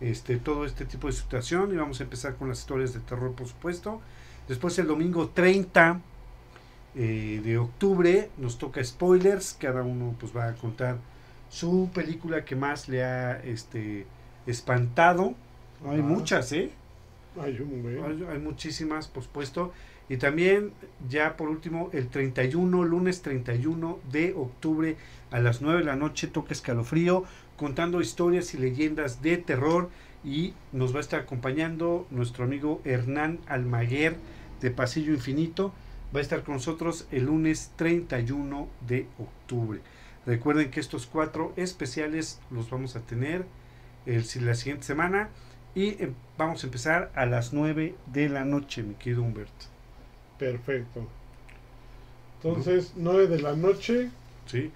[0.00, 3.34] este, todo este tipo de situación, y vamos a empezar con las historias de terror,
[3.34, 4.00] por supuesto.
[4.48, 6.00] Después el domingo 30
[6.94, 10.96] eh, de octubre nos toca spoilers, cada uno pues va a contar
[11.50, 14.06] su película que más le ha este,
[14.46, 15.34] espantado.
[15.86, 16.08] Hay Ajá.
[16.08, 16.70] muchas, ¿eh?
[17.38, 19.74] Hay muchísimas, por supuesto.
[20.08, 20.72] Y también,
[21.08, 24.96] ya por último, el 31, lunes 31 de octubre
[25.30, 27.24] a las 9 de la noche, toca escalofrío,
[27.56, 29.90] contando historias y leyendas de terror.
[30.24, 34.16] Y nos va a estar acompañando nuestro amigo Hernán Almaguer
[34.60, 35.72] de Pasillo Infinito.
[36.14, 39.80] Va a estar con nosotros el lunes 31 de octubre.
[40.24, 43.44] Recuerden que estos cuatro especiales los vamos a tener
[44.06, 45.30] el, la siguiente semana.
[45.74, 49.75] Y em, vamos a empezar a las 9 de la noche, mi querido Humberto.
[50.38, 51.06] Perfecto.
[52.42, 54.10] Entonces, 9 de la noche.
[54.46, 54.70] ¿sí?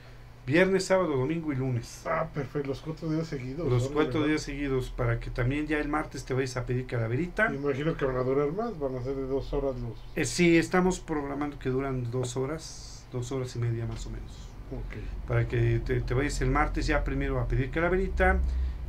[0.47, 2.03] Viernes, sábado, domingo y lunes.
[2.07, 3.69] Ah, perfecto, los cuatro días seguidos.
[3.69, 7.51] Los cuatro días seguidos para que también ya el martes te vayas a pedir calaverita.
[7.51, 9.93] Me imagino que van a durar más, van a ser de dos horas los.
[10.16, 14.32] Eh, sí, estamos programando que duran dos horas, dos horas y media más o menos.
[14.73, 15.28] Ok.
[15.28, 18.41] Para que te, te vayas el martes ya primero a pedir calaverita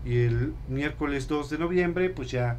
[0.06, 2.58] y el miércoles 2 de noviembre pues ya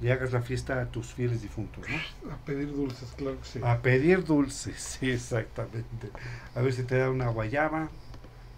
[0.00, 2.32] le hagas la fiesta a tus fieles difuntos, ¿no?
[2.32, 3.60] A pedir dulces, claro que sí.
[3.62, 6.10] A pedir dulces, sí, exactamente.
[6.54, 7.88] A ver si te da una guayaba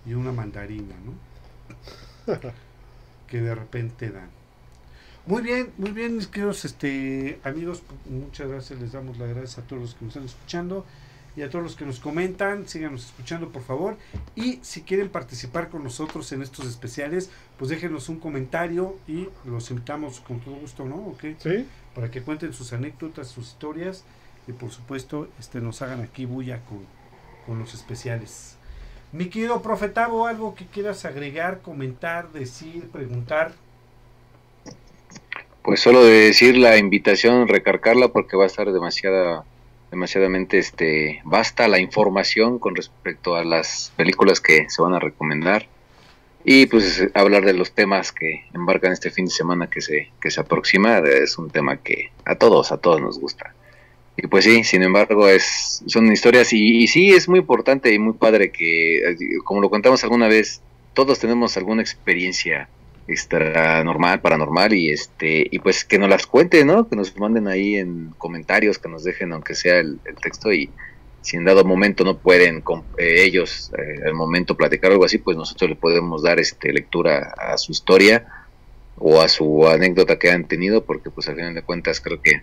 [0.05, 2.35] y una mandarina, ¿no?
[3.27, 4.31] que de repente dan.
[5.27, 9.63] Muy bien, muy bien, mis queridos este, amigos, muchas gracias, les damos las gracias a
[9.63, 10.87] todos los que nos están escuchando
[11.37, 13.97] y a todos los que nos comentan, síganos escuchando por favor
[14.35, 19.71] y si quieren participar con nosotros en estos especiales, pues déjenos un comentario y los
[19.71, 20.97] invitamos con todo gusto, ¿no?
[20.97, 21.37] ¿O qué?
[21.39, 21.67] ¿Sí?
[21.97, 24.05] para que cuenten sus anécdotas, sus historias
[24.47, 26.87] y por supuesto este, nos hagan aquí bulla con,
[27.47, 28.59] con los especiales.
[29.13, 33.53] Mi querido profetavo, algo que quieras agregar, comentar, decir, preguntar.
[35.63, 39.45] Pues solo de decir la invitación, recargarla porque va a estar demasiada,
[39.91, 45.69] demasiadamente este, basta la información con respecto a las películas que se van a recomendar
[46.45, 50.31] y pues hablar de los temas que embarcan este fin de semana que se, que
[50.31, 53.53] se aproxima, es un tema que a todos, a todos nos gusta.
[54.17, 57.99] Y pues sí, sin embargo, es, son historias y, y sí es muy importante y
[57.99, 60.63] muy padre que, como lo contamos alguna vez,
[60.95, 62.69] todos tenemos alguna experiencia
[63.09, 66.89] extra normal, paranormal y este y pues que nos las cuenten, ¿no?
[66.89, 70.71] Que nos manden ahí en comentarios, que nos dejen aunque sea el, el texto y
[71.27, 75.19] si en dado momento no pueden con, eh, ellos eh, al momento platicar algo así,
[75.19, 78.47] pues nosotros le podemos dar este lectura a su historia
[78.97, 82.43] o a su anécdota que han tenido, porque pues al final de cuentas creo que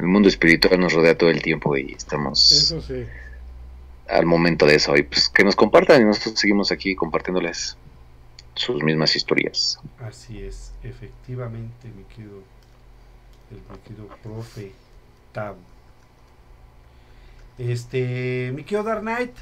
[0.00, 3.04] el mundo espiritual nos rodea todo el tiempo y estamos Eso sí.
[4.08, 7.76] al momento de eso y pues que nos compartan y nosotros seguimos aquí compartiéndoles
[8.54, 9.78] sus mismas historias.
[9.98, 12.42] Así es, efectivamente, mi querido,
[13.50, 14.72] el mi querido profe
[15.32, 15.58] Tavo.
[17.58, 19.32] Este, mi querido Dark Knight,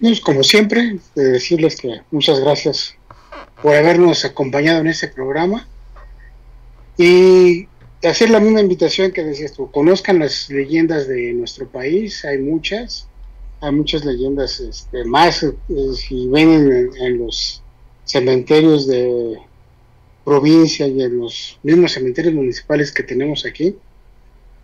[0.00, 2.94] Pues, como siempre, de decirles que muchas gracias
[3.62, 5.66] por habernos acompañado en este programa
[6.96, 7.66] y
[8.04, 13.07] hacer la misma invitación que decías tú, conozcan las leyendas de nuestro país, hay muchas,
[13.60, 15.54] hay muchas leyendas este, más, eh,
[15.94, 17.62] si ven en, los
[18.04, 19.38] cementerios de
[20.24, 23.76] provincia y en los mismos cementerios municipales que tenemos aquí,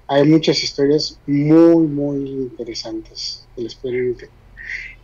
[0.07, 4.17] hay muchas historias muy, muy interesantes que les pueden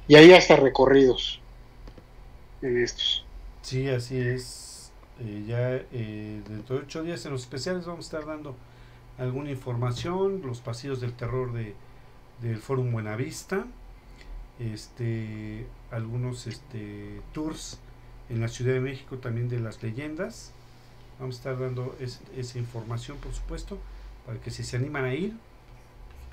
[0.07, 1.41] Y hay hasta recorridos
[2.63, 3.25] en estos.
[3.63, 4.93] Sí, así es.
[5.21, 8.55] Eh, ya eh, dentro de ocho días en los especiales vamos a estar dando
[9.19, 11.75] alguna información, los pasillos del terror de,
[12.41, 13.67] del Fórum Buenavista,
[14.61, 17.81] este, algunos este, tours
[18.29, 20.53] en la Ciudad de México también de las leyendas.
[21.19, 23.79] Vamos a estar dando esa información, por supuesto,
[24.27, 25.35] para que si se animan a ir,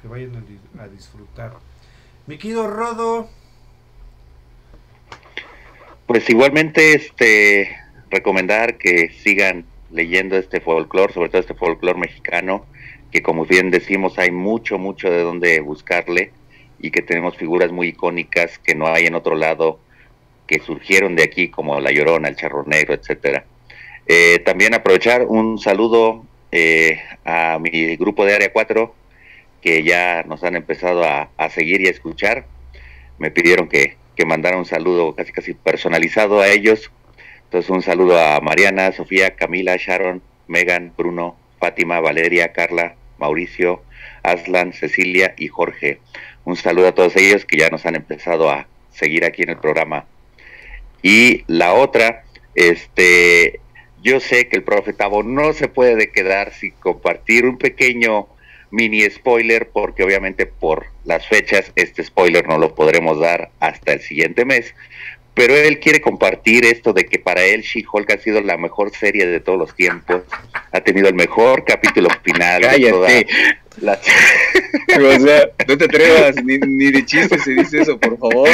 [0.02, 0.46] que vayan
[0.80, 1.58] a, disfrutar.
[2.26, 3.30] Mi querido Rodo.
[6.06, 7.76] Pues igualmente, este,
[8.10, 12.66] recomendar que sigan leyendo este folclore, sobre todo este folclore mexicano,
[13.12, 16.32] que como bien decimos hay mucho, mucho de donde buscarle
[16.80, 19.80] y que tenemos figuras muy icónicas que no hay en otro lado
[20.48, 23.46] que surgieron de aquí, como La Llorona, el Charro Negro, etcétera.
[24.08, 28.96] Eh, también aprovechar un saludo eh, a mi grupo de Área 4,
[29.62, 32.46] que ya nos han empezado a, seguir y a escuchar.
[33.18, 36.92] Me pidieron que, que mandara un saludo casi casi personalizado a ellos.
[37.44, 43.84] Entonces un saludo a Mariana, Sofía, Camila, Sharon, Megan, Bruno, Fátima, Valeria, Carla, Mauricio,
[44.24, 46.00] Aslan, Cecilia y Jorge.
[46.48, 49.58] Un saludo a todos ellos que ya nos han empezado a seguir aquí en el
[49.58, 50.06] programa.
[51.04, 52.24] Y la otra,
[52.56, 53.60] este,
[54.02, 58.30] yo sé que el profetavo no se puede quedar sin compartir un pequeño
[58.72, 64.00] mini spoiler, porque obviamente por las fechas este spoiler no lo podremos dar hasta el
[64.00, 64.74] siguiente mes.
[65.38, 69.28] Pero él quiere compartir esto de que para él She-Hulk ha sido la mejor serie
[69.28, 70.24] de todos los tiempos,
[70.72, 72.64] ha tenido el mejor capítulo final.
[72.64, 73.28] Cállate.
[73.80, 78.50] o sea, no te atrevas, ni, ni de chiste se dice eso, por favor.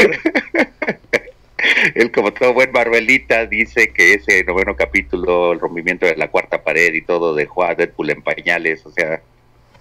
[1.95, 6.65] Él, como todo buen Marvelita, dice que ese noveno capítulo, el rompimiento de la cuarta
[6.65, 8.85] pared y todo, dejó a Deadpool en pañales.
[8.85, 9.22] O sea,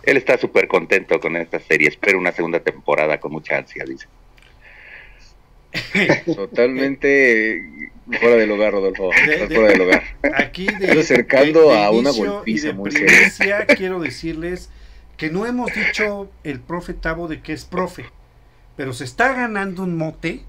[0.04, 1.88] él está súper contento con esta serie.
[1.88, 4.06] Espero una segunda temporada con mucha ansia, dice.
[6.34, 7.62] Totalmente
[8.20, 9.10] fuera del lugar, Rodolfo.
[9.12, 10.02] fuera del lugar.
[10.34, 13.66] Aquí, de, acercando a una golpiza muy seria.
[13.66, 14.70] Quiero decirles
[15.16, 18.06] que no hemos dicho el profe Tavo de que es profe,
[18.76, 20.42] pero se está ganando un mote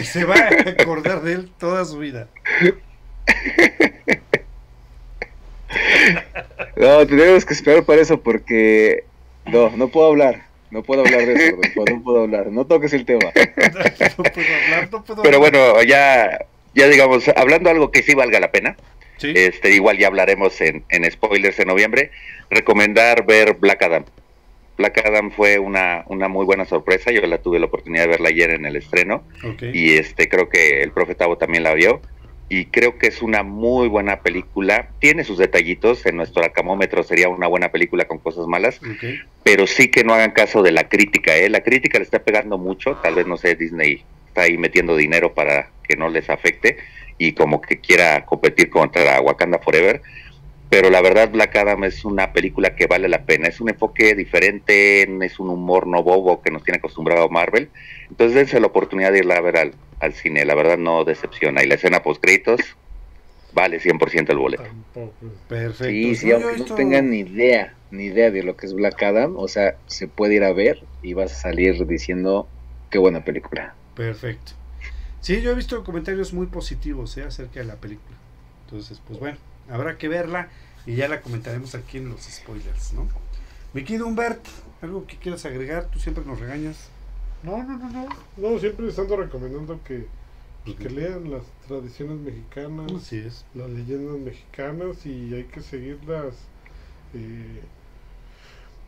[0.00, 2.28] y se va a acordar de él toda su vida.
[6.76, 9.04] No, tenemos que esperar para eso porque
[9.46, 10.45] no, no puedo hablar.
[10.76, 11.56] No puedo hablar de eso,
[11.90, 12.52] no puedo hablar.
[12.52, 13.32] No toques el tema.
[14.18, 16.44] No, puedo hablar, no puedo Pero bueno, ya,
[16.74, 18.76] ya digamos, hablando algo que sí valga la pena.
[19.22, 22.10] Este, igual ya hablaremos en, en spoilers en noviembre.
[22.50, 24.04] Recomendar ver Black Adam.
[24.76, 27.10] Black Adam fue una, una muy buena sorpresa.
[27.10, 29.24] Yo la tuve la oportunidad de verla ayer en el estreno.
[29.72, 32.02] Y este creo que el profe Tavo también la vio.
[32.48, 34.88] Y creo que es una muy buena película.
[35.00, 36.06] Tiene sus detallitos.
[36.06, 38.80] En nuestro acamómetro sería una buena película con cosas malas.
[39.42, 41.36] Pero sí que no hagan caso de la crítica.
[41.36, 41.48] ¿eh?
[41.48, 42.96] La crítica le está pegando mucho.
[43.02, 46.78] Tal vez, no sé, Disney está ahí metiendo dinero para que no les afecte.
[47.18, 50.02] Y como que quiera competir contra Wakanda Forever
[50.68, 54.14] pero la verdad Black Adam es una película que vale la pena, es un enfoque
[54.14, 57.70] diferente, es un humor no bobo que nos tiene acostumbrado Marvel,
[58.08, 59.56] entonces dense la oportunidad de irla a ver
[60.00, 62.60] al, cine, la verdad no decepciona, y la escena post créditos
[63.52, 64.64] vale 100% el boleto.
[65.48, 65.84] Perfecto.
[65.84, 69.36] Sí, sí, aunque no tengan ni idea, ni idea de lo que es Black Adam,
[69.38, 72.48] o sea, se puede ir a ver y vas a salir diciendo
[72.90, 73.74] qué buena película.
[73.94, 74.52] Perfecto.
[75.22, 77.24] Sí, yo he visto comentarios muy positivos ¿eh?
[77.24, 78.16] acerca de la película.
[78.66, 79.38] Entonces, pues bueno.
[79.70, 80.48] Habrá que verla
[80.86, 83.08] y ya la comentaremos aquí en los spoilers, ¿no?
[83.72, 84.44] Mi querido Humbert,
[84.82, 85.86] ¿algo que quieras agregar?
[85.86, 86.88] Tú siempre nos regañas.
[87.42, 88.08] No, no, no, no.
[88.36, 90.06] No, siempre les ando recomendando que,
[90.64, 92.90] pues, que lean las tradiciones mexicanas.
[92.92, 93.44] Así es.
[93.54, 96.34] Las leyendas mexicanas y hay que seguirlas.
[97.14, 97.60] Eh,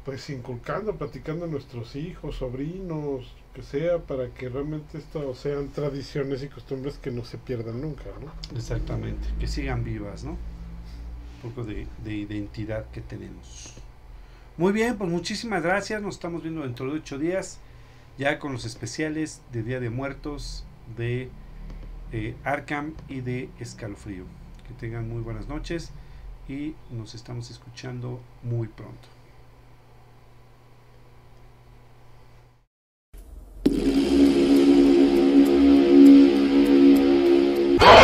[0.09, 6.43] pues inculcando, platicando a nuestros hijos, sobrinos, que sea, para que realmente esto sean tradiciones
[6.43, 8.57] y costumbres que no se pierdan nunca, ¿no?
[8.57, 10.39] Exactamente, que sigan vivas, ¿no?
[11.43, 13.75] Poco de, identidad que tenemos.
[14.57, 16.03] Muy bien, pues muchísimas gracias.
[16.03, 17.59] Nos estamos viendo dentro de ocho días,
[18.19, 20.65] ya con los especiales de Día de Muertos,
[20.97, 21.31] de
[22.13, 24.25] eh, Arkham y de Escalofrío.
[24.67, 25.91] Que tengan muy buenas noches
[26.49, 29.18] y nos estamos escuchando muy pronto.